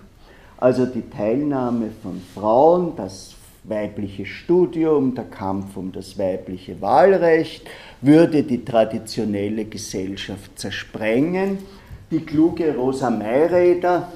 also 0.56 0.86
die 0.86 1.08
Teilnahme 1.08 1.90
von 2.02 2.20
Frauen, 2.34 2.92
das 2.96 3.36
weibliche 3.68 4.26
Studium, 4.26 5.14
der 5.14 5.24
Kampf 5.24 5.76
um 5.76 5.92
das 5.92 6.18
weibliche 6.18 6.80
Wahlrecht, 6.80 7.66
würde 8.00 8.42
die 8.42 8.64
traditionelle 8.64 9.64
Gesellschaft 9.64 10.58
zersprengen. 10.58 11.58
Die 12.10 12.20
kluge 12.20 12.74
Rosa 12.74 13.10
Mayräder 13.10 14.12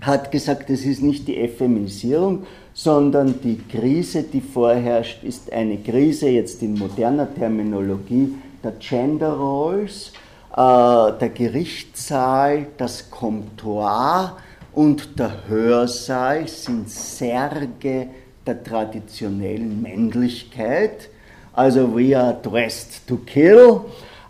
hat 0.00 0.30
gesagt, 0.30 0.70
es 0.70 0.84
ist 0.84 1.02
nicht 1.02 1.28
die 1.28 1.38
Effeminisierung, 1.38 2.44
sondern 2.74 3.40
die 3.42 3.58
Krise, 3.58 4.22
die 4.22 4.40
vorherrscht, 4.40 5.22
ist 5.24 5.52
eine 5.52 5.78
Krise 5.78 6.28
jetzt 6.28 6.62
in 6.62 6.74
moderner 6.74 7.32
Terminologie 7.32 8.34
der 8.62 8.72
Gender 8.72 9.32
Roles, 9.32 10.12
äh, 10.52 10.56
der 10.56 11.30
Gerichtssaal, 11.34 12.66
das 12.76 13.10
Comptoir 13.10 14.36
und 14.74 15.18
der 15.18 15.48
Hörsaal 15.48 16.46
sind 16.48 16.90
Särge 16.90 18.08
der 18.46 18.62
traditionellen 18.62 19.82
Männlichkeit. 19.82 21.08
Also 21.52 21.96
we 21.96 22.16
are 22.16 22.36
dressed 22.42 23.06
to 23.06 23.16
kill 23.16 23.80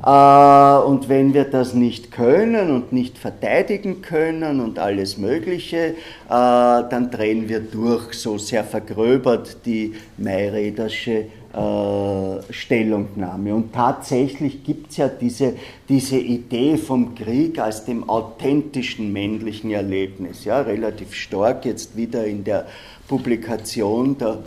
äh, 0.05 0.79
und 0.87 1.09
wenn 1.09 1.33
wir 1.33 1.45
das 1.45 1.75
nicht 1.75 2.12
können 2.12 2.71
und 2.71 2.93
nicht 2.93 3.19
verteidigen 3.19 4.03
können 4.03 4.61
und 4.61 4.79
alles 4.79 5.17
Mögliche, 5.17 5.79
äh, 5.79 5.95
dann 6.29 7.11
drehen 7.11 7.49
wir 7.49 7.61
durch, 7.61 8.12
so 8.14 8.37
sehr 8.37 8.64
vergröbert 8.64 9.64
die 9.64 9.95
Mayrädersche 10.19 11.27
äh, 11.55 12.53
Stellungnahme. 12.53 13.55
Und 13.55 13.73
tatsächlich 13.73 14.62
gibt 14.64 14.91
es 14.91 14.99
ja 14.99 15.09
diese, 15.09 15.55
diese 15.89 16.19
Idee 16.19 16.77
vom 16.77 17.14
Krieg 17.14 17.59
als 17.59 17.87
dem 17.87 18.09
authentischen 18.11 19.12
männlichen 19.12 19.71
Erlebnis, 19.71 20.45
ja, 20.45 20.61
relativ 20.61 21.14
stark 21.14 21.64
jetzt 21.64 21.97
wieder 21.97 22.27
in 22.27 22.45
der 22.45 22.67
Publikation 23.09 24.17
der 24.19 24.39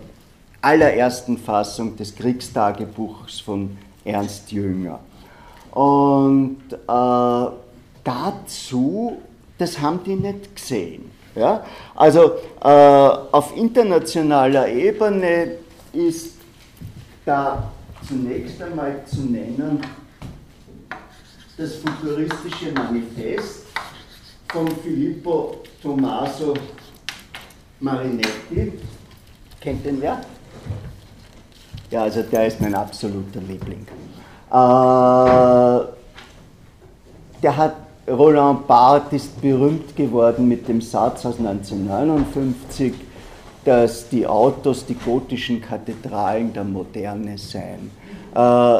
allerersten 0.62 1.38
Fassung 1.38 1.96
des 1.96 2.16
Kriegstagebuchs 2.16 3.40
von 3.40 3.78
Ernst 4.04 4.52
Jünger. 4.52 5.00
Und 5.72 6.58
äh, 6.72 7.52
dazu, 8.04 9.18
das 9.58 9.80
haben 9.80 10.04
die 10.04 10.16
nicht 10.16 10.56
gesehen. 10.56 11.12
Ja? 11.36 11.64
Also 11.96 12.34
äh, 12.62 12.68
auf 12.68 13.56
internationaler 13.56 14.68
Ebene 14.68 15.52
ist 15.94 16.36
da 17.26 17.72
zunächst 18.08 18.62
einmal 18.62 19.04
zu 19.06 19.22
nennen 19.22 19.80
das 21.58 21.76
futuristische 21.76 22.72
Manifest 22.72 23.66
von 24.48 24.68
Filippo 24.78 25.58
Tommaso 25.82 26.54
Marinetti. 27.80 28.74
Kennt 29.62 29.86
den 29.86 30.02
wer? 30.02 30.20
Ja, 31.92 32.04
also 32.04 32.22
der 32.22 32.48
ist 32.48 32.60
mein 32.62 32.76
absoluter 32.76 33.40
Liebling. 33.42 33.86
Äh, 34.52 35.86
der 37.42 37.58
hat, 37.58 37.76
Roland 38.08 38.68
Barthes 38.68 39.26
ist 39.26 39.42
berühmt 39.42 39.96
geworden 39.96 40.48
mit 40.48 40.68
dem 40.68 40.82
Satz 40.82 41.26
aus 41.26 41.40
1959, 41.40 42.94
dass 43.64 44.10
die 44.10 44.28
Autos 44.28 44.86
die 44.86 44.96
gotischen 44.96 45.62
Kathedralen 45.62 46.54
der 46.54 46.64
Moderne 46.64 47.38
seien. 47.38 47.92
Äh, 48.36 48.38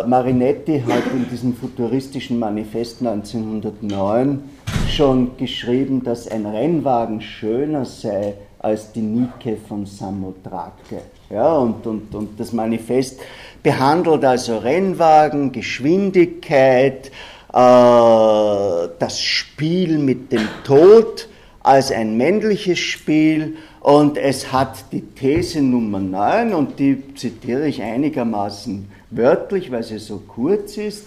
Marinetti 0.08 0.82
hat 0.82 1.12
in 1.14 1.28
diesem 1.30 1.56
futuristischen 1.56 2.38
Manifest 2.38 3.00
1909 3.00 4.44
schon 4.90 5.38
geschrieben, 5.38 6.04
dass 6.04 6.28
ein 6.28 6.46
Rennwagen 6.46 7.22
schöner 7.22 7.86
sei 7.86 8.36
als 8.60 8.92
die 8.92 9.02
Nike 9.02 9.58
von 9.68 9.86
Samothrake. 9.86 11.02
Ja, 11.30 11.54
und, 11.58 11.86
und, 11.88 12.14
und 12.14 12.40
das 12.40 12.52
Manifest 12.54 13.20
behandelt 13.64 14.26
also 14.26 14.58
Rennwagen, 14.58 15.52
Geschwindigkeit, 15.52 17.08
äh, 17.08 17.52
das 17.54 19.22
Spiel 19.22 19.98
mit 19.98 20.32
dem 20.32 20.48
Tod 20.64 21.28
als 21.62 21.92
ein 21.92 22.18
männliches 22.18 22.80
Spiel 22.80 23.58
und 23.82 24.18
es 24.18 24.52
hat 24.52 24.86
die 24.92 25.02
These 25.02 25.62
Nummer 25.62 26.00
9 26.00 26.54
und 26.54 26.80
die 26.80 27.16
zitiere 27.16 27.68
ich 27.68 27.82
einigermaßen 27.82 28.90
wörtlich, 29.12 29.72
weil 29.72 29.84
sie 29.84 30.00
so 30.00 30.22
kurz 30.28 30.78
ist. 30.78 31.06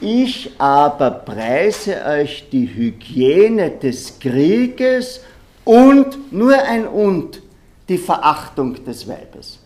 Ich 0.00 0.52
aber 0.58 1.10
preise 1.10 2.04
euch 2.06 2.48
die 2.50 2.72
Hygiene 2.72 3.70
des 3.70 4.18
Krieges 4.20 5.20
und 5.68 6.32
nur 6.32 6.54
ein 6.62 6.88
und 6.88 7.42
die 7.90 7.98
Verachtung 7.98 8.82
des 8.86 9.06
Weibes. 9.06 9.58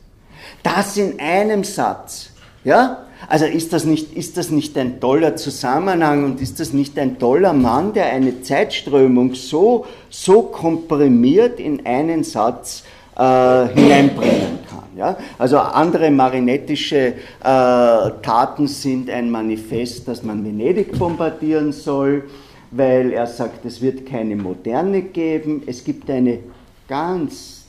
Das 0.65 0.97
in 0.97 1.21
einem 1.21 1.63
Satz. 1.63 2.31
Ja? 2.65 3.05
Also 3.29 3.45
ist 3.45 3.73
das, 3.73 3.85
nicht, 3.85 4.13
ist 4.13 4.37
das 4.37 4.51
nicht 4.51 4.77
ein 4.77 4.99
toller 4.99 5.37
Zusammenhang 5.37 6.25
und 6.25 6.41
ist 6.41 6.59
das 6.59 6.73
nicht 6.73 6.99
ein 6.99 7.21
toller 7.21 7.53
Mann, 7.53 7.93
der 7.93 8.07
eine 8.07 8.43
Zeitströmung 8.43 9.35
so, 9.35 9.87
so 10.11 10.43
komprimiert 10.43 11.61
in 11.61 11.87
einen 11.87 12.25
Satz 12.25 12.83
äh, 13.17 13.69
hineinbringen 13.69 14.59
kann? 14.69 14.89
Ja? 14.97 15.17
Also 15.39 15.61
andere 15.61 16.11
marinettische 16.11 16.97
äh, 16.97 17.13
Taten 17.41 18.67
sind 18.67 19.09
ein 19.09 19.31
Manifest, 19.31 20.09
dass 20.09 20.25
man 20.25 20.45
Venedig 20.45 20.99
bombardieren 20.99 21.71
soll, 21.71 22.25
weil 22.73 23.13
er 23.13 23.27
sagt, 23.27 23.65
es 23.65 23.81
wird 23.81 24.07
keine 24.07 24.35
Moderne 24.37 25.03
geben. 25.03 25.63
Es 25.67 25.85
gibt 25.85 26.11
eine 26.11 26.41
ganz 26.89 27.63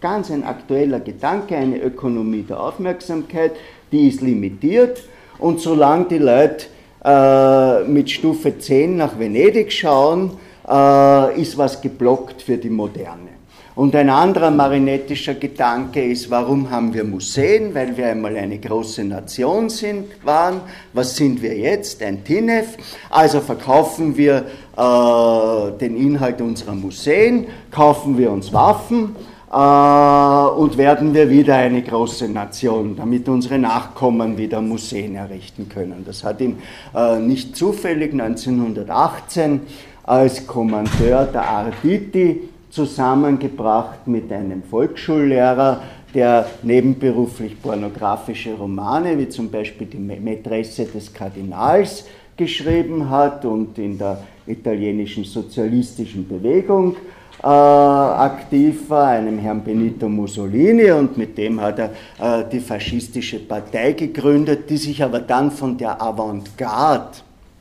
Ganz 0.00 0.30
ein 0.30 0.44
aktueller 0.44 1.00
Gedanke, 1.00 1.56
eine 1.56 1.80
Ökonomie 1.80 2.42
der 2.42 2.60
Aufmerksamkeit, 2.60 3.52
die 3.90 4.06
ist 4.06 4.20
limitiert 4.20 5.02
und 5.40 5.60
solange 5.60 6.04
die 6.04 6.18
Leute 6.18 6.66
äh, 7.04 7.82
mit 7.82 8.08
Stufe 8.08 8.56
10 8.56 8.96
nach 8.96 9.18
Venedig 9.18 9.72
schauen, 9.72 10.30
äh, 10.68 11.40
ist 11.40 11.58
was 11.58 11.80
geblockt 11.80 12.42
für 12.42 12.56
die 12.56 12.70
Moderne. 12.70 13.37
Und 13.78 13.94
ein 13.94 14.10
anderer 14.10 14.50
marinettischer 14.50 15.34
Gedanke 15.34 16.02
ist, 16.02 16.28
warum 16.30 16.68
haben 16.68 16.92
wir 16.92 17.04
Museen? 17.04 17.72
Weil 17.76 17.96
wir 17.96 18.08
einmal 18.08 18.36
eine 18.36 18.58
große 18.58 19.04
Nation 19.04 19.68
sind, 19.70 20.06
waren. 20.26 20.62
Was 20.94 21.14
sind 21.14 21.40
wir 21.42 21.56
jetzt? 21.56 22.02
Ein 22.02 22.24
TINEF. 22.24 22.76
Also 23.08 23.38
verkaufen 23.38 24.16
wir 24.16 24.46
äh, 24.76 25.78
den 25.78 25.96
Inhalt 25.96 26.40
unserer 26.40 26.74
Museen, 26.74 27.46
kaufen 27.70 28.18
wir 28.18 28.32
uns 28.32 28.52
Waffen 28.52 29.14
äh, 29.48 30.60
und 30.60 30.76
werden 30.76 31.14
wir 31.14 31.30
wieder 31.30 31.54
eine 31.54 31.80
große 31.80 32.28
Nation, 32.28 32.96
damit 32.96 33.28
unsere 33.28 33.60
Nachkommen 33.60 34.36
wieder 34.36 34.60
Museen 34.60 35.14
errichten 35.14 35.68
können. 35.68 36.02
Das 36.04 36.24
hat 36.24 36.40
ihn 36.40 36.58
äh, 36.96 37.20
nicht 37.20 37.54
zufällig 37.54 38.10
1918 38.12 39.60
als 40.02 40.48
Kommandeur 40.48 41.26
der 41.26 41.48
Arditi 41.48 42.40
zusammengebracht 42.78 44.06
mit 44.06 44.30
einem 44.32 44.62
Volksschullehrer, 44.62 45.82
der 46.14 46.46
nebenberuflich 46.62 47.60
pornografische 47.60 48.54
Romane, 48.54 49.18
wie 49.18 49.28
zum 49.28 49.50
Beispiel 49.50 49.88
die 49.88 49.98
Mätresse 49.98 50.84
des 50.84 51.12
Kardinals, 51.12 52.04
geschrieben 52.36 53.10
hat 53.10 53.44
und 53.44 53.76
in 53.78 53.98
der 53.98 54.22
italienischen 54.46 55.24
sozialistischen 55.24 56.28
Bewegung 56.28 56.94
äh, 57.42 57.46
aktiv 57.46 58.88
war, 58.88 59.08
einem 59.08 59.38
Herrn 59.40 59.64
Benito 59.64 60.08
Mussolini, 60.08 60.92
und 60.92 61.18
mit 61.18 61.36
dem 61.36 61.60
hat 61.60 61.80
er 61.80 61.90
äh, 62.20 62.44
die 62.50 62.60
faschistische 62.60 63.40
Partei 63.40 63.92
gegründet, 63.92 64.70
die 64.70 64.76
sich 64.76 65.02
aber 65.02 65.18
dann 65.18 65.50
von 65.50 65.76
der 65.76 66.00
Avantgarde, 66.00 67.18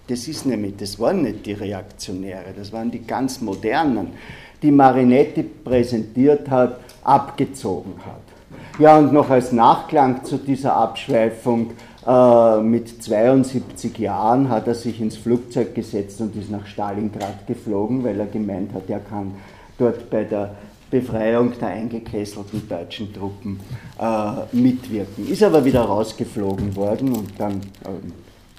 das 0.08 0.28
ist 0.28 0.46
nämlich, 0.46 0.76
das 0.78 1.00
waren 1.00 1.24
nicht 1.24 1.46
die 1.46 1.54
Reaktionäre, 1.54 2.54
das 2.56 2.72
waren 2.72 2.90
die 2.92 3.06
ganz 3.06 3.42
modernen, 3.42 4.10
die 4.62 4.72
Marinetti 4.72 5.44
präsentiert 5.44 6.50
hat, 6.50 6.80
abgezogen 7.04 7.94
hat. 8.06 8.22
Ja, 8.80 8.98
und 8.98 9.12
noch 9.12 9.30
als 9.30 9.52
Nachklang 9.52 10.24
zu 10.24 10.38
dieser 10.38 10.76
Abschweifung, 10.76 11.72
äh, 12.08 12.62
mit 12.62 13.04
72 13.04 13.98
Jahren 13.98 14.50
hat 14.50 14.68
er 14.68 14.76
sich 14.76 15.02
ins 15.02 15.18
Flugzeug 15.18 15.76
gesetzt 15.76 16.22
und 16.22 16.36
ist 16.36 16.50
nach 16.50 16.66
Stalingrad 16.66 17.46
geflogen, 17.48 18.04
weil 18.04 18.20
er 18.20 18.28
gemeint 18.28 18.74
hat, 18.74 18.90
er 18.90 19.00
kann 19.00 19.34
dort 19.78 20.10
bei 20.10 20.24
der 20.24 20.56
Befreiung 20.90 21.52
der 21.60 21.68
eingekesselten 21.68 22.68
deutschen 22.70 23.14
Truppen 23.14 23.60
äh, 24.00 24.56
mitwirken. 24.56 25.28
Ist 25.28 25.44
aber 25.44 25.66
wieder 25.66 25.82
rausgeflogen 25.82 26.76
worden 26.78 27.14
und 27.14 27.32
dann 27.38 27.56
äh, 27.84 27.90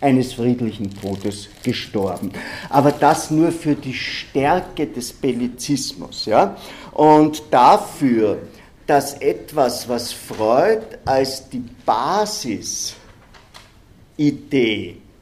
eines 0.00 0.34
friedlichen 0.34 0.94
Todes 1.00 1.48
gestorben. 1.62 2.32
Aber 2.68 2.92
das 2.92 3.30
nur 3.30 3.50
für 3.50 3.74
die 3.74 3.94
Stärke 3.94 4.86
des 4.86 5.12
Bellizismus. 5.12 6.26
Ja? 6.26 6.56
Und 6.92 7.42
dafür, 7.50 8.38
dass 8.86 9.14
etwas, 9.14 9.88
was 9.88 10.12
Freud 10.12 10.82
als 11.04 11.48
die 11.50 11.64
Basisidee 11.84 12.96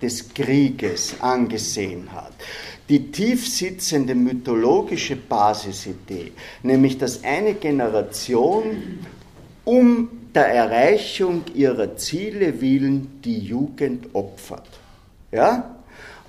des 0.00 0.32
Krieges 0.34 1.16
angesehen 1.20 2.12
hat, 2.12 2.32
die 2.88 3.10
tiefsitzende 3.10 4.14
mythologische 4.14 5.16
Basisidee, 5.16 6.32
nämlich 6.62 6.98
dass 6.98 7.24
eine 7.24 7.54
Generation 7.54 9.00
um 9.64 10.15
der 10.36 10.48
Erreichung 10.48 11.44
ihrer 11.54 11.96
Ziele 11.96 12.60
willen 12.60 13.20
die 13.24 13.38
Jugend 13.38 14.14
opfert. 14.14 14.68
Ja? 15.32 15.76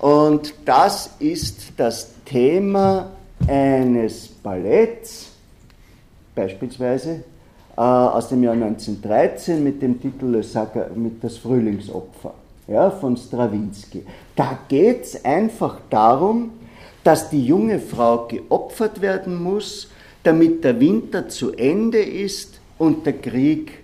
Und 0.00 0.54
das 0.64 1.10
ist 1.18 1.72
das 1.76 2.14
Thema 2.24 3.10
eines 3.46 4.28
Balletts, 4.28 5.30
beispielsweise 6.34 7.22
äh, 7.76 7.80
aus 7.80 8.30
dem 8.30 8.42
Jahr 8.42 8.54
1913 8.54 9.62
mit 9.62 9.82
dem 9.82 10.00
Titel 10.00 10.42
mit 10.94 11.22
das 11.22 11.36
Frühlingsopfer 11.36 12.32
ja, 12.66 12.90
von 12.90 13.14
Strawinski. 13.16 14.06
Da 14.34 14.58
geht 14.68 15.04
es 15.04 15.24
einfach 15.24 15.80
darum, 15.90 16.52
dass 17.04 17.28
die 17.28 17.44
junge 17.44 17.78
Frau 17.78 18.26
geopfert 18.26 19.02
werden 19.02 19.42
muss, 19.42 19.88
damit 20.22 20.64
der 20.64 20.80
Winter 20.80 21.28
zu 21.28 21.52
Ende 21.52 22.00
ist 22.00 22.60
und 22.78 23.04
der 23.04 23.14
Krieg 23.14 23.77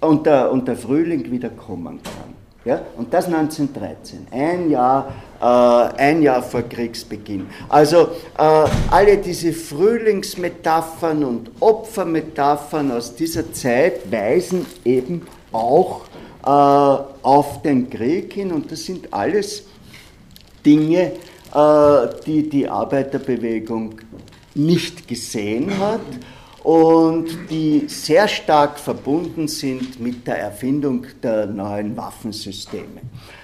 und 0.00 0.26
der, 0.26 0.50
und 0.50 0.68
der 0.68 0.76
Frühling 0.76 1.30
wieder 1.30 1.50
kommen 1.50 2.00
kann. 2.02 2.34
Ja? 2.64 2.80
Und 2.96 3.14
das 3.14 3.26
1913, 3.26 4.26
ein 4.30 4.70
Jahr, 4.70 5.14
äh, 5.40 5.44
ein 5.44 6.20
Jahr 6.20 6.42
vor 6.42 6.62
Kriegsbeginn. 6.62 7.46
Also 7.68 8.08
äh, 8.36 8.64
alle 8.90 9.18
diese 9.18 9.52
Frühlingsmetaphern 9.52 11.24
und 11.24 11.50
Opfermetaphern 11.60 12.90
aus 12.90 13.14
dieser 13.14 13.52
Zeit 13.52 14.10
weisen 14.10 14.66
eben 14.84 15.22
auch 15.52 16.02
äh, 16.44 16.48
auf 16.48 17.62
den 17.62 17.88
Krieg 17.88 18.32
hin 18.32 18.52
und 18.52 18.70
das 18.70 18.84
sind 18.84 19.12
alles 19.12 19.64
Dinge, 20.64 21.12
äh, 21.54 22.08
die 22.26 22.48
die 22.48 22.68
Arbeiterbewegung 22.68 24.00
nicht 24.54 25.06
gesehen 25.06 25.78
hat 25.78 26.00
und 26.66 27.48
die 27.48 27.84
sehr 27.86 28.26
stark 28.26 28.80
verbunden 28.80 29.46
sind 29.46 30.00
mit 30.00 30.26
der 30.26 30.40
Erfindung 30.40 31.06
der 31.22 31.46
neuen 31.46 31.96
Waffensysteme. 31.96 33.02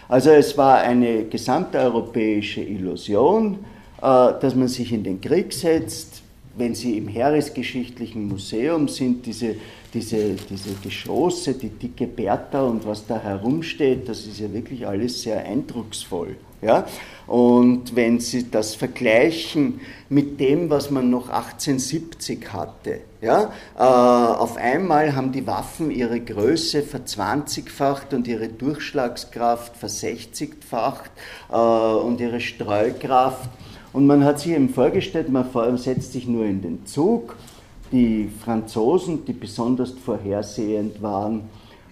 Also 0.09 0.31
es 0.31 0.59
war 0.59 0.79
eine 0.79 1.27
gesamteuropäische 1.27 2.63
Illusion, 2.63 3.61
äh, 3.99 4.01
dass 4.01 4.57
man 4.57 4.67
sich 4.67 4.93
in 4.93 5.05
den 5.05 5.21
Krieg 5.21 5.53
setzt. 5.53 6.21
Wenn 6.57 6.75
Sie 6.75 6.99
im 6.99 7.07
Heeresgeschichtlichen 7.07 8.27
Museum 8.27 8.89
sind, 8.89 9.25
diese, 9.25 9.55
diese, 9.95 10.35
diese 10.35 10.75
Geschosse, 10.83 11.55
die 11.55 11.69
dicke 11.69 12.09
Bertha 12.09 12.63
und 12.63 12.85
was 12.85 13.07
da 13.07 13.21
herumsteht, 13.21 14.09
das 14.09 14.27
ist 14.27 14.41
ja 14.41 14.53
wirklich 14.53 14.85
alles 14.85 15.23
sehr 15.23 15.45
eindrucksvoll. 15.45 16.35
Ja? 16.63 16.87
Und 17.27 17.95
wenn 17.97 18.21
Sie 18.21 18.51
das 18.51 18.75
vergleichen 18.75 19.81
mit 20.09 20.41
dem, 20.41 20.71
was 20.71 20.91
man 20.91 21.11
noch 21.11 21.29
1870 21.29 22.53
hatte, 22.53 23.01
ja, 23.21 23.53
äh, 23.77 23.83
auf 23.83 24.57
einmal 24.57 25.15
haben 25.15 25.33
die 25.33 25.47
Waffen 25.47 25.91
ihre 25.91 26.21
Größe 26.21 26.83
verzwanzigfacht 26.83 28.13
und 28.15 28.27
ihre 28.27 28.49
Durchschlagskraft 28.49 29.77
versechzigfacht 29.77 31.11
äh, 31.51 31.57
und 31.57 32.21
ihre 32.21 32.41
Streukraft. 32.41 33.49
Und 33.93 34.07
man 34.07 34.25
hat 34.25 34.41
sich 34.41 34.53
eben 34.53 34.71
vorgestellt, 34.71 35.29
man 35.29 35.79
setzt 35.79 36.13
sich 36.13 36.27
nur 36.27 36.47
in 36.47 36.63
den 36.63 36.87
Zug. 36.87 37.37
Die 37.93 38.31
Franzosen, 38.43 39.25
die 39.27 39.35
besonders 39.35 39.91
vorhersehend 39.93 41.03
waren, 41.03 41.43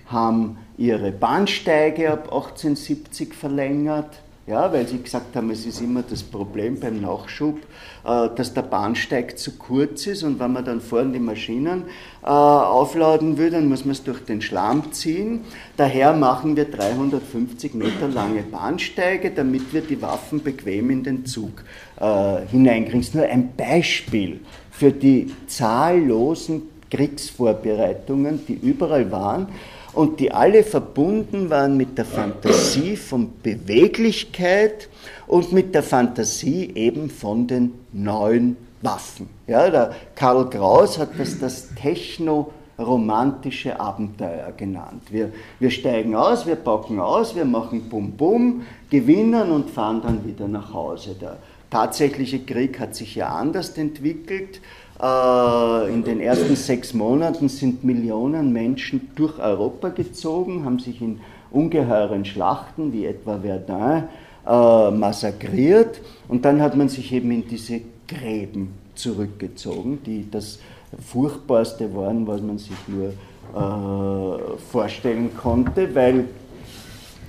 haben 0.06 0.58
ihre 0.78 1.12
Bahnsteige 1.12 2.10
ab 2.10 2.24
1870 2.24 3.34
verlängert 3.34 4.20
ja, 4.46 4.72
weil 4.72 4.86
sie 4.88 5.00
gesagt 5.00 5.36
haben, 5.36 5.50
es 5.50 5.64
ist 5.66 5.80
immer 5.80 6.02
das 6.02 6.22
Problem 6.22 6.80
beim 6.80 7.00
Nachschub, 7.00 7.58
äh, 8.04 8.28
dass 8.34 8.52
der 8.54 8.62
Bahnsteig 8.62 9.38
zu 9.38 9.52
kurz 9.52 10.06
ist 10.06 10.22
und 10.22 10.40
wenn 10.40 10.52
man 10.52 10.64
dann 10.64 10.80
vorne 10.80 11.12
die 11.12 11.18
Maschinen 11.18 11.84
äh, 12.22 12.26
aufladen 12.26 13.38
will, 13.38 13.50
dann 13.50 13.68
muss 13.68 13.84
man 13.84 13.92
es 13.92 14.02
durch 14.02 14.24
den 14.24 14.40
Schlamm 14.40 14.92
ziehen. 14.92 15.42
Daher 15.76 16.14
machen 16.14 16.56
wir 16.56 16.64
350 16.64 17.74
Meter 17.74 18.08
lange 18.08 18.42
Bahnsteige, 18.42 19.30
damit 19.30 19.72
wir 19.72 19.82
die 19.82 20.00
Waffen 20.00 20.42
bequem 20.42 20.90
in 20.90 21.02
den 21.04 21.26
Zug 21.26 21.62
äh, 22.00 22.46
hineinkriegen. 22.46 23.06
Nur 23.12 23.24
ein 23.26 23.54
Beispiel 23.56 24.40
für 24.70 24.90
die 24.90 25.32
zahllosen 25.46 26.62
Kriegsvorbereitungen, 26.90 28.44
die 28.46 28.54
überall 28.54 29.10
waren 29.12 29.48
und 29.92 30.20
die 30.20 30.32
alle 30.32 30.62
verbunden 30.62 31.50
waren 31.50 31.76
mit 31.76 31.98
der 31.98 32.04
Fantasie 32.04 32.96
von 32.96 33.32
Beweglichkeit 33.42 34.88
und 35.26 35.52
mit 35.52 35.74
der 35.74 35.82
Fantasie 35.82 36.72
eben 36.74 37.10
von 37.10 37.46
den 37.46 37.72
neuen 37.92 38.56
Waffen. 38.82 39.28
Ja, 39.46 39.68
der 39.68 39.94
Karl 40.14 40.48
Kraus 40.48 40.98
hat 40.98 41.10
das 41.18 41.38
das 41.38 41.68
techno-romantische 41.74 43.78
Abenteuer 43.78 44.52
genannt. 44.56 45.02
Wir, 45.10 45.32
wir 45.58 45.70
steigen 45.70 46.14
aus, 46.14 46.46
wir 46.46 46.56
packen 46.56 47.00
aus, 47.00 47.34
wir 47.34 47.44
machen 47.44 47.88
Bum 47.88 48.12
Bum, 48.12 48.62
gewinnen 48.88 49.50
und 49.50 49.70
fahren 49.70 50.00
dann 50.02 50.26
wieder 50.26 50.48
nach 50.48 50.72
Hause. 50.72 51.14
Der 51.20 51.36
tatsächliche 51.68 52.40
Krieg 52.40 52.80
hat 52.80 52.94
sich 52.94 53.16
ja 53.16 53.28
anders 53.28 53.76
entwickelt. 53.76 54.60
Äh, 55.00 55.92
in 55.92 56.04
den 56.04 56.20
ersten 56.20 56.54
sechs 56.56 56.92
Monaten 56.92 57.48
sind 57.48 57.84
Millionen 57.84 58.52
Menschen 58.52 59.10
durch 59.14 59.38
Europa 59.38 59.88
gezogen, 59.88 60.64
haben 60.64 60.78
sich 60.78 61.00
in 61.00 61.20
ungeheuren 61.50 62.24
Schlachten 62.24 62.92
wie 62.92 63.06
etwa 63.06 63.38
Verdun 63.38 64.04
äh, 64.46 64.90
massakriert. 64.90 66.00
Und 66.28 66.44
dann 66.44 66.60
hat 66.60 66.76
man 66.76 66.88
sich 66.88 67.12
eben 67.12 67.30
in 67.30 67.48
diese 67.48 67.80
Gräben 68.06 68.74
zurückgezogen, 68.94 70.00
die 70.04 70.30
das 70.30 70.58
Furchtbarste 71.06 71.94
waren, 71.94 72.26
was 72.26 72.42
man 72.42 72.58
sich 72.58 72.76
nur 72.86 73.08
äh, 73.54 74.58
vorstellen 74.70 75.30
konnte, 75.36 75.94
weil 75.94 76.26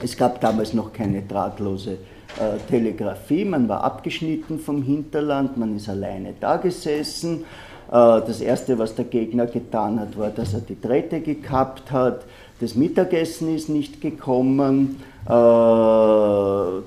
es 0.03 0.17
gab 0.17 0.41
damals 0.41 0.73
noch 0.73 0.91
keine 0.91 1.21
drahtlose 1.21 1.99
äh, 2.39 2.57
Telegrafie, 2.69 3.45
man 3.45 3.67
war 3.67 3.83
abgeschnitten 3.83 4.59
vom 4.59 4.83
Hinterland, 4.83 5.57
man 5.57 5.75
ist 5.75 5.89
alleine 5.89 6.33
da 6.39 6.57
gesessen. 6.57 7.45
Äh, 7.89 7.91
das 7.91 8.41
Erste, 8.41 8.79
was 8.79 8.95
der 8.95 9.05
Gegner 9.05 9.47
getan 9.47 9.99
hat, 9.99 10.17
war, 10.17 10.29
dass 10.29 10.53
er 10.53 10.61
die 10.61 10.79
Drähte 10.79 11.19
gekappt 11.21 11.91
hat. 11.91 12.23
Das 12.61 12.75
Mittagessen 12.75 13.55
ist 13.55 13.69
nicht 13.69 14.01
gekommen. 14.01 15.01
Äh, 15.25 15.29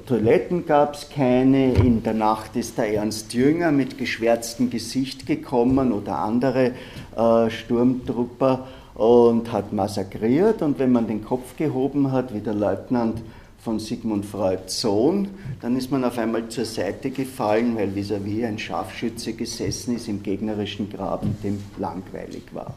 Toiletten 0.07 0.67
gab 0.67 0.95
es 0.95 1.09
keine. 1.11 1.75
In 1.75 2.03
der 2.03 2.15
Nacht 2.15 2.57
ist 2.57 2.79
der 2.79 2.95
Ernst 2.95 3.35
Jünger 3.35 3.73
mit 3.73 3.99
geschwärztem 3.99 4.71
Gesicht 4.71 5.27
gekommen 5.27 5.93
oder 5.93 6.19
andere 6.19 6.73
äh, 7.17 7.51
Sturmtrupper 7.51 8.67
und 8.95 9.53
hat 9.53 9.73
massakriert. 9.73 10.63
Und 10.63 10.79
wenn 10.79 10.93
man 10.93 11.07
den 11.07 11.25
Kopf 11.25 11.57
gehoben 11.57 12.13
hat, 12.13 12.33
wie 12.33 12.41
der 12.41 12.55
Leutnant 12.55 13.21
von 13.65 13.79
Sigmund 13.79 14.27
Freuds 14.27 14.83
Sohn. 14.83 15.31
Dann 15.63 15.75
ist 15.75 15.91
man 15.91 16.05
auf 16.05 16.19
einmal 16.19 16.49
zur 16.49 16.67
Seite 16.67 17.11
gefallen, 17.11 17.77
weil 17.77 17.89
vis-à-vis 17.95 18.43
-vis 18.43 18.47
ein 18.47 18.59
Scharfschütze 18.59 19.33
gesessen 19.33 19.97
ist 19.97 20.07
im 20.07 20.23
gegnerischen 20.23 20.91
Graben, 20.91 21.35
dem 21.43 21.59
langweilig 21.79 22.43
war. 22.53 22.77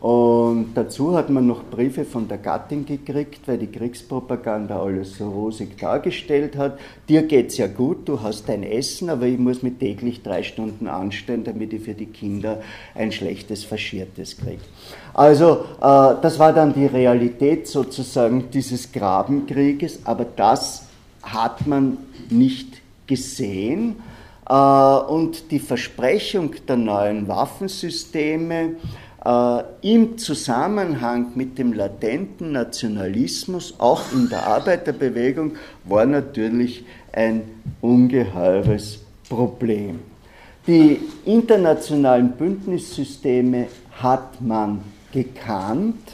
Und 0.00 0.74
dazu 0.74 1.16
hat 1.16 1.30
man 1.30 1.46
noch 1.46 1.64
Briefe 1.64 2.04
von 2.04 2.28
der 2.28 2.36
Gattin 2.36 2.84
gekriegt, 2.84 3.48
weil 3.48 3.56
die 3.56 3.66
Kriegspropaganda 3.66 4.78
alles 4.80 5.16
so 5.16 5.30
rosig 5.30 5.78
dargestellt 5.78 6.56
hat. 6.56 6.78
Dir 7.08 7.22
geht's 7.22 7.56
ja 7.56 7.66
gut, 7.66 8.06
du 8.06 8.20
hast 8.20 8.48
dein 8.48 8.62
Essen, 8.62 9.08
aber 9.08 9.26
ich 9.26 9.38
muss 9.38 9.62
mich 9.62 9.78
täglich 9.78 10.22
drei 10.22 10.42
Stunden 10.42 10.86
anstellen, 10.86 11.44
damit 11.44 11.72
ich 11.72 11.82
für 11.82 11.94
die 11.94 12.06
Kinder 12.06 12.60
ein 12.94 13.10
schlechtes 13.10 13.64
Faschiertes 13.64 14.36
kriege. 14.36 14.60
Also 15.14 15.64
äh, 15.80 16.14
das 16.20 16.38
war 16.38 16.52
dann 16.52 16.74
die 16.74 16.86
Realität 16.86 17.66
sozusagen 17.66 18.50
dieses 18.52 18.92
Grabenkrieges, 18.92 20.00
aber 20.04 20.26
das 20.26 20.88
hat 21.22 21.66
man 21.66 21.96
nicht 22.28 22.82
gesehen. 23.06 23.96
Äh, 24.48 24.54
und 24.54 25.50
die 25.50 25.58
Versprechung 25.58 26.52
der 26.68 26.76
neuen 26.76 27.28
Waffensysteme, 27.28 28.76
äh, 29.26 29.62
im 29.80 30.18
Zusammenhang 30.18 31.32
mit 31.34 31.58
dem 31.58 31.72
latenten 31.72 32.52
Nationalismus, 32.52 33.74
auch 33.78 34.12
in 34.12 34.28
der 34.28 34.46
Arbeiterbewegung, 34.46 35.56
war 35.84 36.06
natürlich 36.06 36.84
ein 37.12 37.42
ungeheures 37.80 39.00
Problem. 39.28 39.98
Die 40.66 41.00
internationalen 41.24 42.32
Bündnissysteme 42.32 43.66
hat 44.00 44.40
man 44.40 44.80
gekannt, 45.12 46.12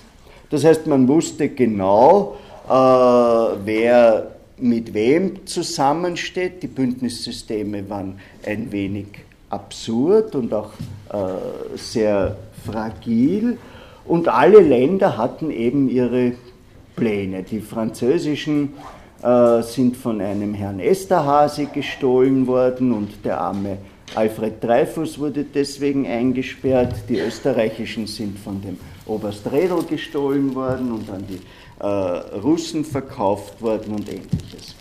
das 0.51 0.65
heißt 0.65 0.87
man 0.87 1.07
wusste 1.09 1.49
genau, 1.49 2.37
äh, 2.69 2.73
wer 2.73 4.31
mit 4.59 4.95
wem 4.95 5.45
zusammensteht. 5.47 6.63
Die 6.63 6.69
Bündnissysteme 6.69 7.89
waren 7.91 8.21
ein 8.47 8.71
wenig 8.71 9.07
absurd 9.51 10.35
und 10.35 10.53
auch 10.55 10.71
äh, 11.13 11.77
sehr 11.77 12.37
fragil 12.65 13.59
und 14.05 14.29
alle 14.29 14.61
Länder 14.61 15.17
hatten 15.17 15.51
eben 15.51 15.89
ihre 15.89 16.33
Pläne. 16.97 17.43
Die 17.43 17.61
französischen 17.61 18.75
äh, 19.23 19.63
sind 19.63 19.97
von 19.97 20.21
einem 20.21 20.55
Herrn 20.55 20.81
Esterhazy 20.81 21.69
gestohlen 21.73 22.47
worden 22.47 22.93
und 22.93 23.25
der 23.25 23.41
arme 23.41 23.79
Alfred 24.15 24.63
Dreyfus 24.63 25.19
wurde 25.19 25.45
deswegen 25.45 26.07
eingesperrt. 26.07 26.95
Die 27.09 27.19
österreichischen 27.19 28.07
sind 28.07 28.39
von 28.39 28.61
dem 28.61 28.79
Oberst 29.07 29.51
Redl 29.51 29.83
gestohlen 29.89 30.55
worden 30.55 30.93
und 30.93 31.09
an 31.11 31.25
die 31.27 31.41
äh, 31.81 31.87
Russen 31.87 32.85
verkauft 32.85 33.63
worden 33.63 33.95
und 33.95 34.09
ähnliches. 34.09 34.75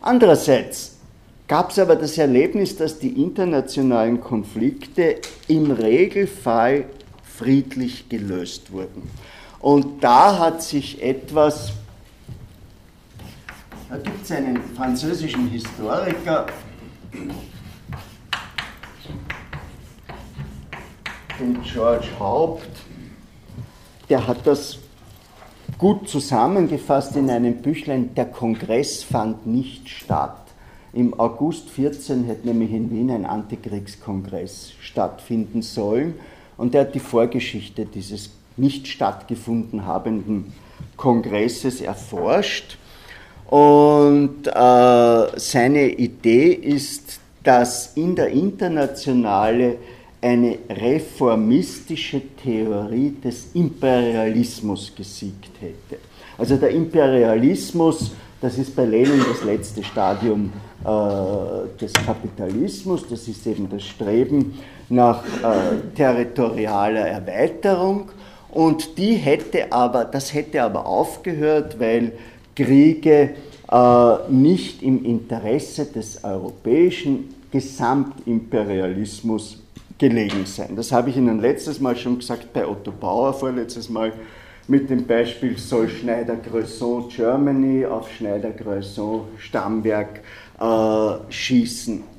Andererseits 0.00 0.98
gab 1.46 1.70
es 1.70 1.78
aber 1.78 1.94
das 1.96 2.18
Erlebnis, 2.18 2.76
dass 2.76 2.98
die 2.98 3.22
internationalen 3.22 4.20
Konflikte 4.20 5.16
im 5.46 5.70
Regelfall 5.70 6.86
friedlich 7.36 8.08
gelöst 8.08 8.72
wurden. 8.72 9.10
Und 9.60 10.04
da 10.04 10.38
hat 10.38 10.62
sich 10.62 11.02
etwas, 11.02 11.72
da 13.88 13.96
gibt 13.96 14.24
es 14.24 14.30
einen 14.30 14.62
französischen 14.76 15.48
Historiker, 15.48 16.46
den 21.40 21.62
George 21.62 22.08
Haupt, 22.18 22.68
der 24.08 24.26
hat 24.26 24.46
das 24.46 24.78
gut 25.78 26.08
zusammengefasst 26.08 27.16
in 27.16 27.30
einem 27.30 27.62
Büchlein, 27.62 28.14
der 28.14 28.26
Kongress 28.26 29.02
fand 29.02 29.46
nicht 29.46 29.88
statt. 29.88 30.36
Im 30.92 31.18
August 31.18 31.70
14 31.70 32.24
hätte 32.24 32.46
nämlich 32.46 32.70
in 32.70 32.90
Wien 32.90 33.10
ein 33.10 33.26
Antikriegskongress 33.26 34.72
stattfinden 34.80 35.62
sollen 35.62 36.14
und 36.56 36.74
er 36.74 36.82
hat 36.82 36.94
die 36.94 37.00
Vorgeschichte 37.00 37.84
dieses 37.84 38.30
nicht 38.56 38.86
stattgefunden 38.86 39.86
habenden 39.86 40.52
Kongresses 40.96 41.80
erforscht. 41.80 42.78
Und 43.46 44.46
äh, 44.46 45.38
seine 45.38 45.88
Idee 45.88 46.52
ist, 46.52 47.20
dass 47.42 47.92
in 47.96 48.16
der 48.16 48.28
Internationale 48.28 49.76
eine 50.20 50.58
reformistische 50.70 52.22
Theorie 52.42 53.14
des 53.22 53.48
Imperialismus 53.52 54.92
gesiegt 54.96 55.50
hätte. 55.60 56.00
Also 56.38 56.56
der 56.56 56.70
Imperialismus, 56.70 58.12
das 58.40 58.56
ist 58.56 58.74
bei 58.74 58.86
Lenin 58.86 59.22
das 59.28 59.44
letzte 59.44 59.84
Stadium 59.84 60.50
äh, 60.82 61.78
des 61.78 61.92
Kapitalismus, 61.92 63.06
das 63.08 63.28
ist 63.28 63.46
eben 63.46 63.68
das 63.68 63.84
Streben 63.84 64.58
nach 64.88 65.24
äh, 65.24 65.94
territorialer 65.94 67.06
Erweiterung 67.06 68.10
und 68.50 68.98
die 68.98 69.14
hätte 69.14 69.72
aber, 69.72 70.04
das 70.04 70.32
hätte 70.32 70.62
aber 70.62 70.86
aufgehört, 70.86 71.80
weil 71.80 72.12
Kriege 72.54 73.30
äh, 73.70 74.14
nicht 74.28 74.82
im 74.82 75.04
Interesse 75.04 75.86
des 75.86 76.22
europäischen 76.22 77.34
Gesamtimperialismus 77.50 79.60
gelegen 79.98 80.46
sein. 80.46 80.76
Das 80.76 80.92
habe 80.92 81.10
ich 81.10 81.16
Ihnen 81.16 81.40
letztes 81.40 81.80
Mal 81.80 81.96
schon 81.96 82.18
gesagt 82.18 82.52
bei 82.52 82.66
Otto 82.66 82.92
Bauer, 82.92 83.32
vorletztes 83.32 83.88
Mal 83.88 84.12
mit 84.66 84.88
dem 84.88 85.06
Beispiel 85.06 85.58
soll 85.58 85.88
Schneider-Gröson 85.88 87.08
Germany 87.08 87.84
auf 87.84 88.10
Schneider-Gröson 88.10 89.22
Stammwerk 89.38 90.20
äh, 90.58 91.10
schießen. 91.28 92.13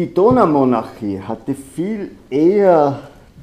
Die 0.00 0.14
Donaumonarchie 0.14 1.20
hatte 1.20 1.54
viel 1.54 2.12
eher 2.30 3.00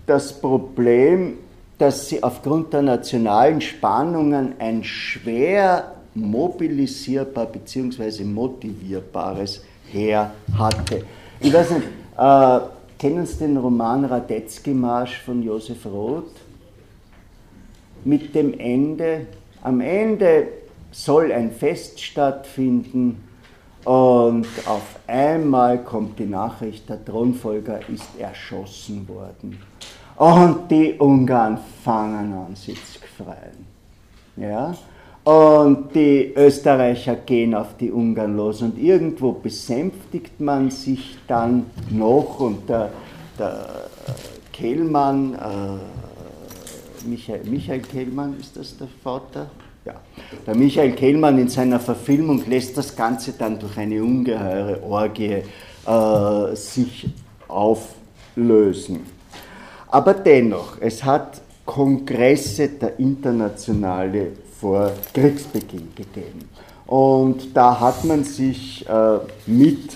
das 0.07 0.41
Problem, 0.41 1.33
dass 1.77 2.09
sie 2.09 2.23
aufgrund 2.23 2.73
der 2.73 2.81
nationalen 2.81 3.61
Spannungen 3.61 4.55
ein 4.57 4.83
schwer 4.83 5.93
mobilisierbar 6.15 7.45
bzw. 7.45 8.23
motivierbares 8.23 9.63
Heer 9.91 10.31
hatte. 10.57 11.05
Ich 11.41 11.53
weiß 11.53 11.69
nicht, 11.69 11.87
äh, 12.17 12.59
kennen 12.97 13.27
Sie 13.27 13.37
den 13.37 13.57
Roman 13.57 14.05
Radetzky-Marsch 14.05 15.21
von 15.21 15.43
Josef 15.43 15.85
Roth? 15.85 16.33
Mit 18.03 18.33
dem 18.33 18.59
Ende, 18.59 19.27
am 19.61 19.79
Ende 19.79 20.47
soll 20.91 21.31
ein 21.31 21.51
Fest 21.51 22.01
stattfinden 22.01 23.26
und 23.83 24.47
auf 24.65 24.99
einmal 25.07 25.83
kommt 25.83 26.19
die 26.19 26.25
Nachricht, 26.25 26.89
der 26.89 27.03
Thronfolger 27.03 27.79
ist 27.89 28.19
erschossen 28.19 29.07
worden. 29.07 29.57
Und 30.17 30.69
die 30.69 30.93
Ungarn 30.93 31.59
fangen 31.83 32.33
an, 32.33 32.55
sich 32.55 32.79
zu 32.85 32.99
freuen. 33.17 33.65
Ja? 34.35 34.75
Und 35.23 35.93
die 35.93 36.33
Österreicher 36.35 37.15
gehen 37.17 37.53
auf 37.53 37.75
die 37.77 37.91
Ungarn 37.91 38.37
los 38.37 38.61
und 38.61 38.77
irgendwo 38.77 39.33
besänftigt 39.33 40.39
man 40.39 40.71
sich 40.71 41.17
dann 41.27 41.65
noch 41.89 42.39
und 42.39 42.69
der, 42.69 42.91
der 43.37 43.67
Kehlmann, 44.53 45.33
äh, 45.33 47.07
Michael, 47.07 47.43
Michael 47.43 47.81
Kehlmann 47.81 48.39
ist 48.39 48.55
das 48.55 48.77
der 48.77 48.87
Vater? 49.03 49.49
Ja. 49.87 49.93
Der 50.45 50.55
Michael 50.55 50.91
Kehlmann 50.91 51.39
in 51.39 51.47
seiner 51.47 51.79
Verfilmung 51.79 52.43
lässt 52.49 52.77
das 52.77 52.93
Ganze 52.93 53.31
dann 53.33 53.57
durch 53.57 53.77
eine 53.77 54.03
ungeheure 54.03 54.83
Orgie 54.83 55.43
äh, 55.85 56.55
sich 56.55 57.09
auflösen. 57.47 59.05
Aber 59.87 60.13
dennoch, 60.13 60.81
es 60.81 61.05
hat 61.05 61.41
Kongresse 61.65 62.67
der 62.67 62.99
internationale 62.99 64.33
vor 64.59 64.91
Kriegsbeginn 65.13 65.93
gegeben. 65.95 66.49
Und 66.85 67.55
da 67.55 67.79
hat 67.79 68.03
man 68.03 68.25
sich 68.25 68.85
äh, 68.89 69.19
mit 69.45 69.95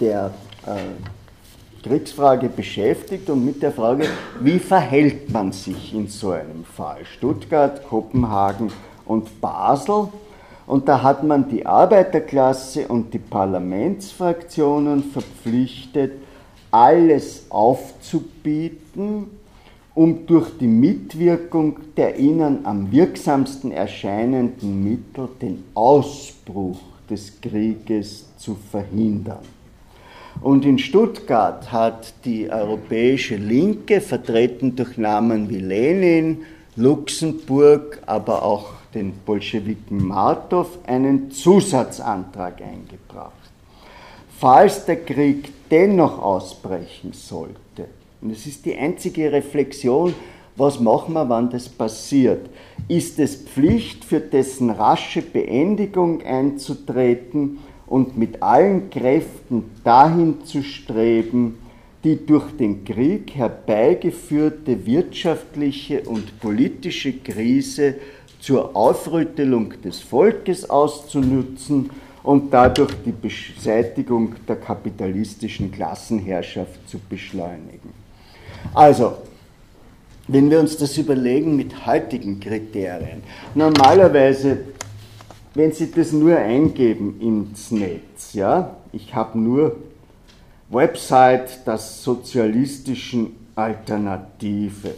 der 0.00 0.32
äh, 0.66 1.21
Kriegsfrage 1.82 2.48
beschäftigt 2.48 3.28
und 3.28 3.44
mit 3.44 3.62
der 3.62 3.72
Frage, 3.72 4.06
wie 4.40 4.58
verhält 4.58 5.30
man 5.32 5.50
sich 5.50 5.92
in 5.92 6.06
so 6.06 6.30
einem 6.30 6.64
Fall? 6.64 7.04
Stuttgart, 7.04 7.86
Kopenhagen 7.88 8.70
und 9.04 9.40
Basel. 9.40 10.08
Und 10.66 10.88
da 10.88 11.02
hat 11.02 11.24
man 11.24 11.48
die 11.48 11.66
Arbeiterklasse 11.66 12.86
und 12.86 13.12
die 13.12 13.18
Parlamentsfraktionen 13.18 15.02
verpflichtet, 15.02 16.12
alles 16.70 17.46
aufzubieten, 17.50 19.26
um 19.94 20.24
durch 20.26 20.56
die 20.58 20.68
Mitwirkung 20.68 21.76
der 21.96 22.18
ihnen 22.18 22.64
am 22.64 22.90
wirksamsten 22.90 23.72
erscheinenden 23.72 24.82
Mittel 24.82 25.28
den 25.40 25.64
Ausbruch 25.74 26.78
des 27.10 27.40
Krieges 27.40 28.26
zu 28.38 28.56
verhindern. 28.70 29.44
Und 30.40 30.64
in 30.64 30.78
Stuttgart 30.78 31.70
hat 31.70 32.14
die 32.24 32.50
europäische 32.50 33.36
Linke, 33.36 34.00
vertreten 34.00 34.74
durch 34.74 34.96
Namen 34.96 35.48
wie 35.48 35.58
Lenin, 35.58 36.42
Luxemburg, 36.76 38.00
aber 38.06 38.42
auch 38.42 38.72
den 38.94 39.12
Bolschewiken 39.24 40.04
Martow, 40.06 40.66
einen 40.86 41.30
Zusatzantrag 41.30 42.60
eingebracht. 42.62 43.32
Falls 44.38 44.84
der 44.86 45.04
Krieg 45.04 45.52
dennoch 45.70 46.20
ausbrechen 46.20 47.12
sollte, 47.12 47.86
und 48.20 48.30
es 48.30 48.46
ist 48.46 48.64
die 48.64 48.76
einzige 48.76 49.30
Reflexion, 49.30 50.14
was 50.56 50.80
machen 50.80 51.14
wir, 51.14 51.28
wann 51.28 51.50
das 51.50 51.68
passiert? 51.68 52.48
Ist 52.88 53.18
es 53.18 53.36
Pflicht, 53.36 54.04
für 54.04 54.20
dessen 54.20 54.70
rasche 54.70 55.22
Beendigung 55.22 56.22
einzutreten 56.22 57.58
und 57.92 58.16
mit 58.16 58.42
allen 58.42 58.88
Kräften 58.88 59.64
dahin 59.84 60.46
zu 60.46 60.62
streben, 60.62 61.58
die 62.02 62.24
durch 62.24 62.50
den 62.56 62.86
Krieg 62.86 63.34
herbeigeführte 63.34 64.86
wirtschaftliche 64.86 66.00
und 66.00 66.40
politische 66.40 67.12
Krise 67.12 67.96
zur 68.40 68.74
Aufrüttelung 68.74 69.74
des 69.84 70.00
Volkes 70.00 70.70
auszunutzen 70.70 71.90
und 72.22 72.50
dadurch 72.50 72.94
die 73.04 73.12
Beseitigung 73.12 74.36
der 74.48 74.56
kapitalistischen 74.56 75.70
Klassenherrschaft 75.70 76.88
zu 76.88 76.98
beschleunigen. 77.10 77.92
Also, 78.72 79.18
wenn 80.28 80.50
wir 80.50 80.60
uns 80.60 80.78
das 80.78 80.96
überlegen 80.96 81.56
mit 81.56 81.84
heutigen 81.84 82.40
Kriterien, 82.40 83.22
normalerweise, 83.54 84.60
wenn 85.54 85.72
Sie 85.72 85.90
das 85.90 86.12
nur 86.12 86.36
eingeben 86.36 87.20
ins 87.20 87.70
Netz, 87.70 88.32
ja, 88.32 88.76
ich 88.92 89.14
habe 89.14 89.38
nur 89.38 89.76
Website 90.70 91.66
der 91.66 91.78
sozialistischen 91.78 93.36
Alternative, 93.54 94.94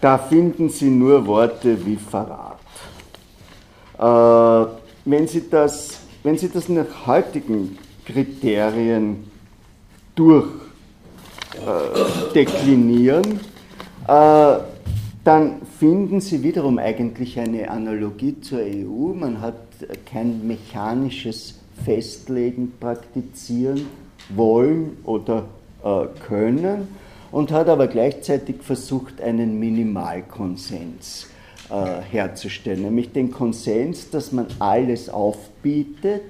da 0.00 0.18
finden 0.18 0.68
Sie 0.68 0.90
nur 0.90 1.26
Worte 1.26 1.84
wie 1.84 1.96
Verrat. 1.96 2.58
Äh, 3.98 4.72
wenn, 5.04 5.28
Sie 5.28 5.48
das, 5.48 6.00
wenn 6.22 6.38
Sie 6.38 6.48
das 6.48 6.68
nach 6.68 7.06
heutigen 7.06 7.78
Kriterien 8.06 9.30
durch 10.14 10.46
äh, 11.54 12.40
äh, 14.08 14.58
dann 15.24 15.62
finden 15.78 16.20
Sie 16.20 16.42
wiederum 16.42 16.78
eigentlich 16.78 17.38
eine 17.38 17.70
Analogie 17.70 18.40
zur 18.40 18.60
EU. 18.60 19.14
Man 19.14 19.40
hat 19.40 19.71
kein 20.06 20.46
mechanisches 20.46 21.58
Festlegen 21.84 22.72
praktizieren 22.78 23.86
wollen 24.28 24.96
oder 25.04 25.44
äh, 25.84 26.06
können 26.26 26.88
und 27.30 27.50
hat 27.50 27.68
aber 27.68 27.86
gleichzeitig 27.86 28.56
versucht, 28.62 29.20
einen 29.20 29.58
Minimalkonsens 29.58 31.28
herzustellen, 32.10 32.82
nämlich 32.82 33.12
den 33.12 33.30
Konsens, 33.30 34.10
dass 34.10 34.30
man 34.30 34.46
alles 34.58 35.08
aufbietet 35.08 36.20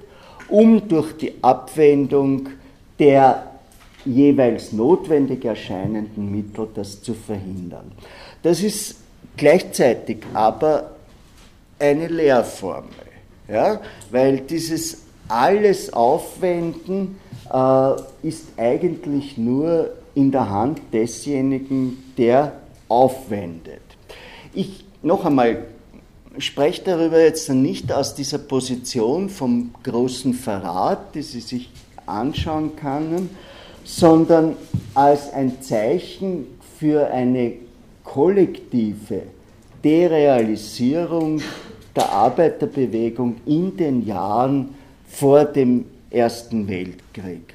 um 0.52 0.86
durch 0.86 1.16
die 1.16 1.32
Abwendung 1.42 2.50
der 2.98 3.50
jeweils 4.04 4.72
notwendig 4.72 5.44
erscheinenden 5.44 6.30
Mittel 6.30 6.68
das 6.74 7.02
zu 7.02 7.14
verhindern. 7.14 7.90
Das 8.42 8.62
ist 8.62 8.96
gleichzeitig 9.36 10.18
aber 10.34 10.92
eine 11.78 12.08
Lehrformel, 12.08 12.90
ja? 13.52 13.80
weil 14.10 14.40
dieses 14.40 15.02
alles 15.28 15.92
Aufwenden 15.92 17.16
äh, 17.52 17.92
ist 18.22 18.48
eigentlich 18.56 19.38
nur 19.38 19.90
in 20.14 20.30
der 20.30 20.48
Hand 20.48 20.80
desjenigen, 20.92 22.12
der 22.18 22.52
aufwendet. 22.88 23.80
Ich 24.54 24.84
noch 25.02 25.24
einmal 25.24 25.64
spreche 26.38 26.82
darüber 26.84 27.20
jetzt 27.20 27.48
nicht 27.50 27.92
aus 27.92 28.14
dieser 28.14 28.38
Position 28.38 29.28
vom 29.28 29.70
großen 29.82 30.34
Verrat, 30.34 31.14
die 31.14 31.22
Sie 31.22 31.40
sich 31.40 31.70
anschauen 32.06 32.76
können, 32.76 33.30
sondern 33.84 34.56
als 34.94 35.32
ein 35.32 35.60
Zeichen 35.62 36.46
für 36.78 37.08
eine 37.08 37.54
kollektive 38.04 39.22
Derealisierung 39.84 41.40
der 41.94 42.10
Arbeiterbewegung 42.10 43.36
in 43.46 43.76
den 43.76 44.06
Jahren 44.06 44.74
vor 45.06 45.44
dem 45.44 45.86
Ersten 46.10 46.68
Weltkrieg. 46.68 47.54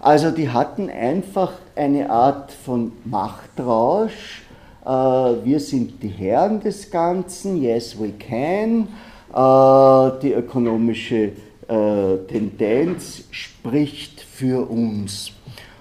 Also 0.00 0.30
die 0.30 0.48
hatten 0.48 0.88
einfach 0.90 1.52
eine 1.74 2.10
Art 2.10 2.52
von 2.52 2.92
Machtrausch. 3.04 4.42
Äh, 4.84 4.88
wir 4.88 5.60
sind 5.60 6.02
die 6.02 6.08
Herren 6.08 6.60
des 6.60 6.90
Ganzen, 6.90 7.60
yes 7.60 7.98
we 7.98 8.12
can. 8.12 8.88
Äh, 9.32 10.20
die 10.22 10.32
ökonomische 10.32 11.32
äh, 11.68 12.16
Tendenz 12.28 13.24
spricht 13.30 14.20
für 14.20 14.70
uns. 14.70 15.32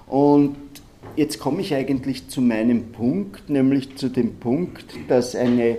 Und 0.08 0.56
jetzt 1.16 1.40
komme 1.40 1.62
ich 1.62 1.74
eigentlich 1.74 2.28
zu 2.28 2.42
meinem 2.42 2.92
Punkt, 2.92 3.50
nämlich 3.50 3.96
zu 3.96 4.10
dem 4.10 4.36
Punkt, 4.36 4.86
dass 5.08 5.36
eine 5.36 5.78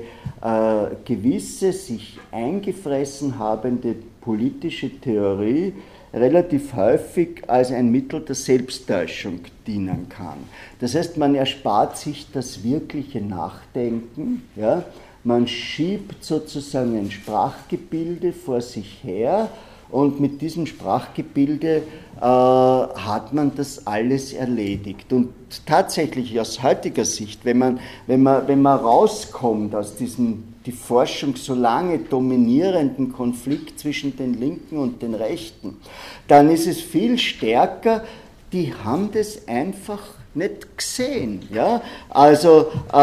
gewisse 1.05 1.73
sich 1.73 2.19
eingefressen 2.31 3.39
habende 3.39 3.97
politische 4.21 4.91
Theorie 5.01 5.73
relativ 6.15 6.75
häufig 6.75 7.43
als 7.49 7.73
ein 7.73 7.91
Mittel 7.91 8.21
der 8.21 8.35
Selbsttäuschung 8.35 9.41
dienen 9.67 10.09
kann. 10.09 10.39
Das 10.79 10.95
heißt, 10.95 11.17
man 11.17 11.35
erspart 11.35 11.99
sich 11.99 12.27
das 12.33 12.63
wirkliche 12.63 13.21
Nachdenken, 13.21 14.43
ja? 14.55 14.85
man 15.25 15.49
schiebt 15.49 16.25
sozusagen 16.25 16.97
ein 16.97 17.11
Sprachgebilde 17.11 18.33
vor 18.33 18.61
sich 18.61 19.03
her 19.03 19.51
und 19.91 20.21
mit 20.21 20.41
diesem 20.41 20.67
Sprachgebilde 20.67 21.77
äh, 21.77 21.83
hat 22.21 23.33
man 23.33 23.53
das 23.55 23.87
alles 23.87 24.33
erledigt. 24.33 25.13
Und 25.13 25.33
tatsächlich 25.67 26.39
aus 26.41 26.63
heutiger 26.63 27.05
Sicht, 27.05 27.45
wenn 27.45 27.59
man, 27.59 27.81
wenn 28.07 28.23
man, 28.23 28.49
wenn 28.49 28.63
man 28.63 28.79
rauskommt 28.79 29.75
aus 29.75 29.97
diesem 29.97 30.45
die 30.67 30.73
Forschung 30.73 31.37
so 31.37 31.55
lange 31.55 31.99
dominierenden 31.99 33.13
Konflikt 33.13 33.79
zwischen 33.79 34.17
den 34.17 34.35
Linken 34.35 34.79
und 34.79 35.01
den 35.01 35.15
Rechten, 35.15 35.77
dann 36.27 36.51
ist 36.51 36.67
es 36.67 36.81
viel 36.81 37.19
stärker, 37.19 38.05
die 38.53 38.75
haben 38.75 39.11
das 39.13 39.47
einfach 39.47 40.03
nicht 40.37 40.77
gesehen. 40.77 41.49
Ja? 41.53 41.83
Also 42.11 42.67
äh, 42.93 42.97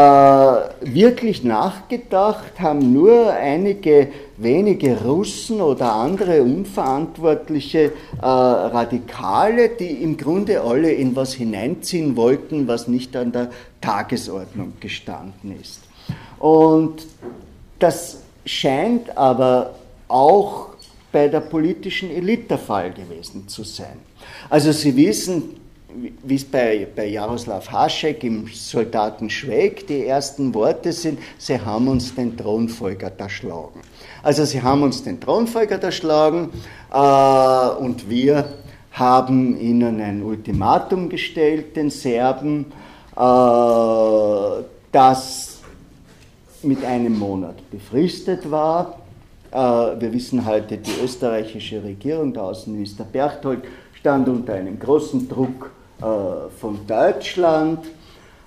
wirklich 0.94 1.44
nachgedacht 1.44 2.58
haben 2.58 2.92
nur 2.92 3.32
einige 3.32 4.08
wenige 4.36 5.00
Russen 5.02 5.60
oder 5.60 5.92
andere 5.92 6.42
unverantwortliche 6.42 7.92
äh, 8.20 8.26
Radikale, 8.26 9.68
die 9.68 10.02
im 10.02 10.16
Grunde 10.16 10.60
alle 10.60 10.92
in 10.92 11.14
was 11.14 11.34
hineinziehen 11.34 12.16
wollten, 12.16 12.66
was 12.66 12.88
nicht 12.88 13.14
an 13.16 13.32
der 13.32 13.50
Tagesordnung 13.80 14.74
gestanden 14.80 15.54
ist. 15.60 15.80
Und 16.38 17.06
das 17.78 18.18
scheint 18.44 19.16
aber 19.16 19.74
auch 20.08 20.68
bei 21.12 21.28
der 21.28 21.40
politischen 21.40 22.10
Elite 22.10 22.48
der 22.48 22.58
Fall 22.58 22.92
gewesen 22.92 23.46
zu 23.48 23.62
sein. 23.62 23.98
Also 24.50 24.72
Sie 24.72 24.96
wissen, 24.96 25.60
wie 26.22 26.34
es 26.34 26.44
bei, 26.44 26.86
bei 26.94 27.06
Jaroslav 27.06 27.70
Haschek 27.70 28.24
im 28.24 28.46
Soldaten 28.48 29.30
Schweig 29.30 29.86
die 29.86 30.06
ersten 30.06 30.54
Worte 30.54 30.92
sind, 30.92 31.18
sie 31.38 31.60
haben 31.60 31.88
uns 31.88 32.14
den 32.14 32.36
Thronfolger 32.36 33.12
erschlagen. 33.16 33.80
Also 34.22 34.44
sie 34.44 34.62
haben 34.62 34.82
uns 34.82 35.02
den 35.02 35.20
Thronfolger 35.20 35.82
erschlagen 35.82 36.50
äh, 36.92 37.82
und 37.82 38.08
wir 38.08 38.46
haben 38.92 39.58
ihnen 39.60 40.00
ein 40.00 40.22
Ultimatum 40.22 41.08
gestellt, 41.08 41.76
den 41.76 41.90
Serben, 41.90 42.66
äh, 43.16 44.62
das 44.92 45.60
mit 46.62 46.84
einem 46.84 47.18
Monat 47.18 47.70
befristet 47.70 48.50
war. 48.50 48.98
Äh, 49.50 49.56
wir 49.56 50.12
wissen 50.12 50.46
heute, 50.46 50.78
die 50.78 51.02
österreichische 51.02 51.82
Regierung, 51.82 52.32
der 52.32 52.44
Außenminister 52.44 53.04
Berchtold, 53.04 53.64
stand 53.94 54.28
unter 54.28 54.54
einem 54.54 54.78
großen 54.78 55.28
Druck 55.28 55.70
von 56.60 56.86
Deutschland. 56.86 57.80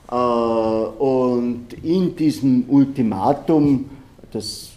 Äh, 0.09 0.15
und 0.15 1.67
in 1.83 2.15
diesem 2.15 2.65
Ultimatum, 2.69 3.89
das 4.31 4.69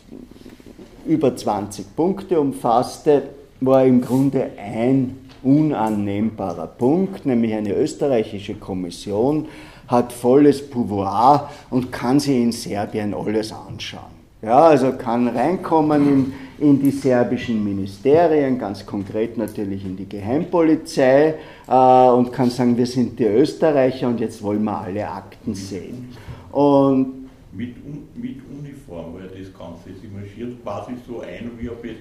über 1.06 1.34
20 1.34 1.96
Punkte 1.96 2.40
umfasste, 2.40 3.22
war 3.60 3.84
im 3.84 4.00
Grunde 4.00 4.50
ein 4.58 5.18
unannehmbarer 5.42 6.66
Punkt, 6.66 7.26
nämlich 7.26 7.54
eine 7.54 7.74
österreichische 7.74 8.54
Kommission 8.54 9.46
hat 9.88 10.12
volles 10.12 10.70
Pouvoir 10.70 11.50
und 11.68 11.90
kann 11.90 12.20
sich 12.20 12.36
in 12.36 12.52
Serbien 12.52 13.12
alles 13.12 13.52
anschauen. 13.52 14.20
Ja, 14.40 14.68
also 14.68 14.92
kann 14.92 15.28
reinkommen 15.28 16.32
in, 16.60 16.80
die 16.80 16.90
serbischen 16.90 17.62
Ministerien, 17.64 18.58
ganz 18.58 18.84
konkret 18.84 19.36
natürlich 19.36 19.84
in 19.84 19.96
die 19.96 20.08
Geheimpolizei 20.08 21.34
äh, 21.68 22.08
und 22.10 22.32
kann 22.32 22.50
sagen, 22.50 22.76
wir 22.76 22.86
sind 22.86 23.18
die 23.18 23.24
Österreicher 23.24 24.08
und 24.08 24.20
jetzt 24.20 24.42
wollen 24.42 24.62
wir 24.64 24.78
alle 24.78 25.08
Akten 25.08 25.54
sehen. 25.54 26.14
Und 26.52 27.28
mit, 27.52 27.74
mit 28.14 28.36
Uniform, 28.58 29.14
weil 29.14 29.28
das 29.28 29.52
Ganze, 29.58 29.98
sie 30.00 30.08
marschiert 30.08 30.62
quasi 30.62 30.92
so 31.06 31.20
ein 31.20 31.50
wie 31.58 31.68
ein 31.68 31.96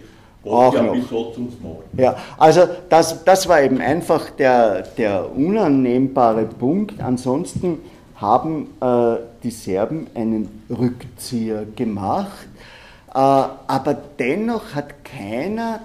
auch 0.46 0.74
ja 0.74 0.84
Besatzungsmacht. 0.84 1.84
Ja, 1.98 2.16
also 2.38 2.62
das, 2.88 3.24
das 3.26 3.48
war 3.50 3.62
eben 3.62 3.80
einfach 3.80 4.30
der, 4.32 4.84
der 4.98 5.36
unannehmbare 5.36 6.46
Punkt. 6.46 7.02
Ansonsten 7.02 7.80
haben 8.16 8.68
äh, 8.82 9.18
die 9.44 9.52
Serben 9.52 10.08
einen 10.14 10.64
Rückzieher 10.70 11.66
gemacht, 11.76 12.48
aber 13.14 13.98
dennoch 14.18 14.76
hat 14.76 15.04
keiner 15.04 15.82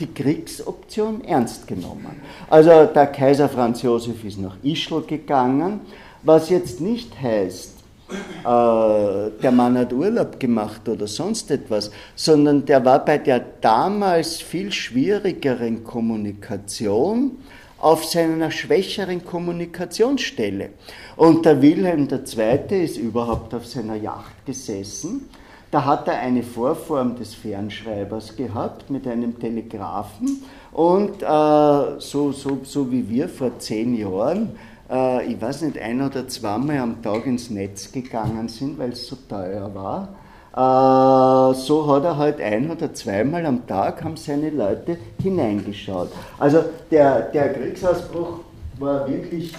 die 0.00 0.12
Kriegsoption 0.12 1.24
ernst 1.24 1.66
genommen. 1.66 2.20
Also 2.50 2.86
der 2.86 3.06
Kaiser 3.06 3.48
Franz 3.48 3.82
Josef 3.82 4.24
ist 4.24 4.38
nach 4.38 4.56
Ischl 4.62 5.02
gegangen, 5.02 5.80
was 6.22 6.50
jetzt 6.50 6.80
nicht 6.80 7.20
heißt, 7.20 7.82
äh, 8.10 8.44
der 8.44 9.52
Mann 9.52 9.78
hat 9.78 9.92
Urlaub 9.92 10.38
gemacht 10.38 10.88
oder 10.88 11.06
sonst 11.06 11.50
etwas, 11.50 11.90
sondern 12.14 12.64
der 12.64 12.84
war 12.84 13.04
bei 13.04 13.18
der 13.18 13.40
damals 13.60 14.36
viel 14.36 14.72
schwierigeren 14.72 15.84
Kommunikation 15.84 17.38
auf 17.78 18.04
seiner 18.04 18.50
schwächeren 18.50 19.24
Kommunikationsstelle. 19.24 20.70
Und 21.16 21.44
der 21.44 21.60
Wilhelm 21.60 22.08
II. 22.08 22.84
ist 22.84 22.96
überhaupt 22.96 23.54
auf 23.54 23.66
seiner 23.66 23.96
Yacht 23.96 24.46
gesessen. 24.46 25.28
Da 25.72 25.86
hat 25.86 26.06
er 26.06 26.18
eine 26.18 26.42
Vorform 26.42 27.16
des 27.16 27.34
Fernschreibers 27.34 28.36
gehabt 28.36 28.90
mit 28.90 29.06
einem 29.08 29.40
Telegraphen 29.40 30.42
und 30.70 31.22
äh, 31.22 31.98
so, 31.98 32.30
so, 32.30 32.60
so 32.62 32.92
wie 32.92 33.08
wir 33.08 33.26
vor 33.26 33.58
zehn 33.58 33.94
Jahren, 33.96 34.50
äh, 34.90 35.32
ich 35.32 35.40
weiß 35.40 35.62
nicht, 35.62 35.78
ein 35.78 36.02
oder 36.02 36.28
zweimal 36.28 36.76
am 36.76 37.02
Tag 37.02 37.24
ins 37.24 37.48
Netz 37.48 37.90
gegangen 37.90 38.48
sind, 38.48 38.78
weil 38.78 38.90
es 38.92 39.06
so 39.06 39.16
teuer 39.26 39.74
war 39.74 40.08
äh, 40.52 41.54
so 41.54 41.86
hat 41.90 42.04
er 42.04 42.18
halt 42.18 42.40
ein 42.42 42.70
oder 42.70 42.92
zweimal 42.92 43.46
am 43.46 43.66
Tag 43.66 44.04
haben 44.04 44.18
seine 44.18 44.50
Leute 44.50 44.98
hineingeschaut. 45.22 46.10
Also 46.38 46.64
der, 46.90 47.22
der 47.30 47.54
Kriegsausbruch 47.54 48.40
war 48.78 49.08
wirklich 49.08 49.54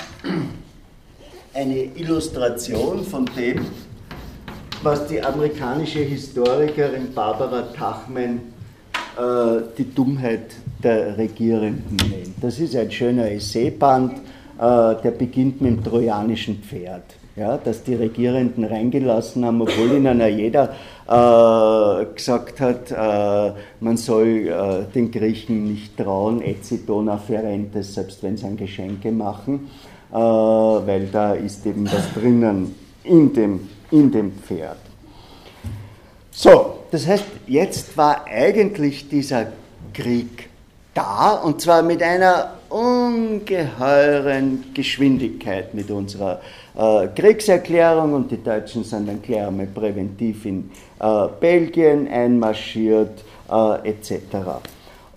eine 1.55 1.85
Illustration 1.95 3.03
von 3.03 3.25
dem, 3.35 3.65
was 4.83 5.07
die 5.07 5.21
amerikanische 5.21 5.99
Historikerin 5.99 7.13
Barbara 7.13 7.61
Tachman 7.73 8.41
äh, 9.17 9.61
die 9.77 9.93
Dummheit 9.93 10.55
der 10.83 11.17
Regierenden 11.17 11.95
nennt. 11.95 12.35
Das 12.41 12.59
ist 12.59 12.75
ein 12.75 12.91
schöner 12.91 13.31
Essayband, 13.31 14.13
äh, 14.13 14.19
der 14.57 15.11
beginnt 15.17 15.61
mit 15.61 15.71
dem 15.71 15.83
trojanischen 15.83 16.57
Pferd. 16.57 17.03
Ja, 17.35 17.57
dass 17.57 17.81
die 17.83 17.95
Regierenden 17.95 18.63
reingelassen 18.63 19.43
haben, 19.43 19.59
obwohl 19.61 19.93
ihnen 19.93 20.19
ja 20.19 20.27
jeder 20.27 20.75
äh, 21.07 22.05
gesagt 22.13 22.59
hat, 22.59 22.91
äh, 22.91 23.53
man 23.79 23.97
soll 23.97 24.47
äh, 24.47 24.93
den 24.93 25.09
Griechen 25.09 25.67
nicht 25.67 25.97
trauen, 25.97 26.43
Ecitona 26.43 27.17
ferentes, 27.17 27.95
selbst 27.95 28.21
wenn 28.21 28.37
sie 28.37 28.45
ein 28.45 28.57
Geschenke 28.57 29.11
machen, 29.11 29.67
äh, 30.11 30.15
weil 30.15 31.07
da 31.11 31.33
ist 31.33 31.65
eben 31.65 31.85
was 31.85 32.13
drinnen 32.13 32.75
in 33.03 33.33
dem, 33.33 33.61
in 33.93 34.11
dem 34.11 34.31
Pferd. 34.33 34.77
So, 36.31 36.79
das 36.89 37.07
heißt, 37.07 37.25
jetzt 37.47 37.95
war 37.95 38.25
eigentlich 38.25 39.07
dieser 39.07 39.47
Krieg 39.93 40.49
da 40.95 41.33
und 41.33 41.61
zwar 41.61 41.83
mit 41.83 42.01
einer 42.01 42.55
ungeheuren 42.69 44.63
Geschwindigkeit 44.73 45.73
mit 45.75 45.91
unserer 45.91 46.41
äh, 46.75 47.07
Kriegserklärung 47.07 48.13
und 48.13 48.31
die 48.31 48.43
Deutschen 48.43 48.83
sind 48.83 49.07
dann 49.07 49.21
gleich 49.21 49.45
einmal 49.45 49.67
präventiv 49.67 50.45
in 50.45 50.71
äh, 50.99 51.27
Belgien 51.39 52.07
einmarschiert 52.07 53.23
äh, 53.49 53.89
etc. 53.89 54.21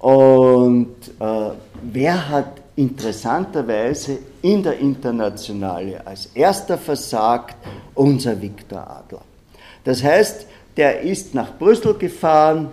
Und 0.01 0.97
äh, 1.19 1.51
wer 1.83 2.29
hat 2.29 2.61
interessanterweise 2.77 4.19
in 4.43 4.63
der 4.63 4.79
Internationale 4.79 6.07
als 6.07 6.27
erster 6.35 6.79
versagt? 6.79 7.57
Unser 7.95 8.41
Viktor 8.41 8.87
Adler. 8.89 9.23
Das 9.85 10.03
heißt, 10.03 10.47
der 10.77 11.01
ist 11.01 11.35
nach 11.35 11.57
Brüssel 11.59 11.95
gefahren, 11.95 12.69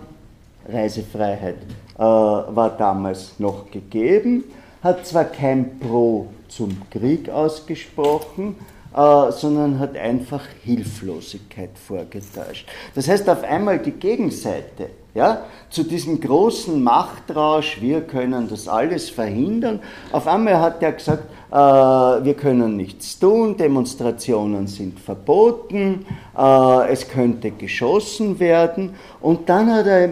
Reisefreiheit 0.68 1.56
äh, 1.96 2.00
war 2.00 2.74
damals 2.76 3.32
noch 3.38 3.70
gegeben, 3.70 4.44
hat 4.82 5.06
zwar 5.06 5.24
kein 5.24 5.78
Pro 5.78 6.28
zum 6.48 6.82
Krieg 6.90 7.30
ausgesprochen, 7.30 8.56
äh, 8.94 9.32
sondern 9.32 9.80
hat 9.80 9.96
einfach 9.96 10.42
Hilflosigkeit 10.62 11.76
vorgetäuscht. 11.76 12.68
Das 12.94 13.08
heißt, 13.08 13.28
auf 13.28 13.42
einmal 13.42 13.80
die 13.80 13.90
Gegenseite, 13.90 14.90
ja, 15.14 15.44
zu 15.70 15.82
diesem 15.84 16.20
großen 16.20 16.82
Machtrausch, 16.82 17.80
wir 17.80 18.02
können 18.02 18.48
das 18.48 18.68
alles 18.68 19.10
verhindern. 19.10 19.80
Auf 20.12 20.26
einmal 20.26 20.60
hat 20.60 20.82
er 20.82 20.92
gesagt, 20.92 21.24
äh, 21.50 21.54
wir 21.56 22.34
können 22.34 22.76
nichts 22.76 23.18
tun, 23.18 23.56
Demonstrationen 23.56 24.66
sind 24.68 25.00
verboten, 25.00 26.06
äh, 26.36 26.88
es 26.92 27.08
könnte 27.08 27.50
geschossen 27.50 28.38
werden. 28.38 28.94
Und 29.20 29.48
dann 29.48 29.72
hat 29.72 29.86
er 29.86 30.10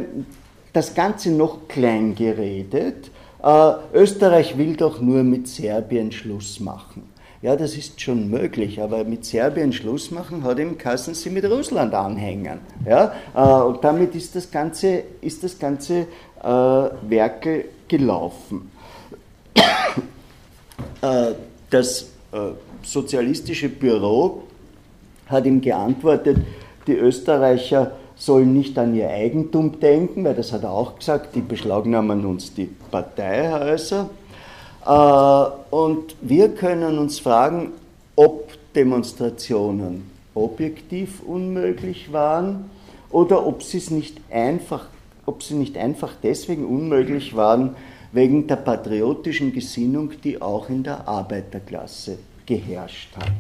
das 0.72 0.94
Ganze 0.94 1.30
noch 1.30 1.68
klein 1.68 2.14
geredet. 2.14 3.10
Äh, 3.42 3.72
Österreich 3.92 4.56
will 4.58 4.76
doch 4.76 5.00
nur 5.00 5.22
mit 5.22 5.46
Serbien 5.48 6.10
Schluss 6.10 6.60
machen. 6.60 7.11
Ja, 7.42 7.56
das 7.56 7.76
ist 7.76 8.00
schon 8.00 8.30
möglich, 8.30 8.80
aber 8.80 9.02
mit 9.02 9.24
Serbien 9.24 9.72
Schluss 9.72 10.12
machen 10.12 10.44
hat 10.44 10.60
im 10.60 10.78
Kassen 10.78 11.14
sie 11.14 11.28
mit 11.28 11.44
Russland 11.44 11.92
anhängen. 11.92 12.60
Ja, 12.86 13.12
äh, 13.34 13.64
und 13.64 13.82
damit 13.82 14.14
ist 14.14 14.36
das 14.36 14.48
ganze, 14.48 15.02
ist 15.20 15.42
das 15.42 15.58
ganze 15.58 16.06
äh, 16.40 16.46
Werkel 16.46 17.64
gelaufen. 17.88 18.70
Äh, 21.00 21.32
das 21.68 22.02
äh, 22.30 22.52
sozialistische 22.84 23.68
Büro 23.68 24.44
hat 25.26 25.46
ihm 25.46 25.60
geantwortet, 25.60 26.36
die 26.86 26.92
Österreicher 26.92 27.90
sollen 28.14 28.52
nicht 28.52 28.78
an 28.78 28.94
ihr 28.94 29.10
Eigentum 29.10 29.80
denken, 29.80 30.22
weil 30.24 30.34
das 30.34 30.52
hat 30.52 30.62
er 30.62 30.70
auch 30.70 30.96
gesagt, 30.96 31.34
die 31.34 31.40
beschlagnahmen 31.40 32.24
uns 32.24 32.54
die 32.54 32.68
Parteihäuser. 32.92 34.10
Äh, 34.86 35.44
und 35.70 36.16
wir 36.20 36.48
können 36.50 36.98
uns 36.98 37.18
fragen, 37.18 37.72
ob 38.16 38.50
Demonstrationen 38.74 40.10
objektiv 40.34 41.22
unmöglich 41.22 42.12
waren 42.12 42.70
oder 43.10 43.46
ob 43.46 43.62
sie 43.62 43.82
nicht 43.94 44.18
einfach, 44.30 44.86
ob 45.26 45.42
sie 45.42 45.54
nicht 45.54 45.76
einfach 45.76 46.14
deswegen 46.22 46.64
unmöglich 46.64 47.36
waren, 47.36 47.76
wegen 48.12 48.46
der 48.46 48.56
patriotischen 48.56 49.52
Gesinnung, 49.52 50.12
die 50.22 50.40
auch 50.40 50.68
in 50.68 50.82
der 50.82 51.08
Arbeiterklasse 51.08 52.18
geherrscht 52.44 53.16
hat. 53.16 53.30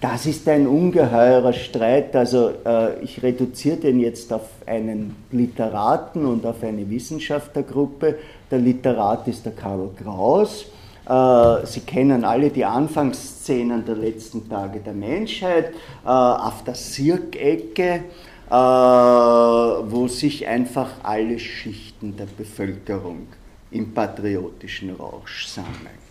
Das 0.00 0.26
ist 0.26 0.48
ein 0.48 0.66
ungeheurer 0.66 1.52
Streit, 1.52 2.16
also 2.16 2.50
äh, 2.64 3.00
ich 3.02 3.22
reduziere 3.22 3.76
den 3.76 4.00
jetzt 4.00 4.32
auf 4.32 4.48
einen 4.66 5.14
Literaten 5.30 6.24
und 6.24 6.44
auf 6.46 6.62
eine 6.62 6.88
Wissenschaftlergruppe. 6.88 8.16
Der 8.50 8.58
Literat 8.58 9.28
ist 9.28 9.44
der 9.44 9.52
Karl 9.52 9.90
Kraus 10.02 10.66
Sie 11.08 11.80
kennen 11.86 12.24
alle 12.24 12.50
die 12.50 12.64
Anfangsszenen 12.64 13.84
der 13.84 13.94
letzten 13.94 14.48
Tage 14.48 14.80
der 14.80 14.92
Menschheit 14.92 15.72
äh, 16.04 16.08
auf 16.08 16.64
der 16.64 16.74
Sirkecke, 16.74 18.02
äh, 18.50 18.52
wo 18.52 20.08
sich 20.08 20.48
einfach 20.48 20.90
alle 21.04 21.38
Schichten 21.38 22.16
der 22.16 22.26
Bevölkerung 22.36 23.28
im 23.70 23.94
patriotischen 23.94 24.96
Rausch 24.96 25.46
sammeln. 25.46 26.06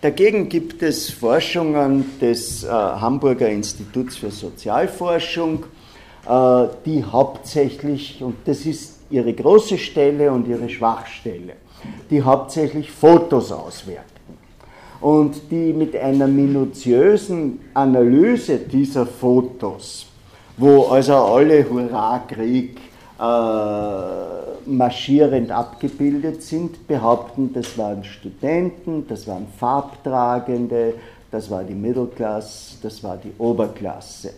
Dagegen 0.00 0.48
gibt 0.48 0.84
es 0.84 1.10
Forschungen 1.10 2.04
des 2.20 2.64
Hamburger 2.70 3.48
Instituts 3.48 4.16
für 4.16 4.30
Sozialforschung, 4.30 5.64
die 6.86 7.02
hauptsächlich, 7.02 8.22
und 8.22 8.36
das 8.44 8.64
ist 8.64 9.00
ihre 9.10 9.32
große 9.32 9.76
Stelle 9.76 10.30
und 10.30 10.46
ihre 10.46 10.68
Schwachstelle, 10.68 11.54
die 12.10 12.22
hauptsächlich 12.22 12.92
Fotos 12.92 13.50
auswerten 13.50 14.17
und 15.00 15.50
die 15.50 15.72
mit 15.72 15.94
einer 15.96 16.26
minutiösen 16.26 17.60
Analyse 17.74 18.58
dieser 18.58 19.06
Fotos, 19.06 20.06
wo 20.56 20.86
also 20.86 21.14
alle 21.14 21.68
Hurra-Krieg 21.68 22.78
äh, 23.18 23.22
marschierend 24.66 25.50
abgebildet 25.50 26.42
sind, 26.42 26.86
behaupten, 26.86 27.52
das 27.52 27.78
waren 27.78 28.04
Studenten, 28.04 29.06
das 29.08 29.26
waren 29.26 29.46
Farbtragende, 29.56 30.94
das 31.30 31.50
war 31.50 31.62
die 31.62 31.74
Mittelklasse, 31.74 32.76
das 32.82 33.02
war 33.02 33.16
die 33.16 33.32
Oberklasse. 33.38 34.32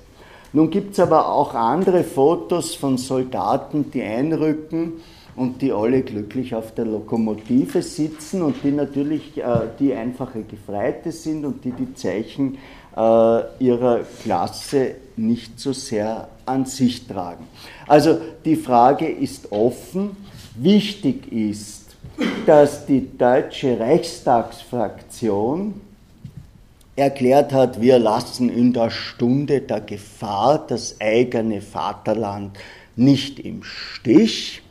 Nun 0.53 0.69
gibt 0.71 0.95
es 0.95 1.01
aber 1.01 1.29
auch 1.29 1.55
andere 1.55 2.03
Fotos 2.03 2.75
von 2.75 2.99
Soldaten, 2.99 3.91
die 3.93 4.03
einrücken 4.03 4.95
und 5.37 5.63
die 5.63 5.73
alle 5.73 6.03
glücklich 6.03 6.55
auf 6.55 6.75
der 6.75 6.85
Lokomotive 6.85 7.83
sitzen 7.83 8.43
und 8.43 8.57
die 8.63 8.73
natürlich 8.73 9.39
äh, 9.39 9.45
die 9.79 9.95
einfache 9.95 10.43
Gefreite 10.43 11.13
sind 11.13 11.45
und 11.45 11.65
die 11.65 11.73
die 11.73 11.95
Zeichen 11.95 12.59
äh, 12.97 13.41
ihrer 13.59 14.01
Klasse 14.23 14.97
nicht 15.17 15.59
so 15.61 15.73
sehr 15.73 16.29
an 16.47 16.65
sich 16.67 17.07
tragen. 17.07 17.47
Also 17.87 18.19
die 18.45 18.57
Frage 18.57 19.09
ist 19.09 19.53
offen. 19.53 20.17
Wichtig 20.57 21.33
ist, 21.33 21.97
dass 22.47 22.87
die 22.87 23.17
deutsche 23.17 23.79
Reichstagsfraktion 23.79 25.75
erklärt 26.97 27.53
hat, 27.53 27.81
wir 27.81 27.99
lassen 27.99 28.49
in 28.51 28.73
der 28.73 28.91
Stunde 28.91 29.61
der 29.61 29.81
Gefahr 29.81 30.65
das 30.67 31.01
eigene 31.01 31.61
Vaterland 31.63 32.59
nicht 32.97 33.39
im 33.41 33.63
Stich. 33.63 34.63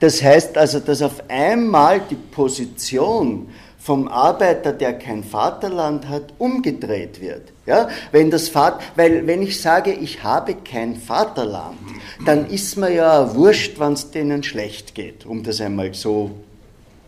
Das 0.00 0.22
heißt 0.22 0.58
also, 0.58 0.80
dass 0.80 1.02
auf 1.02 1.22
einmal 1.28 2.00
die 2.00 2.16
Position 2.16 3.48
vom 3.78 4.08
Arbeiter, 4.08 4.72
der 4.72 4.98
kein 4.98 5.22
Vaterland 5.22 6.08
hat, 6.08 6.34
umgedreht 6.38 7.20
wird. 7.20 7.52
Ja, 7.66 7.88
wenn 8.10 8.30
das 8.30 8.48
Vater, 8.48 8.80
weil 8.96 9.26
wenn 9.28 9.42
ich 9.42 9.60
sage, 9.60 9.92
ich 9.92 10.24
habe 10.24 10.54
kein 10.54 10.96
Vaterland, 10.96 11.78
dann 12.24 12.46
ist 12.50 12.76
mir 12.76 12.92
ja 12.92 13.34
wurscht, 13.34 13.78
wenn 13.78 13.92
es 13.92 14.10
denen 14.10 14.42
schlecht 14.42 14.94
geht, 14.94 15.24
um 15.24 15.44
das 15.44 15.60
einmal 15.60 15.94
so 15.94 16.32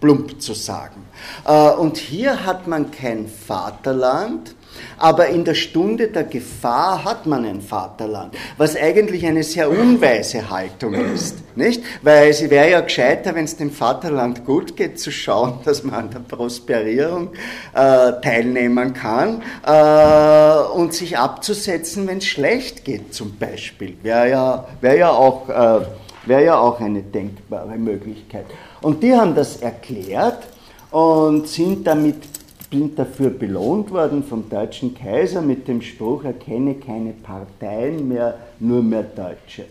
plump 0.01 0.41
zu 0.41 0.55
sagen. 0.55 1.05
Äh, 1.45 1.71
und 1.71 1.97
hier 1.97 2.45
hat 2.47 2.69
man 2.69 2.93
kein 2.93 3.29
Vaterland, 3.29 4.55
aber 4.99 5.29
in 5.29 5.45
der 5.45 5.55
Stunde 5.55 6.09
der 6.09 6.25
Gefahr 6.25 7.05
hat 7.05 7.27
man 7.27 7.45
ein 7.45 7.61
Vaterland, 7.61 8.35
was 8.57 8.77
eigentlich 8.77 9.27
eine 9.27 9.43
sehr 9.43 9.71
unweise 9.71 10.51
Haltung 10.51 10.95
ist, 10.95 11.37
nicht? 11.57 11.83
Weil 12.03 12.31
es 12.31 12.49
wäre 12.49 12.71
ja 12.71 12.81
gescheiter, 12.81 13.35
wenn 13.35 13.45
es 13.45 13.57
dem 13.57 13.71
Vaterland 13.71 14.45
gut 14.45 14.77
geht, 14.77 14.99
zu 14.99 15.11
schauen, 15.11 15.59
dass 15.65 15.83
man 15.83 15.95
an 15.95 16.11
der 16.11 16.21
Prosperierung 16.21 17.31
äh, 17.75 18.13
teilnehmen 18.23 18.95
kann 18.95 19.43
äh, 19.67 20.77
und 20.77 20.95
sich 20.95 21.19
abzusetzen, 21.19 22.07
wenn 22.07 22.19
es 22.19 22.27
schlecht 22.27 22.85
geht, 22.85 23.15
zum 23.15 23.37
Beispiel. 23.37 23.97
Wäre 24.03 24.31
ja, 24.31 24.69
wär 24.81 24.97
ja, 24.97 25.11
auch, 25.11 25.49
äh, 25.49 25.87
wär 26.27 26.41
ja 26.41 26.59
auch 26.59 26.81
eine 26.81 27.03
denkbare 27.03 27.77
Möglichkeit. 27.77 28.47
Und 28.81 29.03
die 29.03 29.15
haben 29.15 29.35
das 29.35 29.57
erklärt 29.57 30.47
und 30.91 31.49
sind 31.49 31.87
damit 31.87 32.38
bin 32.71 32.95
dafür 32.95 33.31
belohnt 33.31 33.91
worden 33.91 34.23
vom 34.23 34.49
deutschen 34.49 34.95
Kaiser 34.95 35.43
mit 35.43 35.69
dem 35.69 35.81
Spruch, 35.81 36.25
erkenne 36.25 36.75
keine 36.75 37.13
Parteien 37.13 38.09
mehr, 38.09 38.39
nur 38.59 38.83
mehr 38.83 39.05
Deutsche. 39.05 39.65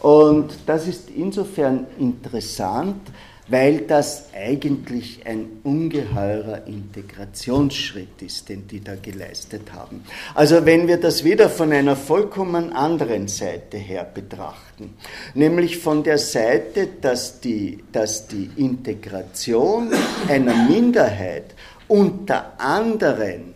Und 0.00 0.58
das 0.66 0.86
ist 0.86 1.10
insofern 1.10 1.86
interessant, 1.98 3.00
weil 3.48 3.78
das 3.80 4.26
eigentlich 4.34 5.26
ein 5.26 5.46
ungeheurer 5.64 6.66
Integrationsschritt 6.66 8.20
ist, 8.20 8.48
den 8.48 8.68
die 8.68 8.84
da 8.84 8.94
geleistet 8.94 9.72
haben. 9.72 10.04
Also 10.34 10.66
wenn 10.66 10.86
wir 10.86 10.98
das 10.98 11.24
wieder 11.24 11.48
von 11.48 11.72
einer 11.72 11.96
vollkommen 11.96 12.72
anderen 12.72 13.26
Seite 13.26 13.78
her 13.78 14.06
betrachten, 14.12 14.94
nämlich 15.34 15.78
von 15.78 16.02
der 16.02 16.18
Seite, 16.18 16.88
dass 17.00 17.40
die, 17.40 17.82
dass 17.90 18.28
die 18.28 18.50
Integration 18.56 19.90
einer 20.28 20.54
Minderheit 20.68 21.54
unter 21.88 22.52
anderem 22.58 23.54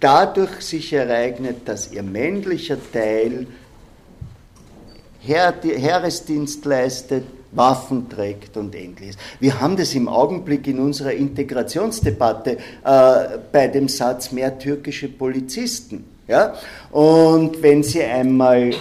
dadurch 0.00 0.62
sich 0.62 0.92
ereignet, 0.92 1.58
dass 1.66 1.92
ihr 1.92 2.02
männlicher 2.02 2.78
Teil 2.92 3.46
Heeresdienst 5.22 6.64
leistet, 6.64 7.24
Waffen 7.52 8.08
trägt 8.08 8.56
und 8.56 8.74
ähnliches. 8.74 9.16
Wir 9.40 9.60
haben 9.60 9.76
das 9.76 9.94
im 9.94 10.08
Augenblick 10.08 10.66
in 10.68 10.78
unserer 10.78 11.12
Integrationsdebatte 11.12 12.52
äh, 12.52 12.58
bei 13.50 13.68
dem 13.68 13.88
Satz 13.88 14.30
mehr 14.30 14.56
türkische 14.58 15.08
Polizisten. 15.08 16.04
Ja? 16.28 16.54
Und 16.92 17.60
wenn 17.60 17.82
Sie 17.82 18.02
einmal 18.02 18.70
äh, 18.70 18.74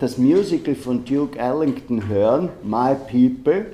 das 0.00 0.18
Musical 0.18 0.74
von 0.74 1.04
Duke 1.04 1.38
Ellington 1.38 2.08
hören, 2.08 2.48
My 2.64 2.96
People, 3.08 3.66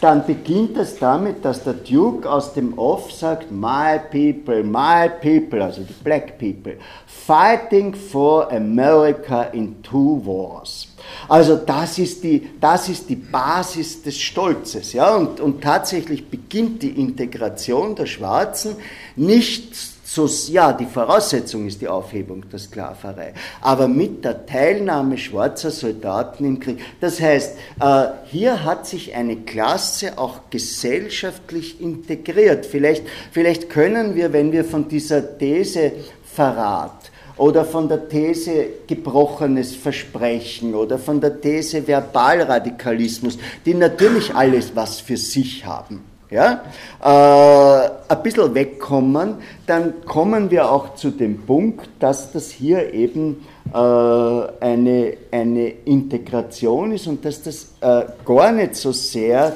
dann 0.00 0.26
beginnt 0.26 0.76
es 0.76 0.98
damit, 0.98 1.44
dass 1.44 1.62
der 1.64 1.74
Duke 1.74 2.30
aus 2.30 2.52
dem 2.52 2.76
Off 2.78 3.12
sagt, 3.12 3.50
My 3.50 3.98
people, 4.10 4.62
my 4.62 5.08
people, 5.08 5.62
also 5.62 5.82
die 5.82 5.94
Black 6.02 6.38
people, 6.38 6.76
fighting 7.06 7.94
for 7.94 8.50
America 8.52 9.44
in 9.52 9.82
two 9.82 10.20
wars. 10.24 10.88
Also 11.28 11.56
das 11.56 11.98
ist 11.98 12.22
die, 12.24 12.50
das 12.60 12.88
ist 12.88 13.08
die 13.08 13.16
Basis 13.16 14.02
des 14.02 14.18
Stolzes. 14.18 14.92
Ja? 14.92 15.14
Und, 15.14 15.40
und 15.40 15.62
tatsächlich 15.62 16.28
beginnt 16.28 16.82
die 16.82 17.00
Integration 17.00 17.94
der 17.94 18.06
Schwarzen 18.06 18.76
nicht 19.16 19.93
so, 20.06 20.28
ja, 20.52 20.74
die 20.74 20.84
Voraussetzung 20.84 21.66
ist 21.66 21.80
die 21.80 21.88
Aufhebung 21.88 22.44
der 22.50 22.58
Sklaverei, 22.58 23.32
aber 23.62 23.88
mit 23.88 24.22
der 24.22 24.44
Teilnahme 24.44 25.16
schwarzer 25.16 25.70
Soldaten 25.70 26.44
im 26.44 26.60
Krieg. 26.60 26.78
Das 27.00 27.20
heißt, 27.20 27.56
äh, 27.80 28.06
hier 28.26 28.64
hat 28.64 28.86
sich 28.86 29.14
eine 29.14 29.36
Klasse 29.36 30.18
auch 30.18 30.40
gesellschaftlich 30.50 31.80
integriert. 31.80 32.66
Vielleicht, 32.66 33.04
vielleicht 33.32 33.70
können 33.70 34.14
wir, 34.14 34.34
wenn 34.34 34.52
wir 34.52 34.66
von 34.66 34.88
dieser 34.88 35.38
These 35.38 35.92
Verrat 36.22 37.10
oder 37.38 37.64
von 37.64 37.88
der 37.88 38.06
These 38.06 38.66
gebrochenes 38.86 39.74
Versprechen 39.74 40.74
oder 40.74 40.98
von 40.98 41.18
der 41.18 41.40
These 41.40 41.86
Verbalradikalismus, 41.86 43.38
die 43.64 43.72
natürlich 43.72 44.34
alles 44.34 44.76
was 44.76 45.00
für 45.00 45.16
sich 45.16 45.64
haben. 45.64 46.13
Ja? 46.34 46.62
Äh, 47.00 47.90
ein 48.08 48.22
bisschen 48.24 48.54
wegkommen, 48.54 49.36
dann 49.66 50.04
kommen 50.04 50.50
wir 50.50 50.68
auch 50.68 50.96
zu 50.96 51.10
dem 51.10 51.42
Punkt, 51.42 51.88
dass 52.00 52.32
das 52.32 52.50
hier 52.50 52.92
eben 52.92 53.46
äh, 53.72 53.78
eine, 53.78 55.16
eine 55.30 55.68
Integration 55.84 56.90
ist 56.90 57.06
und 57.06 57.24
dass 57.24 57.42
das 57.42 57.74
äh, 57.80 58.06
gar 58.24 58.50
nicht 58.50 58.74
so 58.74 58.90
sehr 58.90 59.54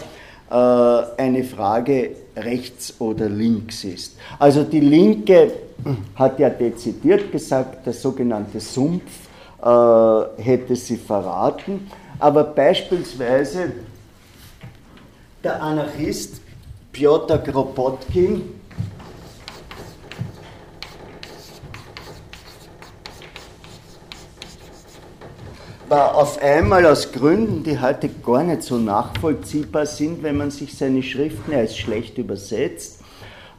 äh, 0.50 0.54
eine 0.54 1.42
Frage 1.42 2.10
rechts 2.36 2.94
oder 3.00 3.28
links 3.28 3.82
ist. 3.82 4.16
Also 4.38 4.62
die 4.62 4.80
Linke 4.80 5.50
hat 6.14 6.38
ja 6.38 6.48
dezidiert 6.48 7.32
gesagt, 7.32 7.86
der 7.86 7.92
sogenannte 7.92 8.60
Sumpf 8.60 9.02
äh, 9.60 10.42
hätte 10.42 10.76
sie 10.76 10.96
verraten, 10.96 11.90
aber 12.20 12.44
beispielsweise 12.44 13.72
der 15.42 15.60
Anarchist 15.60 16.40
Piotr 16.98 17.38
Kropotkin 17.38 18.42
war 25.88 26.16
auf 26.16 26.42
einmal 26.42 26.84
aus 26.86 27.12
Gründen, 27.12 27.62
die 27.62 27.80
heute 27.80 28.08
gar 28.08 28.42
nicht 28.42 28.64
so 28.64 28.78
nachvollziehbar 28.78 29.86
sind, 29.86 30.24
wenn 30.24 30.38
man 30.38 30.50
sich 30.50 30.76
seine 30.76 31.04
Schriften 31.04 31.54
als 31.54 31.76
schlecht 31.76 32.18
übersetzt, 32.18 33.00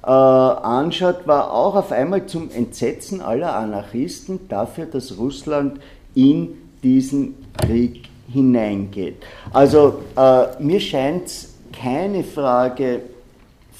äh, 0.04 0.08
anschaut, 0.08 1.26
war 1.26 1.54
auch 1.54 1.76
auf 1.78 1.94
einmal 1.94 2.26
zum 2.26 2.52
Entsetzen 2.52 3.22
aller 3.22 3.56
Anarchisten 3.56 4.50
dafür, 4.50 4.86
dass 4.86 5.18
Russland 5.18 5.80
in 6.14 6.58
diesen 6.84 7.36
Krieg 7.58 8.10
hineingeht. 8.28 9.24
Also 9.54 10.02
äh, 10.18 10.62
mir 10.62 10.82
scheint 10.82 11.28
es 11.28 11.54
keine 11.72 12.26
Frage 12.26 13.00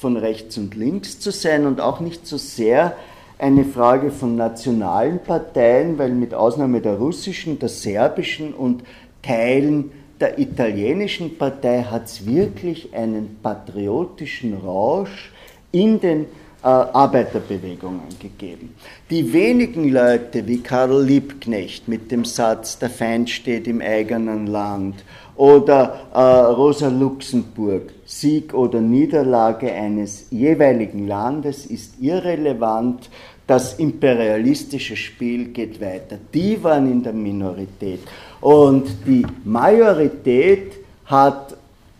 von 0.00 0.16
rechts 0.16 0.56
und 0.56 0.74
links 0.74 1.20
zu 1.20 1.30
sein 1.30 1.66
und 1.66 1.80
auch 1.80 2.00
nicht 2.00 2.26
so 2.26 2.38
sehr 2.38 2.96
eine 3.38 3.64
Frage 3.64 4.10
von 4.10 4.34
nationalen 4.34 5.18
Parteien, 5.18 5.98
weil 5.98 6.10
mit 6.10 6.32
Ausnahme 6.32 6.80
der 6.80 6.94
russischen, 6.94 7.58
der 7.58 7.68
serbischen 7.68 8.54
und 8.54 8.82
Teilen 9.22 9.92
der 10.18 10.38
italienischen 10.38 11.36
Partei 11.36 11.82
hat 11.82 12.06
es 12.06 12.26
wirklich 12.26 12.94
einen 12.94 13.38
patriotischen 13.42 14.54
Rausch 14.54 15.32
in 15.72 16.00
den 16.00 16.22
äh, 16.62 16.66
Arbeiterbewegungen 16.66 18.08
gegeben. 18.18 18.74
Die 19.08 19.32
wenigen 19.32 19.90
Leute 19.90 20.46
wie 20.46 20.58
Karl 20.58 21.02
Liebknecht 21.02 21.88
mit 21.88 22.10
dem 22.10 22.24
Satz, 22.24 22.78
der 22.78 22.90
Feind 22.90 23.30
steht 23.30 23.66
im 23.66 23.80
eigenen 23.80 24.46
Land 24.46 25.04
oder 25.36 26.06
äh, 26.12 26.18
Rosa 26.18 26.88
Luxemburg, 26.88 27.92
Sieg 28.10 28.54
oder 28.54 28.80
Niederlage 28.80 29.72
eines 29.72 30.26
jeweiligen 30.30 31.06
Landes 31.06 31.64
ist 31.64 31.94
irrelevant, 32.00 33.08
das 33.46 33.74
imperialistische 33.74 34.96
Spiel 34.96 35.46
geht 35.52 35.80
weiter. 35.80 36.18
Die 36.34 36.62
waren 36.62 36.90
in 36.90 37.04
der 37.04 37.12
Minorität. 37.12 38.00
Und 38.40 38.88
die 39.06 39.24
Majorität 39.44 40.72
hat 41.06 41.56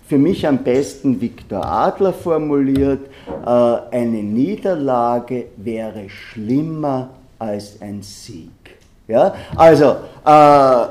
für 0.08 0.18
mich 0.18 0.44
am 0.44 0.58
besten 0.58 1.20
Viktor 1.20 1.64
Adler 1.64 2.12
formuliert, 2.12 3.06
äh, 3.46 3.48
eine 3.48 4.22
Niederlage 4.22 5.46
wäre 5.56 6.10
schlimmer 6.10 7.10
als 7.38 7.80
ein 7.80 8.02
Sieg. 8.02 8.50
Ja? 9.06 9.32
Also 9.54 9.94
äh, 10.24 10.86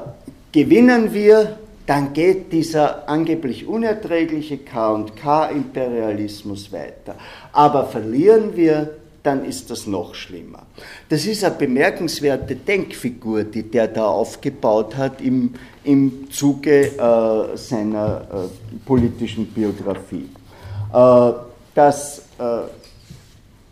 gewinnen 0.53 1.13
wir, 1.13 1.58
dann 1.89 2.13
geht 2.13 2.53
dieser 2.53 3.09
angeblich 3.09 3.65
unerträgliche 3.65 4.59
K&K-Imperialismus 4.59 6.71
weiter. 6.71 7.15
Aber 7.51 7.87
verlieren 7.87 8.55
wir, 8.55 8.91
dann 9.23 9.43
ist 9.43 9.71
das 9.71 9.87
noch 9.87 10.13
schlimmer. 10.13 10.67
Das 11.09 11.25
ist 11.25 11.43
eine 11.43 11.55
bemerkenswerte 11.55 12.55
Denkfigur, 12.55 13.43
die 13.43 13.63
der 13.63 13.87
da 13.87 14.05
aufgebaut 14.05 14.95
hat 14.97 15.19
im, 15.19 15.55
im 15.83 16.29
Zuge 16.29 16.95
äh, 16.95 17.57
seiner 17.57 18.21
äh, 18.21 18.49
politischen 18.85 19.47
Biografie. 19.47 20.29
Äh, 20.93 21.31
das, 21.73 22.19
äh, 22.37 22.67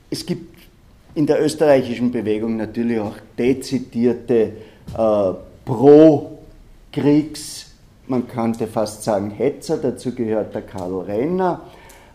es 0.09 0.25
gibt 0.25 0.57
in 1.13 1.27
der 1.27 1.45
österreichischen 1.45 2.11
Bewegung 2.11 2.57
natürlich 2.57 2.99
auch 2.99 3.17
dezidierte 3.37 4.35
äh, 4.35 4.53
Pro-Kriegs- 5.63 7.66
man 8.09 8.27
könnte 8.27 8.67
fast 8.67 9.03
sagen 9.03 9.31
Hetzer, 9.31 9.77
dazu 9.77 10.13
gehört 10.13 10.55
der 10.55 10.61
Karl 10.61 11.01
Renner, 11.01 11.61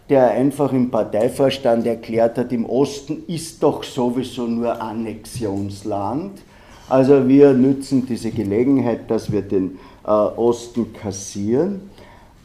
der 0.09 0.31
einfach 0.31 0.73
im 0.73 0.91
Parteivorstand 0.91 1.87
erklärt 1.87 2.39
hat, 2.39 2.53
im 2.53 2.67
Osten 2.67 3.25
ist 3.27 3.63
doch 3.63 3.83
sowieso 3.83 4.47
nur 4.47 4.81
Annexionsland. 4.81 6.41
Also 6.89 7.27
wir 7.29 7.53
nützen 7.53 8.07
diese 8.07 8.31
Gelegenheit, 8.31 9.11
dass 9.11 9.31
wir 9.31 9.43
den 9.43 9.79
äh, 10.05 10.09
Osten 10.11 10.93
kassieren. 10.93 11.91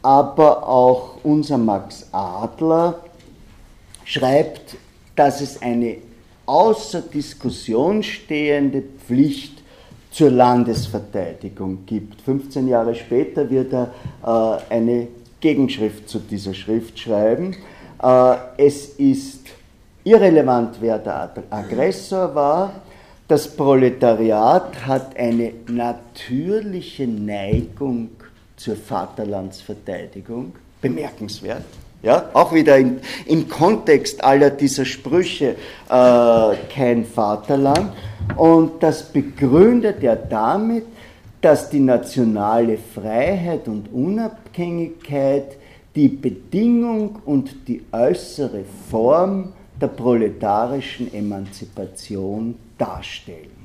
Aber 0.01 0.67
auch 0.67 1.17
unser 1.23 1.57
Max 1.57 2.07
Adler 2.11 2.99
schreibt, 4.05 4.77
dass 5.15 5.41
es 5.41 5.61
eine 5.61 5.97
außer 6.45 7.01
Diskussion 7.01 8.03
stehende 8.03 8.83
Pflicht 9.05 9.56
zur 10.17 10.31
Landesverteidigung 10.31 11.85
gibt. 11.85 12.21
15 12.21 12.67
Jahre 12.67 12.95
später 12.95 13.47
wird 13.51 13.71
er 13.71 13.91
äh, 14.25 14.73
eine 14.73 15.09
Gegenschrift 15.39 16.09
zu 16.09 16.17
dieser 16.17 16.55
Schrift 16.55 16.97
schreiben. 16.97 17.55
Äh, 18.01 18.35
es 18.57 18.95
ist 18.95 19.41
irrelevant, 20.03 20.77
wer 20.79 20.97
der 20.97 21.29
Aggressor 21.51 22.33
war. 22.33 22.81
Das 23.27 23.47
Proletariat 23.47 24.87
hat 24.87 25.15
eine 25.15 25.53
natürliche 25.67 27.05
Neigung 27.05 28.09
zur 28.55 28.75
Vaterlandsverteidigung. 28.75 30.53
Bemerkenswert. 30.81 31.65
Ja, 32.03 32.29
auch 32.33 32.53
wieder 32.53 32.77
in, 32.77 32.99
im 33.25 33.49
Kontext 33.49 34.23
aller 34.23 34.51
dieser 34.51 34.85
Sprüche 34.85 35.55
äh, 35.89 36.55
kein 36.73 37.05
Vaterland. 37.05 37.91
Und 38.35 38.83
das 38.83 39.03
begründet 39.03 40.03
er 40.03 40.15
damit, 40.15 40.85
dass 41.41 41.69
die 41.69 41.79
nationale 41.79 42.77
Freiheit 42.77 43.67
und 43.67 43.91
Unabhängigkeit 43.91 45.57
die 45.95 46.09
Bedingung 46.09 47.19
und 47.25 47.67
die 47.67 47.83
äußere 47.91 48.63
Form 48.91 49.53
der 49.81 49.87
proletarischen 49.87 51.11
Emanzipation 51.13 52.55
darstellen. 52.77 53.56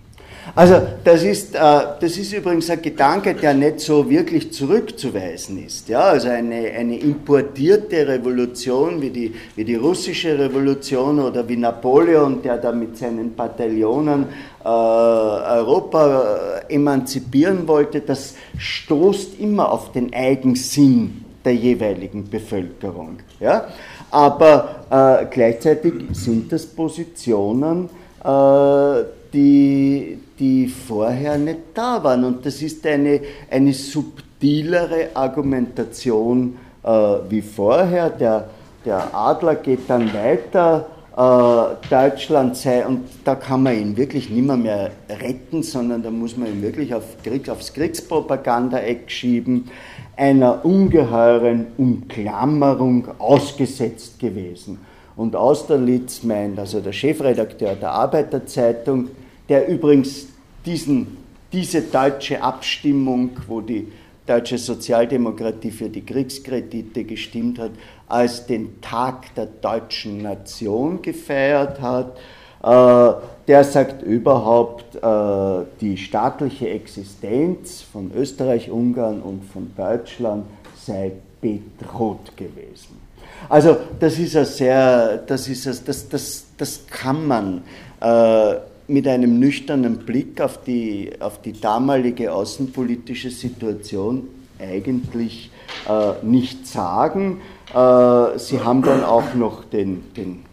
Also 0.55 0.83
das 1.05 1.23
ist, 1.23 1.55
äh, 1.55 1.59
das 1.59 2.19
ist 2.19 2.33
übrigens 2.33 2.69
ein 2.69 2.83
Gedanke, 2.83 3.35
der 3.35 3.55
nicht 3.55 3.81
so 3.81 4.09
wirklich 4.11 4.53
zurückzuweisen 4.53 5.65
ist. 5.65 5.89
Ja? 5.89 6.01
Also 6.01 6.29
eine, 6.29 6.71
eine 6.73 6.99
importierte 6.99 8.07
Revolution 8.07 9.01
wie 9.01 9.11
die, 9.11 9.35
wie 9.57 9.65
die 9.65 9.77
russische 9.77 10.39
Revolution 10.39 11.21
oder 11.21 11.49
wie 11.49 11.57
Napoleon, 11.57 12.43
der 12.43 12.59
da 12.59 12.73
mit 12.73 12.99
seinen 12.99 13.35
Bataillonen 13.35 14.27
äh, 14.65 14.69
Europa 14.69 16.61
emanzipieren 16.69 17.67
wollte, 17.69 18.01
das 18.01 18.35
stoßt 18.59 19.39
immer 19.39 19.71
auf 19.71 19.93
den 19.93 20.13
Eigensinn 20.13 21.25
der 21.45 21.55
jeweiligen 21.55 22.29
Bevölkerung. 22.29 23.19
Ja? 23.41 23.69
Aber 24.11 24.85
äh, 24.91 25.27
gleichzeitig 25.31 25.95
sind 26.13 26.53
das 26.53 26.67
Positionen, 26.67 27.89
äh, 28.25 29.05
die, 29.33 30.19
die 30.39 30.69
vorher 30.69 31.39
nicht 31.39 31.61
da 31.75 32.03
waren. 32.03 32.25
Und 32.25 32.45
das 32.45 32.63
ist 32.63 32.87
eine, 32.87 33.21
eine 33.51 33.73
subtilere 33.73 35.09
Argumentation 35.15 36.57
äh, 36.83 36.89
wie 37.29 37.43
vorher. 37.43 38.11
Der, 38.11 38.51
der 38.85 39.15
Adler 39.15 39.57
geht 39.57 39.89
dann 39.89 40.13
weiter, 40.13 40.87
äh, 41.17 41.89
Deutschland 41.91 42.57
sei, 42.57 42.87
und 42.87 43.03
da 43.25 43.35
kann 43.35 43.63
man 43.63 43.79
ihn 43.79 43.97
wirklich 43.97 44.31
nicht 44.31 44.47
mehr, 44.47 44.57
mehr 44.57 44.91
retten, 45.09 45.63
sondern 45.63 46.03
da 46.03 46.11
muss 46.11 46.37
man 46.37 46.49
ihn 46.49 46.63
wirklich 46.63 46.95
auf 46.95 47.05
Krieg, 47.23 47.49
aufs 47.49 47.73
Kriegspropaganda-Eck 47.73 49.11
schieben, 49.11 49.71
einer 50.17 50.65
ungeheuren 50.65 51.67
Umklammerung 51.77 53.09
ausgesetzt 53.19 54.19
gewesen. 54.19 54.79
Und 55.15 55.37
Austerlitz 55.37 56.23
meint, 56.23 56.59
also 56.59 56.81
der 56.81 56.93
Chefredakteur 56.93 57.75
der 57.75 57.93
Arbeiterzeitung, 57.93 59.09
der 59.53 59.69
übrigens 59.69 60.29
diesen, 60.65 61.19
diese 61.53 61.83
deutsche 61.83 62.43
Abstimmung, 62.43 63.33
wo 63.47 63.61
die 63.61 63.87
deutsche 64.27 64.57
Sozialdemokratie 64.57 65.71
für 65.71 65.91
die 65.91 66.07
Kriegskredite 66.07 67.05
gestimmt 67.05 67.59
hat, 67.59 67.73
als 68.09 68.47
den 68.47 68.81
Tag 68.81 69.35
der 69.35 69.45
deutschen 69.45 70.23
Nation 70.23 71.03
gefeiert 71.03 71.83
hat. 71.83 72.17
Äh, 72.63 73.13
der 73.47 73.65
sagt 73.65 74.03
überhaupt, 74.03 74.97
äh, 74.97 75.67
die 75.83 75.99
staatliche 75.99 76.71
Existenz 76.71 77.83
von 77.83 78.11
Österreich, 78.15 78.71
Ungarn 78.71 79.21
und 79.21 79.45
von 79.45 79.71
Deutschland 79.77 80.47
sei 80.83 81.13
bedroht 81.43 82.35
gewesen. 82.39 83.03
Also 83.51 83.77
das 84.01 84.19
ist 84.19 84.35
ein 84.35 84.47
sehr, 84.47 85.19
das 85.19 85.47
ist 85.47 85.67
ein, 85.67 85.77
das, 85.85 86.09
das, 86.09 86.47
das 86.57 86.87
kann 86.87 87.27
man 87.27 87.65
äh, 88.01 88.72
mit 88.89 89.07
einem 89.07 89.39
nüchternen 89.39 89.99
Blick 89.99 90.41
auf 90.41 90.63
die, 90.65 91.11
auf 91.21 91.41
die 91.41 91.53
damalige 91.53 92.33
außenpolitische 92.33 93.31
Situation 93.31 94.29
eigentlich 94.61 95.51
äh, 95.89 96.25
nicht 96.25 96.67
sagen. 96.67 97.41
Äh, 97.75 98.39
sie 98.39 98.61
haben 98.61 98.83
dann 98.83 99.03
auch 99.05 99.35
noch 99.35 99.65
den, 99.65 100.13
den, 100.15 100.45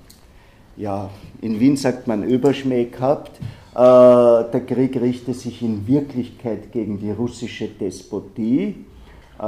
ja, 0.78 1.10
in 1.42 1.60
Wien 1.60 1.78
sagt 1.78 2.08
man 2.08 2.24
Überschmäh 2.24 2.86
gehabt. 2.86 3.38
Äh, 3.74 3.76
der 3.76 4.62
Krieg 4.66 5.00
richte 5.00 5.34
sich 5.34 5.62
in 5.62 5.88
Wirklichkeit 5.88 6.72
gegen 6.72 7.00
die 7.00 7.12
russische 7.12 7.68
Despotie. 7.68 8.76
Äh, 9.40 9.44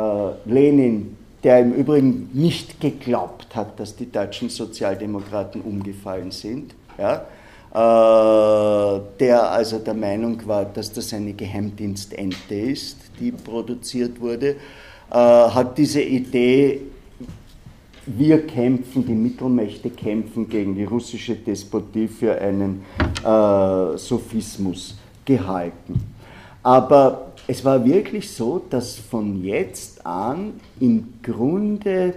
Lenin, 0.45 1.17
der 1.43 1.59
im 1.59 1.73
Übrigen 1.73 2.29
nicht 2.33 2.79
geglaubt 2.79 3.55
hat, 3.55 3.79
dass 3.79 3.95
die 3.95 4.11
deutschen 4.11 4.49
Sozialdemokraten 4.49 5.61
umgefallen 5.61 6.31
sind, 6.31 6.75
ja, 6.97 7.25
der 7.73 9.51
also 9.51 9.79
der 9.79 9.93
Meinung 9.93 10.45
war, 10.45 10.65
dass 10.65 10.91
das 10.91 11.13
eine 11.13 11.33
Geheimdienstente 11.33 12.55
ist, 12.55 12.97
die 13.19 13.31
produziert 13.31 14.19
wurde, 14.19 14.57
äh, 15.09 15.15
hat 15.15 15.77
diese 15.77 16.01
Idee, 16.01 16.81
wir 18.05 18.45
kämpfen, 18.45 19.05
die 19.05 19.13
Mittelmächte 19.13 19.89
kämpfen 19.89 20.49
gegen 20.49 20.75
die 20.75 20.83
russische 20.83 21.35
Despotie 21.35 22.07
für 22.07 22.39
einen 22.41 22.83
äh, 23.23 23.97
Sophismus 23.97 24.97
gehalten. 25.23 26.01
Aber 26.63 27.31
es 27.47 27.63
war 27.63 27.85
wirklich 27.85 28.29
so, 28.29 28.61
dass 28.69 28.97
von 28.97 29.41
jetzt 29.43 30.05
an 30.05 30.53
im 30.79 31.13
Grunde 31.23 32.15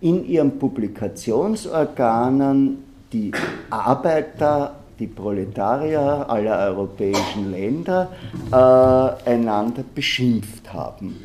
in 0.00 0.26
ihren 0.26 0.58
Publikationsorganen 0.58 2.78
die 3.12 3.32
Arbeiter 3.70 4.76
die 5.02 5.08
Proletarier 5.08 6.26
aller 6.28 6.58
europäischen 6.70 7.50
Länder 7.50 8.08
äh, 8.52 9.30
einander 9.30 9.82
beschimpft 9.94 10.72
haben. 10.72 11.16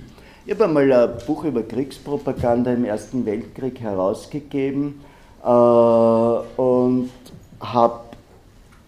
Ich 0.48 0.54
habe 0.54 0.66
einmal 0.66 0.92
ein 0.92 1.10
Buch 1.28 1.44
über 1.44 1.62
Kriegspropaganda 1.62 2.74
im 2.74 2.86
Ersten 2.86 3.24
Weltkrieg 3.24 3.80
herausgegeben 3.80 5.02
äh, 5.44 5.48
und 5.48 7.12
habe 7.60 8.00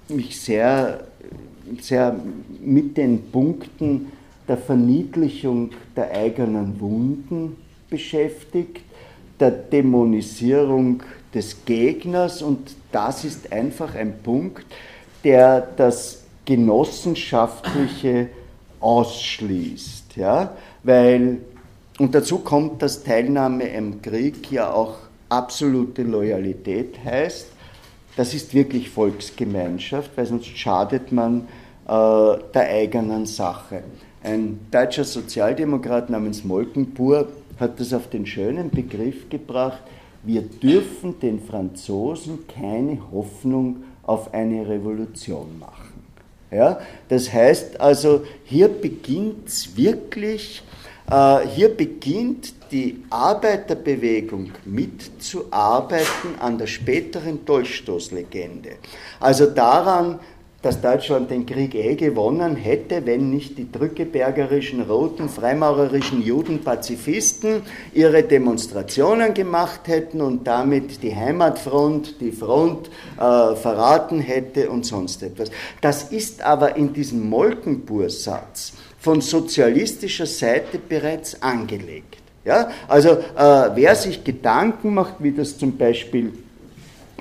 mich 0.07 0.41
sehr, 0.41 1.01
sehr 1.79 2.15
mit 2.59 2.97
den 2.97 3.29
Punkten 3.31 4.11
der 4.47 4.57
Verniedlichung 4.57 5.69
der 5.95 6.09
eigenen 6.11 6.79
Wunden 6.79 7.57
beschäftigt, 7.91 8.81
der 9.39 9.51
Dämonisierung 9.51 11.03
des 11.33 11.65
Gegners 11.65 12.41
und 12.41 12.75
das 12.91 13.23
ist 13.23 13.51
einfach 13.51 13.95
ein 13.95 14.19
Punkt, 14.23 14.65
der 15.23 15.61
das 15.61 16.23
Genossenschaftliche 16.45 18.29
ausschließt. 18.79 20.15
Ja? 20.15 20.55
Weil, 20.83 21.37
und 21.99 22.15
dazu 22.15 22.39
kommt, 22.39 22.81
dass 22.81 23.03
Teilnahme 23.03 23.65
im 23.65 24.01
Krieg 24.01 24.51
ja 24.51 24.71
auch 24.71 24.95
absolute 25.29 26.03
Loyalität 26.03 26.95
heißt. 27.03 27.47
Das 28.15 28.33
ist 28.33 28.53
wirklich 28.53 28.89
Volksgemeinschaft, 28.89 30.11
weil 30.15 30.25
sonst 30.25 30.47
schadet 30.57 31.11
man 31.11 31.47
äh, 31.87 31.91
der 32.53 32.69
eigenen 32.69 33.25
Sache. 33.25 33.83
Ein 34.23 34.59
deutscher 34.71 35.05
Sozialdemokrat 35.05 36.09
namens 36.09 36.43
Molkenpur 36.43 37.29
hat 37.59 37.79
das 37.79 37.93
auf 37.93 38.09
den 38.09 38.25
schönen 38.25 38.69
Begriff 38.69 39.29
gebracht, 39.29 39.81
wir 40.23 40.41
dürfen 40.41 41.19
den 41.19 41.39
Franzosen 41.39 42.45
keine 42.47 42.99
Hoffnung 43.11 43.83
auf 44.03 44.33
eine 44.33 44.67
Revolution 44.67 45.59
machen. 45.59 46.03
Ja, 46.51 46.79
das 47.09 47.31
heißt 47.31 47.79
also, 47.79 48.25
hier 48.43 48.69
beginnt 48.69 49.47
es 49.47 49.77
wirklich, 49.77 50.63
äh, 51.09 51.47
hier 51.47 51.69
beginnt 51.69 52.53
die 52.71 53.03
Arbeiterbewegung 53.09 54.51
mitzuarbeiten 54.65 56.39
an 56.39 56.57
der 56.57 56.67
späteren 56.67 57.45
Dolchstoßlegende. 57.45 58.71
Also 59.19 59.45
daran, 59.45 60.19
dass 60.61 60.81
Deutschland 60.81 61.31
den 61.31 61.45
Krieg 61.45 61.73
eh 61.73 61.95
gewonnen 61.95 62.55
hätte, 62.57 63.05
wenn 63.05 63.29
nicht 63.29 63.57
die 63.57 63.71
drückebergerischen, 63.71 64.81
roten, 64.81 65.29
freimaurerischen 65.29 66.21
Judenpazifisten 66.21 67.61
ihre 67.93 68.23
Demonstrationen 68.23 69.33
gemacht 69.33 69.81
hätten 69.85 70.19
und 70.19 70.45
damit 70.45 71.01
die 71.01 71.15
Heimatfront, 71.15 72.19
die 72.19 72.33
Front 72.33 72.89
äh, 73.17 73.55
verraten 73.55 74.19
hätte 74.19 74.69
und 74.69 74.85
sonst 74.85 75.23
etwas. 75.23 75.49
Das 75.79 76.11
ist 76.11 76.41
aber 76.41 76.75
in 76.75 76.91
diesem 76.91 77.29
Molkenbursatz 77.29 78.73
von 78.99 79.21
sozialistischer 79.21 80.25
Seite 80.25 80.77
bereits 80.77 81.41
angelegt. 81.41 82.17
Ja? 82.43 82.69
Also 82.89 83.11
äh, 83.11 83.69
wer 83.75 83.95
sich 83.95 84.25
Gedanken 84.25 84.93
macht, 84.93 85.15
wie 85.19 85.31
das 85.31 85.57
zum 85.57 85.77
Beispiel 85.77 86.33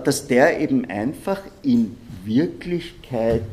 dass 0.03 0.27
der 0.27 0.59
eben 0.59 0.85
einfach 0.89 1.41
in 1.63 1.97
Wirklichkeit 2.23 3.43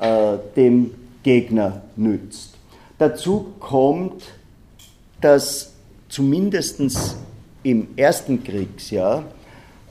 äh, 0.00 0.38
dem 0.56 0.94
Gegner 1.22 1.82
nützt. 1.96 2.54
Dazu 2.98 3.52
kommt, 3.60 4.24
dass 5.20 5.74
zumindest 6.08 6.80
im 7.62 7.88
ersten 7.96 8.42
Kriegsjahr 8.42 9.24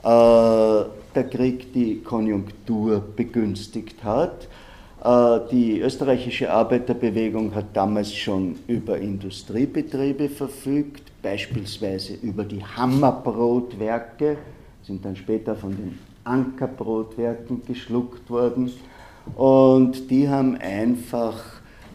äh, 0.04 0.82
der 1.14 1.24
Krieg 1.24 1.72
die 1.72 2.00
Konjunktur 2.00 3.02
begünstigt 3.16 4.02
hat. 4.04 4.48
Äh, 5.04 5.40
die 5.50 5.80
österreichische 5.80 6.52
Arbeiterbewegung 6.52 7.54
hat 7.54 7.66
damals 7.74 8.14
schon 8.14 8.56
über 8.66 8.98
Industriebetriebe 8.98 10.28
verfügt, 10.28 11.10
beispielsweise 11.22 12.14
über 12.14 12.44
die 12.44 12.64
Hammerbrotwerke 12.64 14.36
sind 14.82 15.04
dann 15.04 15.16
später 15.16 15.54
von 15.54 15.70
den 15.70 15.98
Ankerbrotwerken 16.24 17.62
geschluckt 17.66 18.28
worden 18.30 18.72
und 19.36 20.10
die 20.10 20.28
haben 20.28 20.56
einfach 20.56 21.36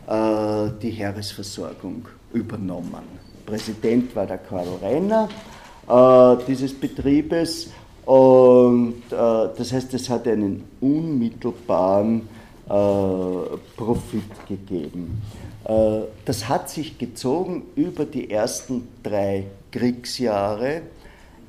äh, 0.08 0.72
die 0.82 0.92
Heeresversorgung 0.92 2.06
übernommen. 2.34 3.04
Präsident 3.46 4.16
war 4.16 4.26
der 4.26 4.38
Karl 4.38 4.68
Renner 4.82 5.30
äh, 5.88 6.44
dieses 6.48 6.74
Betriebes 6.74 7.70
und 8.08 9.04
äh, 9.12 9.50
das 9.58 9.74
heißt, 9.74 9.94
es 9.94 10.10
hat 10.10 10.30
einen 10.30 10.64
unmittelbaren 10.80 12.22
äh, 12.70 12.72
Profit 13.76 14.48
gegeben. 14.48 15.22
Äh, 15.66 16.04
das 16.24 16.48
hat 16.48 16.70
sich 16.70 16.98
gezogen 16.98 17.64
über 17.76 18.06
die 18.06 18.32
ersten 18.32 18.88
drei 19.04 19.48
Kriegsjahre. 19.74 20.84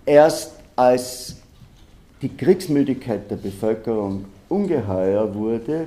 Erst 0.04 0.54
als 0.74 1.36
die 2.22 2.28
Kriegsmüdigkeit 2.28 3.30
der 3.30 3.36
Bevölkerung 3.36 4.24
ungeheuer 4.48 5.32
wurde, 5.32 5.86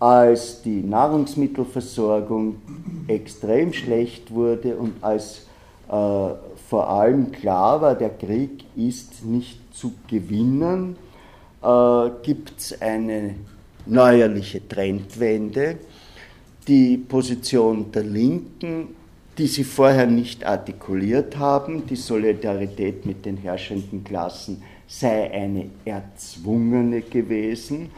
als 0.00 0.62
die 0.62 0.82
Nahrungsmittelversorgung 0.82 2.56
extrem 3.06 3.72
schlecht 3.72 4.34
wurde 4.34 4.74
und 4.74 4.94
als 5.00 5.46
äh, 5.86 5.92
vor 5.92 6.88
allem 6.88 7.30
klar 7.30 7.80
war, 7.80 7.94
der 7.94 8.10
Krieg 8.10 8.64
ist 8.74 9.24
nicht 9.24 9.61
zu 9.72 9.94
gewinnen, 10.08 10.96
äh, 11.62 12.10
gibt 12.22 12.52
es 12.58 12.80
eine 12.80 13.34
neuerliche 13.86 14.66
Trendwende. 14.66 15.78
Die 16.68 16.96
Position 16.96 17.90
der 17.90 18.04
Linken, 18.04 18.88
die 19.36 19.46
sie 19.46 19.64
vorher 19.64 20.06
nicht 20.06 20.44
artikuliert 20.44 21.36
haben, 21.38 21.86
die 21.86 21.96
Solidarität 21.96 23.04
mit 23.06 23.24
den 23.24 23.36
herrschenden 23.38 24.04
Klassen 24.04 24.62
sei 24.86 25.30
eine 25.32 25.70
erzwungene 25.84 27.00
gewesen 27.00 27.90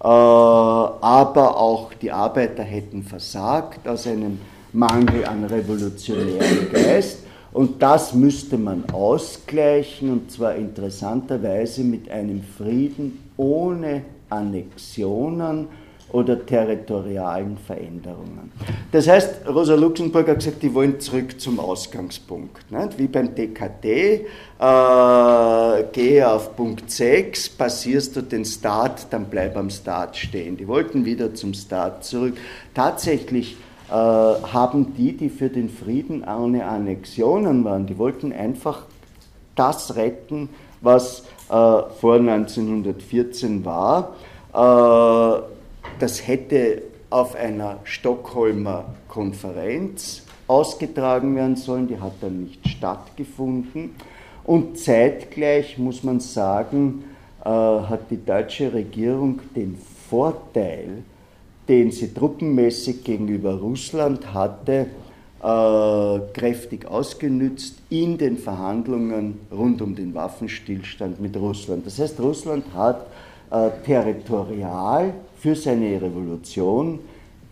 äh, 0.00 0.06
aber 0.06 1.56
auch 1.56 1.92
die 1.94 2.12
Arbeiter 2.12 2.62
hätten 2.62 3.02
versagt 3.02 3.88
aus 3.88 4.06
einem 4.06 4.38
Mangel 4.72 5.24
an 5.24 5.44
revolutionärem 5.44 6.70
Geist. 6.72 7.24
Und 7.52 7.82
das 7.82 8.14
müsste 8.14 8.58
man 8.58 8.84
ausgleichen, 8.90 10.12
und 10.12 10.30
zwar 10.30 10.54
interessanterweise 10.54 11.82
mit 11.82 12.10
einem 12.10 12.42
Frieden 12.42 13.30
ohne 13.36 14.02
Annexionen 14.28 15.68
oder 16.10 16.44
territorialen 16.44 17.58
Veränderungen. 17.58 18.50
Das 18.92 19.08
heißt, 19.08 19.46
Rosa 19.46 19.74
Luxemburg 19.74 20.28
hat 20.28 20.38
gesagt, 20.38 20.62
die 20.62 20.72
wollen 20.72 21.00
zurück 21.00 21.38
zum 21.38 21.60
Ausgangspunkt. 21.60 22.70
Nicht? 22.70 22.98
Wie 22.98 23.08
beim 23.08 23.34
DKT, 23.34 23.84
äh, 23.84 24.24
gehe 25.92 26.30
auf 26.30 26.56
Punkt 26.56 26.90
6, 26.90 27.50
passierst 27.50 28.16
du 28.16 28.22
den 28.22 28.44
Start, 28.44 29.06
dann 29.10 29.26
bleib 29.26 29.56
am 29.56 29.68
Start 29.68 30.16
stehen. 30.16 30.56
Die 30.56 30.66
wollten 30.66 31.04
wieder 31.04 31.34
zum 31.34 31.52
Start 31.52 32.04
zurück. 32.04 32.38
Tatsächlich 32.72 33.56
haben 33.90 34.94
die, 34.94 35.16
die 35.16 35.30
für 35.30 35.48
den 35.48 35.70
Frieden 35.70 36.22
ohne 36.24 36.66
Annexionen 36.66 37.64
waren, 37.64 37.86
die 37.86 37.96
wollten 37.96 38.32
einfach 38.32 38.82
das 39.54 39.96
retten, 39.96 40.50
was 40.80 41.24
äh, 41.48 41.52
vor 41.52 42.14
1914 42.14 43.64
war. 43.64 44.14
Äh, 44.52 45.42
das 45.98 46.26
hätte 46.26 46.82
auf 47.10 47.34
einer 47.34 47.78
Stockholmer 47.84 48.84
Konferenz 49.08 50.22
ausgetragen 50.46 51.34
werden 51.36 51.56
sollen, 51.56 51.88
die 51.88 52.00
hat 52.00 52.12
dann 52.20 52.44
nicht 52.44 52.68
stattgefunden. 52.68 53.94
Und 54.44 54.78
zeitgleich 54.78 55.78
muss 55.78 56.02
man 56.04 56.20
sagen, 56.20 57.04
äh, 57.44 57.48
hat 57.48 58.10
die 58.10 58.24
deutsche 58.24 58.72
Regierung 58.72 59.40
den 59.54 59.78
Vorteil, 60.08 61.02
den 61.68 61.90
sie 61.90 62.12
truppenmäßig 62.12 63.04
gegenüber 63.04 63.54
Russland 63.54 64.32
hatte, 64.32 64.86
äh, 65.42 66.18
kräftig 66.32 66.86
ausgenützt 66.86 67.76
in 67.90 68.18
den 68.18 68.38
Verhandlungen 68.38 69.40
rund 69.52 69.82
um 69.82 69.94
den 69.94 70.14
Waffenstillstand 70.14 71.20
mit 71.20 71.36
Russland. 71.36 71.86
Das 71.86 71.98
heißt, 71.98 72.18
Russland 72.20 72.64
hat 72.74 73.06
äh, 73.50 73.70
territorial 73.84 75.12
für 75.38 75.54
seine 75.54 76.00
Revolution 76.00 76.98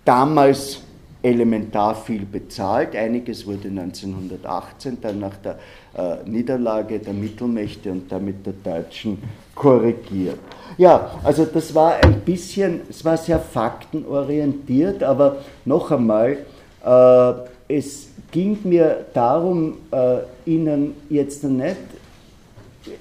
damals 0.05 0.81
elementar 1.27 1.95
viel 1.97 2.25
bezahlt. 2.25 2.95
Einiges 2.95 3.47
wurde 3.47 3.69
1918 3.69 4.99
dann 5.01 5.19
nach 5.19 5.37
der 5.37 5.59
äh, 5.97 6.29
Niederlage 6.29 7.01
der 7.01 7.13
Mittelmächte 7.13 7.91
und 7.91 8.11
damit 8.11 8.47
der 8.47 8.53
Deutschen 8.53 9.19
korrigiert. 9.55 10.39
Ja, 10.79 11.19
also 11.25 11.45
das 11.45 11.75
war 11.75 11.97
ein 12.03 12.21
bisschen, 12.21 12.83
es 12.89 13.05
war 13.05 13.17
sehr 13.17 13.41
faktenorientiert, 13.41 15.03
aber 15.03 15.39
noch 15.65 15.91
einmal, 15.91 16.39
äh, 16.85 17.33
es 17.69 18.09
ging 18.31 18.59
mir 18.65 19.07
darum, 19.13 19.79
äh, 19.91 20.19
Ihnen 20.45 20.95
jetzt 21.09 21.43
nicht 21.43 21.77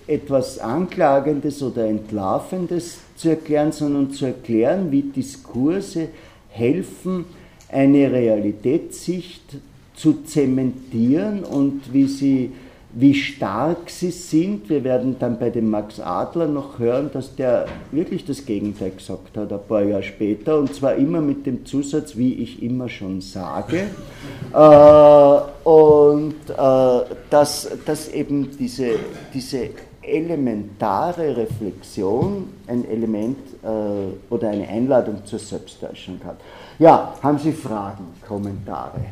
etwas 0.08 0.58
Anklagendes 0.58 1.62
oder 1.62 1.86
Entlarvendes 1.86 3.00
zu 3.16 3.30
erklären, 3.30 3.72
sondern 3.72 4.10
zu 4.10 4.26
erklären, 4.26 4.92
wie 4.92 5.04
Diskurse 5.04 6.08
helfen, 6.50 7.26
eine 7.70 8.12
Realitätssicht 8.12 9.58
zu 9.96 10.24
zementieren 10.24 11.44
und 11.44 11.94
wie, 11.94 12.08
sie, 12.08 12.52
wie 12.94 13.14
stark 13.14 13.90
sie 13.90 14.12
sind. 14.12 14.70
Wir 14.70 14.84
werden 14.84 15.16
dann 15.20 15.40
bei 15.40 15.50
dem 15.50 15.70
Max 15.70 16.00
Adler 16.00 16.48
noch 16.48 16.80
hören, 16.80 17.10
dass 17.14 17.36
der 17.36 17.66
wirklich 17.92 18.26
das 18.26 18.46
Gegenteil 18.46 18.92
gesagt 18.92 19.38
hat, 19.38 19.52
ein 19.52 19.60
paar 19.68 19.84
Jahre 19.84 20.04
später, 20.04 20.60
und 20.60 20.74
zwar 20.74 20.96
immer 20.96 21.22
mit 21.22 21.46
dem 21.46 21.66
Zusatz, 21.66 22.18
wie 22.18 22.34
ich 22.34 22.62
immer 22.62 22.90
schon 22.90 23.22
sage. 23.22 23.84
äh, 24.54 25.68
und 25.68 26.36
äh, 26.50 27.16
dass, 27.30 27.70
dass 27.86 28.10
eben 28.10 28.58
diese, 28.58 28.92
diese 29.34 29.70
elementare 30.08 31.36
Reflexion 31.36 32.50
ein 32.68 32.88
Element 32.90 33.38
äh, 33.64 34.34
oder 34.34 34.50
eine 34.50 34.68
Einladung 34.68 35.26
zur 35.26 35.40
Selbsttäuschung 35.40 36.20
hat. 36.24 36.38
Ja, 36.78 37.14
haben 37.24 37.40
Sie 37.40 37.54
Fragen, 37.54 38.06
Kommentare, 38.28 39.06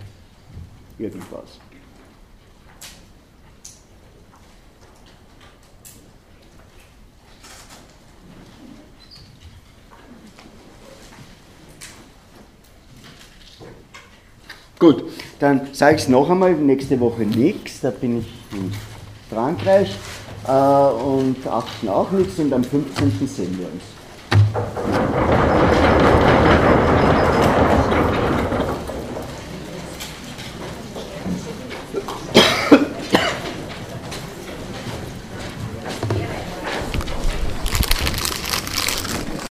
irgendwas? 0.98 1.60
Gut, 14.78 15.06
dann 15.40 15.70
sage 15.72 15.96
ich 15.96 16.02
es 16.02 16.10
noch 16.10 16.30
einmal, 16.30 16.54
nächste 16.56 17.00
Woche 17.00 17.22
nichts, 17.22 17.80
da 17.80 17.92
bin 17.92 18.20
ich 18.20 18.28
in 18.52 18.74
Frankreich 19.30 19.96
äh, 20.46 20.52
und 20.52 21.38
achten 21.48 21.88
auch 21.88 22.12
nichts 22.12 22.38
und 22.40 22.52
am 22.52 22.66
15. 22.66 23.26
sehen 23.26 23.58
wir 23.58 23.68
uns. 23.68 23.84